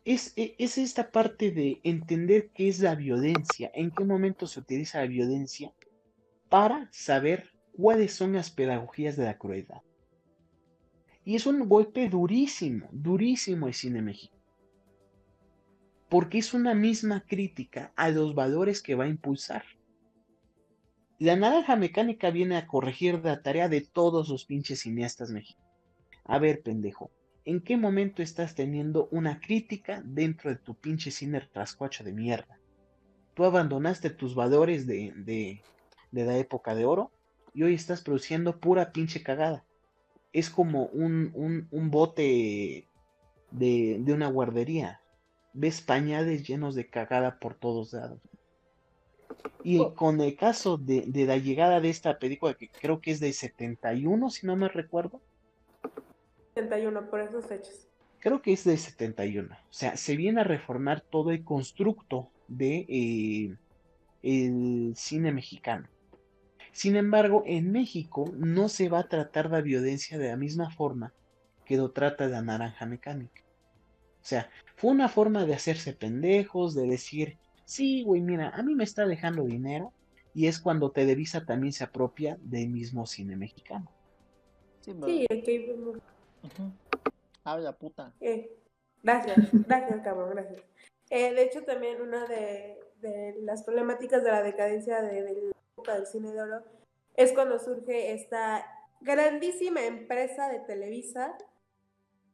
Es, 0.06 0.34
e, 0.38 0.56
es, 0.60 0.78
esta 0.78 1.12
parte 1.12 1.50
de 1.50 1.82
entender 1.84 2.52
qué 2.54 2.68
es 2.68 2.80
la 2.80 2.94
violencia, 2.94 3.72
en 3.74 3.90
qué 3.90 4.04
momento 4.06 4.46
se 4.46 4.60
utiliza 4.60 5.00
la 5.00 5.08
violencia 5.08 5.74
para 6.48 6.88
saber 6.92 7.50
cuáles 7.76 8.14
son 8.14 8.34
las 8.34 8.52
pedagogías 8.52 9.18
de 9.18 9.26
la 9.26 9.40
crueldad. 9.40 9.82
Y 11.26 11.36
es 11.36 11.48
un 11.48 11.68
golpe 11.68 12.08
durísimo, 12.08 12.88
durísimo 12.92 13.68
el 13.68 13.74
cine 13.74 14.04
México. 14.04 14.37
Porque 16.10 16.38
es 16.38 16.54
una 16.54 16.74
misma 16.74 17.26
crítica 17.28 17.92
a 17.96 18.10
los 18.10 18.34
valores 18.36 18.82
que 18.82 18.96
va 18.96 19.06
a 19.06 19.10
impulsar. 19.10 19.64
La 21.20 21.36
naranja 21.36 21.76
mecánica 21.76 22.30
viene 22.30 22.58
a 22.58 22.68
corregir 22.68 23.24
la 23.24 23.42
tarea 23.42 23.68
de 23.70 23.82
todos 23.82 24.30
los 24.30 24.46
pinches 24.46 24.82
cineastas 24.82 25.32
mexicanos. 25.32 25.68
A 26.26 26.38
ver, 26.38 26.62
pendejo, 26.62 27.10
¿en 27.46 27.62
qué 27.62 27.78
momento 27.78 28.22
estás 28.22 28.54
teniendo 28.54 29.08
una 29.12 29.40
crítica 29.40 30.04
dentro 30.06 30.50
de 30.50 30.58
tu 30.58 30.76
pinche 30.76 31.10
cine 31.10 31.42
trascuacho 31.52 32.04
de 32.04 32.12
mierda? 32.12 32.60
Tú 33.34 33.46
abandonaste 33.46 34.10
tus 34.10 34.36
valores 34.36 34.86
de, 34.86 35.14
de, 35.16 35.62
la 36.12 36.38
época 36.38 36.76
de 36.76 36.86
oro 36.86 37.12
y 37.54 37.64
hoy 37.64 37.74
estás 37.74 38.02
produciendo 38.02 38.60
pura 38.60 38.92
pinche 38.92 39.24
cagada. 39.24 39.64
Es 40.34 40.50
como 40.50 40.88
un, 40.88 41.68
un, 41.72 41.90
bote 41.90 42.90
de, 43.52 43.98
de, 44.00 44.14
una 44.14 44.28
guardería. 44.28 45.02
Ves 45.60 45.82
pañales 45.82 46.48
llenos 46.48 46.76
de 46.76 46.88
cagada 46.88 47.40
por 47.40 47.56
todos 47.56 47.94
lados. 47.94 48.20
Y 49.64 49.80
oh. 49.80 49.96
con 49.96 50.22
el 50.22 50.36
caso 50.36 50.78
de, 50.78 51.06
de, 51.08 51.26
la 51.26 51.38
llegada 51.38 51.82
de 51.82 51.90
esta 51.90 52.20
película, 52.20 52.54
que 52.54 52.70
creo 52.70 53.02
que 53.02 53.10
es 53.10 53.20
de 53.20 53.34
71, 53.34 54.30
si 54.30 54.46
no 54.46 54.56
me 54.56 54.68
recuerdo, 54.68 55.20
71, 56.54 57.10
por 57.10 57.22
esos 57.22 57.50
hechos. 57.50 57.88
Creo 58.20 58.42
que 58.42 58.54
es 58.54 58.64
de 58.66 58.78
71. 58.78 59.56
O 59.56 59.74
sea, 59.74 59.98
se 59.98 60.16
viene 60.16 60.42
a 60.42 60.44
reformar 60.44 61.02
todo 61.02 61.32
el 61.32 61.44
constructo 61.44 62.30
de 62.48 62.86
eh, 62.88 63.56
el 64.22 64.94
cine 64.96 65.32
mexicano. 65.32 65.88
Sin 66.72 66.96
embargo, 66.96 67.44
en 67.48 67.72
México 67.72 68.32
no 68.36 68.70
se 68.70 68.90
va 68.90 69.00
a 69.00 69.08
tratar 69.08 69.50
la 69.50 69.62
violencia 69.62 70.20
de 70.20 70.30
la 70.30 70.36
misma 70.36 70.70
forma 70.70 71.14
que 71.66 71.78
lo 71.78 71.92
trata 71.92 72.28
la 72.28 72.44
naranja 72.44 72.86
mecánica. 72.86 73.42
O 74.28 74.30
sea, 74.30 74.50
fue 74.76 74.92
una 74.92 75.08
forma 75.08 75.46
de 75.46 75.54
hacerse 75.54 75.94
pendejos, 75.94 76.76
de 76.76 76.86
decir, 76.86 77.38
sí, 77.64 78.04
güey, 78.04 78.20
mira, 78.20 78.50
a 78.50 78.62
mí 78.62 78.76
me 78.76 78.84
está 78.84 79.08
dejando 79.08 79.46
dinero, 79.46 79.94
y 80.34 80.48
es 80.48 80.60
cuando 80.60 80.92
Televisa 80.92 81.46
también 81.46 81.72
se 81.72 81.86
apropia 81.86 82.38
del 82.42 82.68
mismo 82.68 83.06
cine 83.06 83.38
mexicano. 83.38 83.90
Sí, 84.82 84.94
sí 85.46 85.66
Habla 87.46 87.72
puta. 87.72 88.12
Eh, 88.20 88.52
gracias, 89.02 89.38
gracias, 89.66 90.02
cabrón, 90.04 90.32
gracias. 90.32 90.62
Eh, 91.10 91.34
de 91.34 91.44
hecho, 91.44 91.64
también 91.64 92.02
una 92.02 92.28
de, 92.28 92.76
las 93.44 93.64
problemáticas 93.64 94.26
de 94.26 94.32
la 94.32 94.44
decadencia 94.44 95.02
de, 95.02 95.22
la 95.22 95.32
época 95.72 95.94
del 95.96 96.06
cine 96.06 96.34
de 96.34 96.42
oro 96.42 96.66
es 97.16 97.32
cuando 97.32 97.60
surge 97.60 98.12
esta 98.12 98.66
grandísima 99.00 99.86
empresa 99.86 100.50
de 100.50 100.60
Televisa 100.60 101.38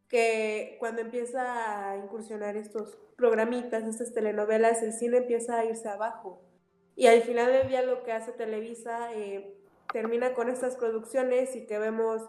que 0.07 0.77
cuando 0.79 1.01
empieza 1.01 1.89
a 1.89 1.97
incursionar 1.97 2.55
estos 2.55 2.97
programitas, 3.15 3.83
estas 3.83 4.13
telenovelas, 4.13 4.83
el 4.83 4.93
cine 4.93 5.17
empieza 5.17 5.59
a 5.59 5.65
irse 5.65 5.89
abajo. 5.89 6.41
Y 6.95 7.07
al 7.07 7.21
final 7.21 7.51
del 7.51 7.67
día 7.67 7.81
lo 7.81 8.03
que 8.03 8.11
hace 8.11 8.31
Televisa 8.31 9.13
eh, 9.13 9.55
termina 9.91 10.33
con 10.33 10.49
estas 10.49 10.75
producciones 10.75 11.55
y 11.55 11.65
que 11.65 11.79
vemos 11.79 12.21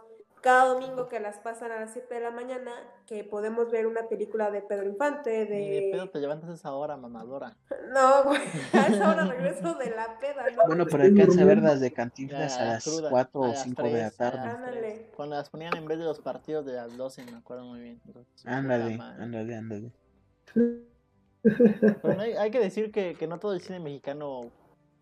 cada 0.44 0.74
domingo 0.74 1.08
que 1.08 1.20
las 1.20 1.38
pasan 1.38 1.72
a 1.72 1.80
las 1.80 1.94
7 1.94 2.16
de 2.16 2.20
la 2.20 2.30
mañana, 2.30 2.70
que 3.06 3.24
podemos 3.24 3.70
ver 3.70 3.86
una 3.86 4.08
película 4.08 4.50
de 4.50 4.60
Pedro 4.60 4.86
Infante, 4.86 5.30
de... 5.30 5.46
de 5.46 5.88
pedo 5.90 6.10
te 6.10 6.18
levantas 6.18 6.50
a 6.50 6.52
esa 6.52 6.74
hora, 6.74 6.98
mamadora. 6.98 7.56
No, 7.90 8.24
güey, 8.24 8.42
a 8.74 8.86
esa 8.88 9.10
hora 9.10 9.24
regreso 9.24 9.74
de 9.76 9.90
la 9.92 10.18
peda, 10.20 10.44
¿no? 10.54 10.64
Bueno, 10.66 10.84
pero 10.84 11.04
alcanza 11.04 11.40
a 11.40 11.44
ver 11.46 11.62
las 11.62 11.80
de 11.80 11.94
Cantinflas 11.94 12.58
a 12.58 12.64
las 12.64 12.84
4 13.08 13.40
o 13.40 13.54
5 13.54 13.82
de 13.84 14.02
la 14.02 14.10
tarde. 14.10 14.38
Ándale. 14.40 15.10
Cuando 15.16 15.34
las 15.36 15.48
ponían 15.48 15.74
en 15.78 15.86
vez 15.86 15.98
de 15.98 16.04
los 16.04 16.20
partidos 16.20 16.66
de 16.66 16.74
las 16.74 16.94
12, 16.94 17.24
me 17.24 17.38
acuerdo 17.38 17.64
muy 17.64 17.80
bien. 17.80 18.02
Ándale, 18.44 18.98
ándale, 19.00 19.56
ándale. 19.56 19.92
Pero 21.42 22.20
hay, 22.20 22.32
hay, 22.34 22.50
que 22.50 22.60
decir 22.60 22.92
que, 22.92 23.14
que 23.14 23.26
no 23.26 23.38
todo 23.38 23.54
el 23.54 23.62
cine 23.62 23.80
mexicano 23.80 24.50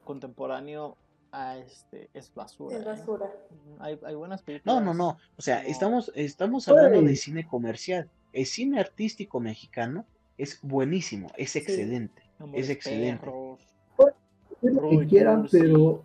contemporáneo 0.05 0.97
este, 1.33 2.11
es 2.13 2.33
basura. 2.35 2.77
Es 2.77 2.83
¿eh? 2.83 2.85
basura. 2.85 3.31
Hay, 3.79 3.99
hay, 4.05 4.15
buenas 4.15 4.43
películas. 4.43 4.77
No, 4.77 4.81
no, 4.81 4.95
no. 4.95 5.19
O 5.37 5.43
sea, 5.43 5.65
estamos, 5.65 6.13
estamos 6.15 6.69
hablando 6.69 7.03
de 7.03 7.17
cine 7.17 7.47
comercial. 7.47 8.09
El 8.33 8.47
cine 8.47 8.81
artístico 8.81 9.41
mexicano 9.41 10.05
es 10.39 10.59
buenísimo, 10.63 11.31
es 11.37 11.57
excelente. 11.57 12.23
Es 12.55 12.71
excelente. 12.71 13.27
lo 13.27 14.91
que 14.91 15.07
quieran, 15.07 15.47
pero 15.51 16.03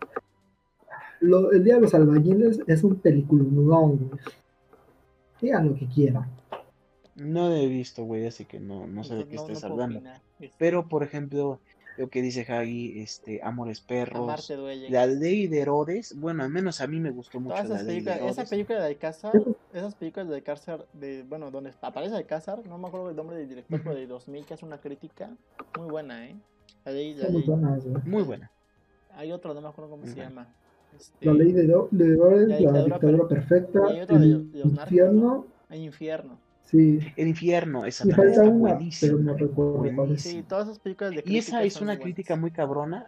lo, 1.20 1.52
el 1.52 1.64
Día 1.64 1.76
de 1.76 1.80
los 1.82 1.94
Albañiles 1.94 2.60
es 2.66 2.84
un 2.84 2.96
peliculón, 2.96 4.10
Digan 5.40 5.68
lo 5.68 5.74
que 5.74 5.86
quieran. 5.86 6.28
No 7.14 7.54
he 7.54 7.66
visto, 7.66 8.04
güey, 8.04 8.26
así 8.26 8.44
que 8.44 8.60
no, 8.60 8.86
no 8.86 9.04
sé 9.04 9.16
de 9.16 9.26
qué 9.26 9.36
estés 9.36 9.64
hablando. 9.64 10.02
Pero, 10.56 10.88
por 10.88 11.02
ejemplo, 11.02 11.60
lo 11.98 12.08
que 12.08 12.22
dice 12.22 12.46
Hagi, 12.48 13.00
este, 13.00 13.40
Amores 13.42 13.80
Perros, 13.80 14.50
la 14.88 15.06
ley 15.06 15.48
de 15.48 15.60
Herodes, 15.60 16.18
bueno, 16.18 16.44
al 16.44 16.50
menos 16.50 16.80
a 16.80 16.86
mí 16.86 17.00
me 17.00 17.10
gustó 17.10 17.40
mucho 17.40 17.60
la 17.64 17.82
ley 17.82 18.00
de 18.00 18.12
Herodes. 18.12 18.38
Esa 18.38 18.48
película 18.48 18.80
de 18.80 18.86
Alcázar, 18.86 19.32
esas 19.74 19.96
películas 19.96 20.28
de 20.28 20.36
Alcázar, 20.36 20.86
de, 20.92 21.24
bueno, 21.28 21.50
donde 21.50 21.72
aparece 21.82 22.14
Alcázar, 22.14 22.64
no 22.66 22.78
me 22.78 22.86
acuerdo 22.86 23.10
el 23.10 23.16
nombre 23.16 23.36
del 23.36 23.48
director, 23.48 23.80
pero 23.82 23.96
de 23.96 24.06
2000, 24.06 24.46
que 24.46 24.54
hace 24.54 24.64
una 24.64 24.78
crítica 24.80 25.30
muy 25.76 25.90
buena, 25.90 26.24
¿eh? 26.24 26.36
La 26.84 26.92
ley, 26.92 27.14
la 27.14 27.28
ley. 27.28 27.44
Muy 28.06 28.22
buena. 28.22 28.48
Hay 29.16 29.32
otro, 29.32 29.52
no 29.52 29.60
me 29.60 29.68
acuerdo 29.68 29.90
cómo 29.90 30.06
se 30.06 30.14
llama. 30.14 30.46
Este, 30.96 31.26
la 31.26 31.32
ley 31.32 31.52
de, 31.52 31.64
Herodes, 31.64 32.60
la, 32.60 32.84
dictadura, 32.84 33.26
perfecta, 33.26 33.80
el 34.08 34.46
infierno. 34.64 35.46
El 35.68 35.82
infierno. 35.82 36.38
Sí. 36.70 37.00
El 37.16 37.28
infierno, 37.28 37.86
esa 37.86 38.06
también 38.06 38.28
está 38.28 38.48
buenísima. 38.48 39.36
Sí, 40.18 40.44
todas 40.46 40.68
esas 40.68 40.78
películas 40.78 41.14
de 41.14 41.22
Y 41.24 41.38
esa 41.38 41.62
es 41.62 41.80
una 41.80 41.98
crítica 41.98 42.36
muy 42.36 42.50
cabrona. 42.50 43.06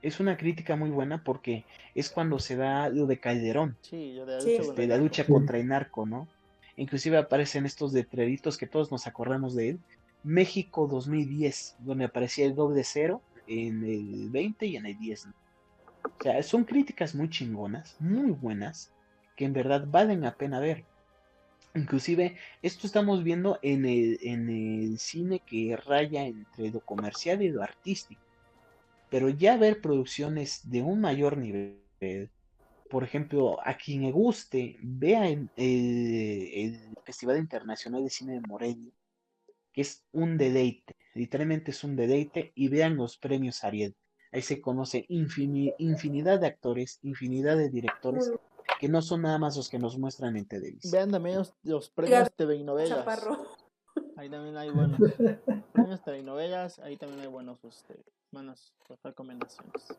Es 0.00 0.20
una 0.20 0.36
crítica 0.36 0.76
muy 0.76 0.90
buena 0.90 1.24
porque 1.24 1.64
es 1.94 2.10
cuando 2.10 2.38
se 2.38 2.56
da 2.56 2.90
lo 2.90 3.06
de 3.06 3.18
Calderón. 3.18 3.76
Sí, 3.80 4.12
de 4.12 4.26
la 4.26 4.38
lucha, 4.38 4.72
de 4.72 4.86
la 4.86 4.96
lucha 4.98 5.26
contra 5.26 5.58
el 5.58 5.66
narco, 5.66 6.06
¿no? 6.06 6.28
Inclusive 6.76 7.16
aparecen 7.16 7.66
estos 7.66 7.92
letreritos 7.92 8.58
que 8.58 8.66
todos 8.66 8.92
nos 8.92 9.06
acordamos 9.06 9.54
de 9.56 9.70
él. 9.70 9.78
México 10.22 10.86
2010, 10.86 11.76
donde 11.80 12.04
aparecía 12.04 12.46
el 12.46 12.54
doble 12.54 12.84
cero 12.84 13.22
en 13.46 13.84
el 13.84 14.28
20 14.30 14.66
y 14.66 14.76
en 14.76 14.86
el 14.86 14.98
10. 14.98 15.26
O 15.26 16.22
sea, 16.22 16.42
son 16.42 16.64
críticas 16.64 17.14
muy 17.14 17.28
chingonas, 17.28 17.96
muy 17.98 18.30
buenas, 18.30 18.92
que 19.36 19.46
en 19.46 19.52
verdad 19.52 19.84
valen 19.90 20.20
la 20.20 20.34
pena 20.34 20.60
ver. 20.60 20.84
Inclusive, 21.74 22.36
esto 22.62 22.86
estamos 22.86 23.24
viendo 23.24 23.58
en 23.60 23.84
el, 23.84 24.18
en 24.22 24.48
el 24.48 24.98
cine 25.00 25.40
que 25.40 25.76
raya 25.76 26.24
entre 26.24 26.70
lo 26.70 26.80
comercial 26.80 27.42
y 27.42 27.48
lo 27.48 27.62
artístico. 27.62 28.22
Pero 29.10 29.28
ya 29.28 29.56
ver 29.56 29.80
producciones 29.80 30.70
de 30.70 30.82
un 30.82 31.00
mayor 31.00 31.36
nivel, 31.36 32.30
por 32.88 33.02
ejemplo, 33.02 33.58
a 33.66 33.76
quien 33.76 34.02
le 34.02 34.12
guste, 34.12 34.76
vea 34.82 35.28
el, 35.28 35.50
el, 35.56 36.94
Festival 37.04 37.38
Internacional 37.38 38.04
de 38.04 38.10
Cine 38.10 38.34
de 38.34 38.40
Morelia, 38.40 38.92
que 39.72 39.80
es 39.80 40.04
un 40.12 40.38
deleite, 40.38 40.94
literalmente 41.14 41.72
es 41.72 41.84
un 41.84 41.96
deleite, 41.96 42.52
y 42.54 42.68
vean 42.68 42.96
los 42.96 43.18
premios 43.18 43.64
Ariel. 43.64 43.94
Ahí 44.32 44.42
se 44.42 44.60
conoce 44.60 45.06
infinidad 45.08 46.40
de 46.40 46.46
actores, 46.46 46.98
infinidad 47.02 47.56
de 47.56 47.68
directores 47.68 48.32
que 48.78 48.88
no 48.88 49.02
son 49.02 49.22
nada 49.22 49.38
más 49.38 49.56
los 49.56 49.68
que 49.68 49.78
nos 49.78 49.98
muestran 49.98 50.36
en 50.36 50.46
televisión. 50.46 50.92
Vean 50.92 51.10
también 51.10 51.42
los, 51.62 51.90
premios 51.90 52.30
TV 52.34 52.56
y 52.56 52.64
novelas. 52.64 53.06
Ahí 54.16 54.28
también 54.28 54.56
hay 54.56 54.70
buenos 54.70 54.98
premios 55.72 56.02
TV 56.02 56.18
y 56.18 56.22
novelas, 56.22 56.78
ahí 56.80 56.96
también 56.96 57.20
hay 57.20 57.26
buenos, 57.28 57.62
este, 57.64 58.04
buenas 58.32 58.74
recomendaciones. 59.02 59.96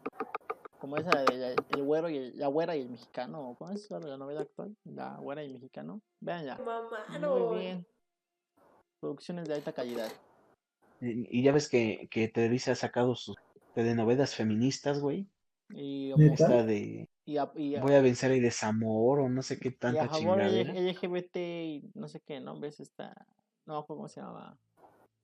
Como 0.79 0.97
esa 0.97 1.23
de 1.23 1.55
el 1.69 1.83
güero 1.83 2.09
y 2.09 2.33
la 2.33 2.47
güera 2.47 2.75
y 2.75 2.81
el 2.81 2.89
mexicano, 2.89 3.55
¿cómo 3.57 3.71
es 3.71 3.89
la 3.89 4.17
novela 4.17 4.41
actual? 4.41 4.75
La 4.83 5.17
güera 5.17 5.43
y 5.43 5.47
el 5.47 5.53
mexicano. 5.53 6.01
Vean 6.19 6.45
ya. 6.45 6.57
Muy 7.19 7.59
bien. 7.59 7.87
Producciones 8.99 9.47
de 9.47 9.55
alta 9.55 9.73
calidad. 9.73 10.11
Y, 11.01 11.43
ya 11.43 11.51
ves 11.51 11.69
que, 11.69 12.07
que 12.09 12.27
Televisa 12.27 12.71
ha 12.71 12.75
sacado 12.75 13.15
sus 13.15 13.35
telenovelas 13.73 14.35
feministas, 14.35 14.99
güey. 14.99 15.27
Y, 15.69 16.13
¿Neta? 16.15 16.33
Esta 16.33 16.63
de 16.63 17.09
y, 17.25 17.37
a- 17.37 17.51
y 17.55 17.75
a- 17.75 17.81
voy 17.81 17.93
a 17.93 18.01
vencer 18.01 18.31
el 18.31 18.41
desamor 18.41 19.19
o 19.19 19.29
no 19.29 19.41
sé 19.41 19.59
qué 19.59 19.69
y 19.69 19.71
a 19.71 19.77
tanta 19.79 20.07
favor. 20.07 20.39
LGBT 20.41 21.37
y 21.37 21.91
no 21.95 22.07
sé 22.07 22.19
qué, 22.21 22.39
¿no? 22.39 22.59
¿Ves 22.59 22.79
esta? 22.79 23.25
No 23.65 23.73
me 23.73 23.79
acuerdo 23.79 23.97
cómo 23.97 24.09
se 24.09 24.21
llama. 24.21 24.57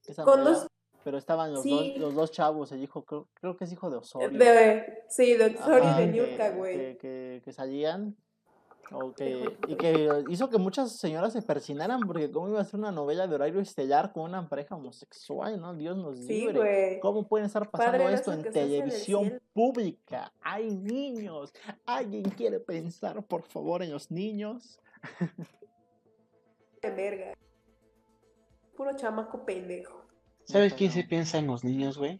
Esa 0.06 0.24
Con 0.24 0.44
dos- 0.44 0.68
Pero 1.04 1.18
estaban 1.18 1.52
los, 1.52 1.64
Sí. 1.64 1.94
dos, 1.94 1.98
los 1.98 2.16
dos 2.16 2.32
chavos, 2.32 2.72
el 2.72 2.84
hijo, 2.84 3.04
creo, 3.06 3.28
creo 3.34 3.58
que 3.58 3.64
es 3.64 3.72
hijo 3.72 3.90
de 3.90 3.98
Osorio. 3.98 4.38
De, 4.38 5.04
sí, 5.10 5.34
de 5.36 5.56
Osorio 5.58 5.90
y 5.96 6.00
de 6.00 6.08
Niurka, 6.12 6.50
güey. 6.52 6.76
Que, 6.78 6.98
que, 6.98 7.42
que 7.44 7.54
salían 7.54 8.16
o 8.92 9.14
que, 9.14 9.30
Híjole. 9.30 9.58
y 9.68 9.76
que 9.76 10.24
hizo 10.30 10.50
que 10.50 10.58
muchas 10.58 10.92
señoras 10.98 11.34
se 11.34 11.42
persinaran 11.42 12.02
porque 12.02 12.30
cómo 12.30 12.50
iba 12.50 12.60
a 12.62 12.66
ser 12.66 12.80
una 12.80 12.92
novela 12.92 13.26
de 13.28 13.36
horario 13.36 13.60
estelar 13.62 14.12
con 14.12 14.24
una 14.24 14.48
pareja 14.50 14.76
homosexual, 14.76 15.60
¿no? 15.62 15.74
Dios 15.76 15.96
nos 15.98 16.18
Sí, 16.20 16.42
libre. 16.42 16.60
güey. 16.60 17.00
¿Cómo 17.00 17.28
pueden 17.28 17.46
estar 17.46 17.70
pasando 17.70 18.00
Padre 18.00 18.14
esto 18.14 18.34
en 18.34 18.44
televisión 18.52 19.42
pública? 19.54 20.34
Hay 20.42 20.70
niños. 20.76 21.54
¿Alguien 21.86 22.24
quiere 22.24 22.60
pensar, 22.60 23.24
por 23.26 23.44
favor, 23.44 23.82
en 23.82 23.92
los 23.92 24.12
niños? 24.12 24.80
De 26.82 26.90
verga. 26.90 27.34
Puro 28.76 28.96
chamaco 28.96 29.46
pendejo. 29.46 30.02
¿Sabes 30.44 30.74
quién 30.74 30.92
se 30.92 31.04
piensa 31.04 31.38
en 31.38 31.48
los 31.48 31.64
niños, 31.64 31.98
güey? 31.98 32.20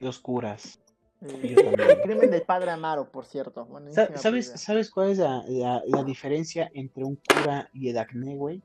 Los 0.00 0.18
curas. 0.18 0.80
Yo 1.22 1.28
también. 1.64 1.90
el 1.90 2.00
crimen 2.02 2.30
del 2.30 2.42
padre 2.42 2.70
Amaro, 2.70 3.08
por 3.08 3.24
cierto. 3.26 3.66
¿Sabes, 3.90 4.20
película. 4.22 4.56
¿Sabes 4.56 4.90
cuál 4.90 5.10
es 5.10 5.18
la, 5.18 5.42
la- 5.46 5.82
la 5.86 6.02
diferencia 6.04 6.70
entre 6.74 7.04
un 7.04 7.16
cura 7.16 7.68
y 7.72 7.88
el 7.90 7.98
acné, 7.98 8.34
güey? 8.36 8.60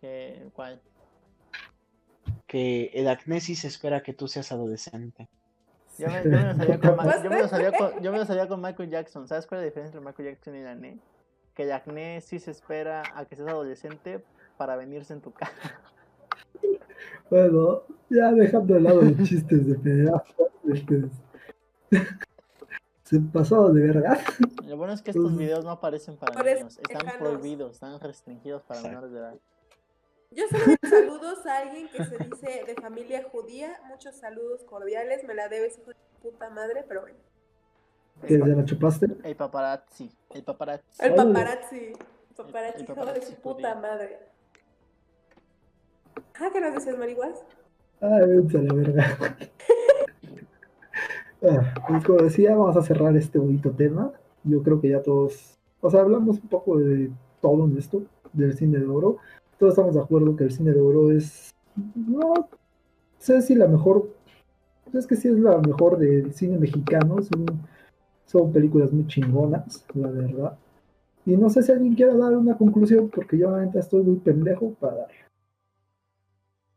Que- 0.00 0.48
¿Cuál? 0.54 0.80
Que 2.46 2.90
el 2.94 3.08
acné 3.08 3.40
sí 3.40 3.54
se 3.54 3.68
espera 3.68 4.02
que 4.02 4.12
tú 4.12 4.26
seas 4.28 4.50
adolescente. 4.52 5.28
Yo 5.98 6.08
me, 6.08 6.22
yo 6.24 6.30
me 6.30 6.44
lo 6.44 6.54
sabía 6.56 6.78
con, 6.80 6.96
Ma- 6.96 7.04
¿What? 7.04 7.22
yo 7.24 7.30
me 7.30 7.38
lo 7.42 7.48
sabía 7.48 7.72
con- 7.72 8.02
yo 8.02 8.12
me 8.12 8.18
lo 8.18 8.24
sabía 8.24 8.48
con 8.48 8.60
Michael 8.60 8.90
Jackson. 8.90 9.28
¿Sabes 9.28 9.46
cuál 9.46 9.60
es 9.60 9.62
la 9.62 9.66
diferencia 9.66 9.98
entre 9.98 10.10
Michael 10.10 10.28
Jackson 10.34 10.56
y 10.56 10.58
el 10.58 10.66
acné? 10.68 10.98
Que 11.54 11.62
el 11.64 11.72
acné 11.72 12.20
sí 12.22 12.38
se 12.38 12.50
espera 12.50 13.02
a 13.14 13.24
que 13.26 13.36
seas 13.36 13.48
adolescente 13.48 14.24
para 14.56 14.76
venirse 14.76 15.12
en 15.12 15.20
tu 15.20 15.32
casa. 15.32 15.52
Bueno, 17.30 17.82
ya 18.08 18.32
dejando 18.32 18.74
de 18.74 18.80
lado 18.80 19.02
los 19.02 19.16
chistes 19.28 19.64
de 19.66 19.74
pedazos, 19.76 20.34
este, 20.72 21.04
se 23.04 23.20
pasó 23.20 23.72
de 23.72 23.82
verga. 23.82 24.18
Lo 24.66 24.76
bueno 24.76 24.92
es 24.92 25.02
que 25.02 25.10
estos 25.10 25.36
videos 25.36 25.64
no 25.64 25.70
aparecen 25.70 26.16
para 26.16 26.42
niños. 26.42 26.78
Están 26.78 27.18
prohibidos, 27.18 27.72
están 27.72 27.98
restringidos 28.00 28.62
para 28.62 28.82
menores 28.82 29.10
de 29.12 29.18
edad. 29.18 29.34
Yo 30.32 30.44
solo 30.48 30.76
saludos 30.88 31.44
a 31.44 31.58
alguien 31.58 31.88
que 31.88 32.04
se 32.04 32.16
dice 32.18 32.64
de 32.64 32.74
familia 32.80 33.24
judía. 33.32 33.80
Muchos 33.88 34.14
saludos 34.14 34.62
cordiales. 34.62 35.24
Me 35.24 35.34
la 35.34 35.48
debes, 35.48 35.78
hijo 35.78 35.90
de 35.90 35.96
puta 36.22 36.50
madre, 36.50 36.84
pero 36.86 37.00
bueno. 37.00 37.18
¿Que 38.26 38.38
ya 38.38 38.46
la 38.46 38.64
chupaste? 38.64 39.06
El 39.24 39.34
paparazzi. 39.34 40.10
El 40.30 40.44
paparazzi. 40.44 40.84
El 41.00 41.14
paparazzi. 41.14 41.92
Paparazzi, 42.36 42.84
hijo 42.84 43.06
de 43.06 43.22
su 43.22 43.34
puta 43.36 43.74
madre. 43.74 44.18
Ah, 46.38 46.48
¿qué 46.52 46.60
nos 46.60 46.74
decías, 46.74 46.96
Mariguas? 46.96 47.44
Ay, 48.00 48.26
vete 48.28 48.58
a 48.58 48.62
la 48.62 48.74
verga. 48.74 49.36
Pues 51.40 52.04
como 52.04 52.18
decía, 52.18 52.54
vamos 52.54 52.76
a 52.76 52.82
cerrar 52.82 53.16
este 53.16 53.38
bonito 53.38 53.70
tema. 53.70 54.12
Yo 54.44 54.62
creo 54.62 54.80
que 54.80 54.90
ya 54.90 55.02
todos, 55.02 55.58
o 55.80 55.90
sea, 55.90 56.00
hablamos 56.00 56.38
un 56.38 56.48
poco 56.48 56.78
de 56.78 57.10
todo 57.40 57.64
en 57.66 57.76
esto, 57.78 58.02
del 58.32 58.54
cine 58.54 58.78
de 58.78 58.86
oro. 58.86 59.16
Todos 59.58 59.72
estamos 59.72 59.94
de 59.94 60.00
acuerdo 60.00 60.36
que 60.36 60.44
el 60.44 60.52
cine 60.52 60.72
de 60.72 60.80
oro 60.80 61.10
es, 61.12 61.54
no 61.94 62.48
sé 63.18 63.42
si 63.42 63.54
la 63.54 63.68
mejor, 63.68 64.10
es 64.92 65.06
que 65.06 65.16
sí 65.16 65.28
es 65.28 65.38
la 65.38 65.58
mejor 65.58 65.98
del 65.98 66.32
cine 66.34 66.58
mexicano. 66.58 67.16
Son, 68.26 68.52
películas 68.52 68.92
muy 68.92 69.06
chingonas, 69.06 69.84
la 69.94 70.08
verdad. 70.08 70.58
Y 71.26 71.36
no 71.36 71.50
sé 71.50 71.62
si 71.62 71.72
alguien 71.72 71.94
quiera 71.94 72.14
dar 72.14 72.36
una 72.36 72.56
conclusión, 72.56 73.10
porque 73.12 73.36
yo 73.36 73.50
realmente 73.50 73.78
estoy 73.78 74.02
muy 74.02 74.16
pendejo 74.16 74.74
para 74.78 74.96
dar. 74.96 75.08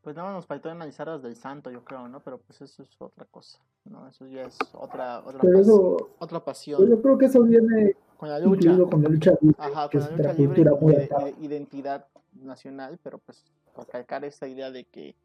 Pues 0.03 0.15
nada 0.17 0.27
más 0.29 0.35
nos 0.35 0.45
faltó 0.45 0.69
analizar 0.69 1.07
las 1.07 1.23
del 1.23 1.35
santo, 1.37 1.71
yo 1.71 1.83
creo, 1.85 2.07
¿no? 2.09 2.19
Pero 2.19 2.37
pues 2.37 2.61
eso 2.61 2.83
es 2.83 2.89
otra 2.99 3.25
cosa, 3.25 3.57
¿no? 3.85 4.05
Eso 4.09 4.27
ya 4.27 4.43
es 4.43 4.57
otra, 4.73 5.19
otra, 5.25 5.39
Pero 5.39 5.57
pas- 5.57 5.61
eso, 5.61 6.09
otra 6.19 6.39
pues 6.39 6.57
pasión. 6.57 6.89
yo 6.89 7.01
creo 7.01 7.17
que 7.17 7.25
eso 7.27 7.41
viene 7.43 7.95
Con 8.17 8.27
la 8.29 8.37
lucha. 8.39 8.75
con 8.89 9.01
la 9.01 9.09
lucha 9.09 9.31
libre, 9.39 9.55
Ajá, 9.57 9.89
con 9.89 10.01
la 10.01 10.09
lucha 10.09 10.33
libre 10.33 10.61
y 10.61 10.63
y 10.63 10.95
de 10.95 11.35
identidad 11.39 12.05
nacional, 12.33 12.99
pero 13.01 13.17
pues 13.19 13.45
recalcar 13.77 14.25
esta 14.25 14.45
idea 14.47 14.71
de 14.71 14.83
que 14.83 15.15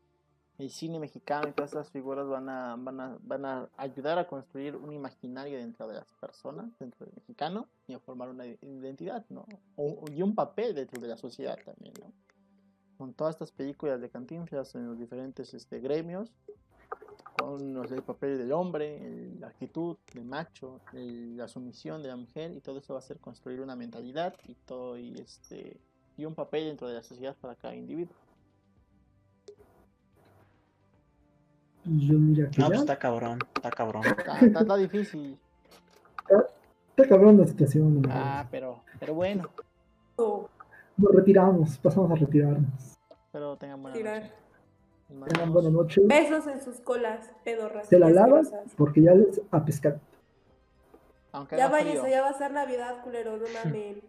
el 0.58 0.70
cine 0.70 0.98
mexicano 1.00 1.48
y 1.48 1.52
todas 1.52 1.70
estas 1.70 1.90
figuras 1.90 2.26
van 2.28 2.48
a, 2.48 2.76
van 2.76 3.00
a, 3.00 3.18
van 3.22 3.44
a 3.44 3.68
ayudar 3.76 4.18
a 4.18 4.26
construir 4.28 4.76
un 4.76 4.92
imaginario 4.92 5.56
dentro 5.58 5.86
de 5.88 5.94
las 5.94 6.06
personas, 6.20 6.66
dentro 6.78 7.04
del 7.06 7.14
mexicano, 7.16 7.66
y 7.88 7.94
a 7.94 7.98
formar 8.00 8.28
una 8.28 8.44
identidad, 8.46 9.24
¿no? 9.28 9.44
O- 9.76 10.04
y 10.12 10.22
un 10.22 10.34
papel 10.34 10.74
dentro 10.74 11.00
de 11.00 11.08
la 11.08 11.16
sociedad 11.16 11.56
también, 11.64 11.94
¿no? 12.00 12.12
Con 12.98 13.14
todas 13.14 13.36
estas 13.36 13.52
películas 13.52 14.00
de 14.00 14.10
Cantinflas 14.10 14.74
en 14.74 14.86
los 14.88 14.98
diferentes 14.98 15.54
este, 15.54 15.78
gremios, 15.78 16.32
con 17.38 17.72
los 17.72 17.88
del 17.90 18.02
papel 18.02 18.36
del 18.36 18.50
hombre, 18.52 18.96
el- 19.06 19.40
la 19.40 19.46
actitud 19.48 19.96
del 20.12 20.24
macho, 20.24 20.80
el- 20.92 21.36
la 21.36 21.46
sumisión 21.46 22.02
de 22.02 22.08
la 22.08 22.16
mujer 22.16 22.50
y 22.52 22.60
todo 22.60 22.78
eso 22.78 22.94
va 22.94 22.98
a 22.98 23.02
ser 23.02 23.18
construir 23.18 23.60
una 23.60 23.76
mentalidad 23.76 24.34
y 24.48 24.54
todo 24.54 24.98
y 24.98 25.14
este 25.18 25.76
y 26.16 26.24
un 26.24 26.34
papel 26.34 26.64
dentro 26.64 26.88
de 26.88 26.94
la 26.94 27.02
sociedad 27.04 27.36
para 27.40 27.54
cada 27.54 27.76
individuo. 27.76 28.12
Yo 31.84 32.18
diría 32.18 32.50
que 32.50 32.58
No, 32.58 32.64
ya. 32.64 32.68
pues 32.68 32.80
está 32.80 32.98
cabrón, 32.98 33.38
está 33.54 33.70
cabrón. 33.70 34.02
Está, 34.18 34.40
está- 34.40 34.60
está 34.60 34.76
difícil. 34.76 35.38
Está 36.90 37.08
cabrón 37.08 37.38
la 37.38 37.46
situación. 37.46 38.02
Ah, 38.10 38.46
pero 38.50 38.80
pero 38.98 39.14
bueno, 39.14 39.48
Oh, 40.16 40.48
Nos 40.98 41.14
retiramos, 41.14 41.78
pasamos 41.78 42.10
a 42.10 42.14
retirarnos. 42.16 42.98
pero 43.32 43.56
tengan 43.56 43.80
buena 43.82 43.96
tirar. 43.96 44.22
noche. 44.22 44.32
Tengan 45.34 45.52
buena 45.52 45.70
noche. 45.70 46.00
Besos 46.04 46.46
en 46.48 46.60
sus 46.60 46.80
colas, 46.80 47.30
pedorras. 47.44 47.86
Se 47.88 47.98
la 47.98 48.10
lavas 48.10 48.52
porque 48.76 49.02
ya 49.02 49.14
les 49.14 49.40
a 49.50 49.64
pescar. 49.64 49.98
Aunque 51.32 51.56
Ya 51.56 51.68
váyanse, 51.68 52.00
frío, 52.00 52.10
ya 52.10 52.22
va 52.22 52.28
a 52.30 52.34
ser 52.34 52.52
Navidad, 52.52 53.02
culeros, 53.04 53.40
no 53.40 53.46
mamen. 53.64 54.02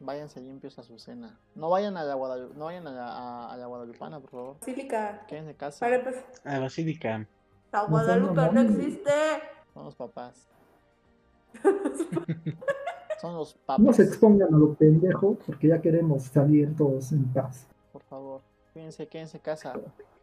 váyanse 0.00 0.40
limpios 0.40 0.78
a 0.78 0.82
su 0.82 0.98
cena. 0.98 1.38
No 1.54 1.70
vayan 1.70 1.96
a 1.96 2.04
la 2.04 2.16
Guadalu- 2.16 2.52
no 2.54 2.66
vayan 2.66 2.86
a 2.86 2.90
la, 2.92 3.06
a- 3.08 3.52
a 3.52 3.56
la 3.56 3.66
Guadalupana, 3.66 4.20
por 4.20 4.30
favor. 4.30 4.56
Basílica. 4.60 5.24
Quédense 5.26 5.50
en 5.52 5.56
casa. 5.56 5.80
Para 5.86 5.96
empezar, 5.96 6.24
La 6.44 6.60
basílica. 6.60 7.26
la 7.72 7.82
No 7.82 7.88
Guadalupe 7.88 8.34
no 8.34 8.42
mamones. 8.42 8.78
existe. 8.78 9.10
Son 9.72 9.84
los 9.84 9.94
papás. 9.94 10.48
Son 13.20 13.34
los 13.34 13.54
No 13.56 13.60
papas. 13.66 13.96
se 13.96 14.02
expongan 14.02 14.52
a 14.54 14.58
lo 14.58 14.74
pendejo 14.74 15.36
porque 15.46 15.68
ya 15.68 15.80
queremos 15.80 16.24
salir 16.24 16.74
todos 16.76 17.12
en 17.12 17.24
paz. 17.32 17.66
Por 17.92 18.02
favor, 18.02 18.40
quédense, 18.74 19.06
quédense 19.06 19.38
en 19.38 19.42
casa. 19.42 19.74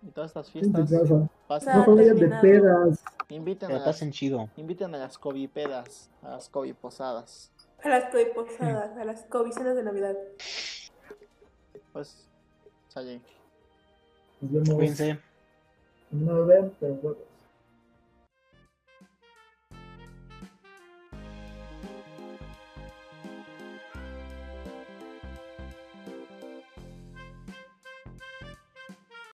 Y 0.01 0.07
todas 0.11 0.29
estas 0.31 0.51
fiestas, 0.51 0.91
casa. 0.91 1.29
pasen- 1.47 1.85
No 1.87 1.95
vayan 1.95 2.17
de 2.17 2.27
pedas. 2.41 3.03
inviten, 3.29 3.71
a 3.71 3.79
la 3.79 3.85
las, 3.85 4.09
chido. 4.11 4.49
inviten 4.57 4.93
a 4.93 4.97
las 4.97 5.17
covipedas, 5.17 6.09
a 6.21 6.29
las 6.31 6.49
coviposadas. 6.49 7.51
A 7.83 7.89
las 7.89 8.09
coiposadas, 8.11 8.97
a 8.97 9.05
las 9.05 9.23
cobicenas 9.23 9.75
de 9.75 9.83
Navidad. 9.83 10.15
Pues, 11.93 12.27
sale. 12.89 13.21
Nos 14.41 14.51
vemos. 14.51 14.69
Cuídense. 14.75 15.19
No 16.11 16.45
ven, 16.45 16.71
pero 16.79 16.95
bueno. 16.95 17.17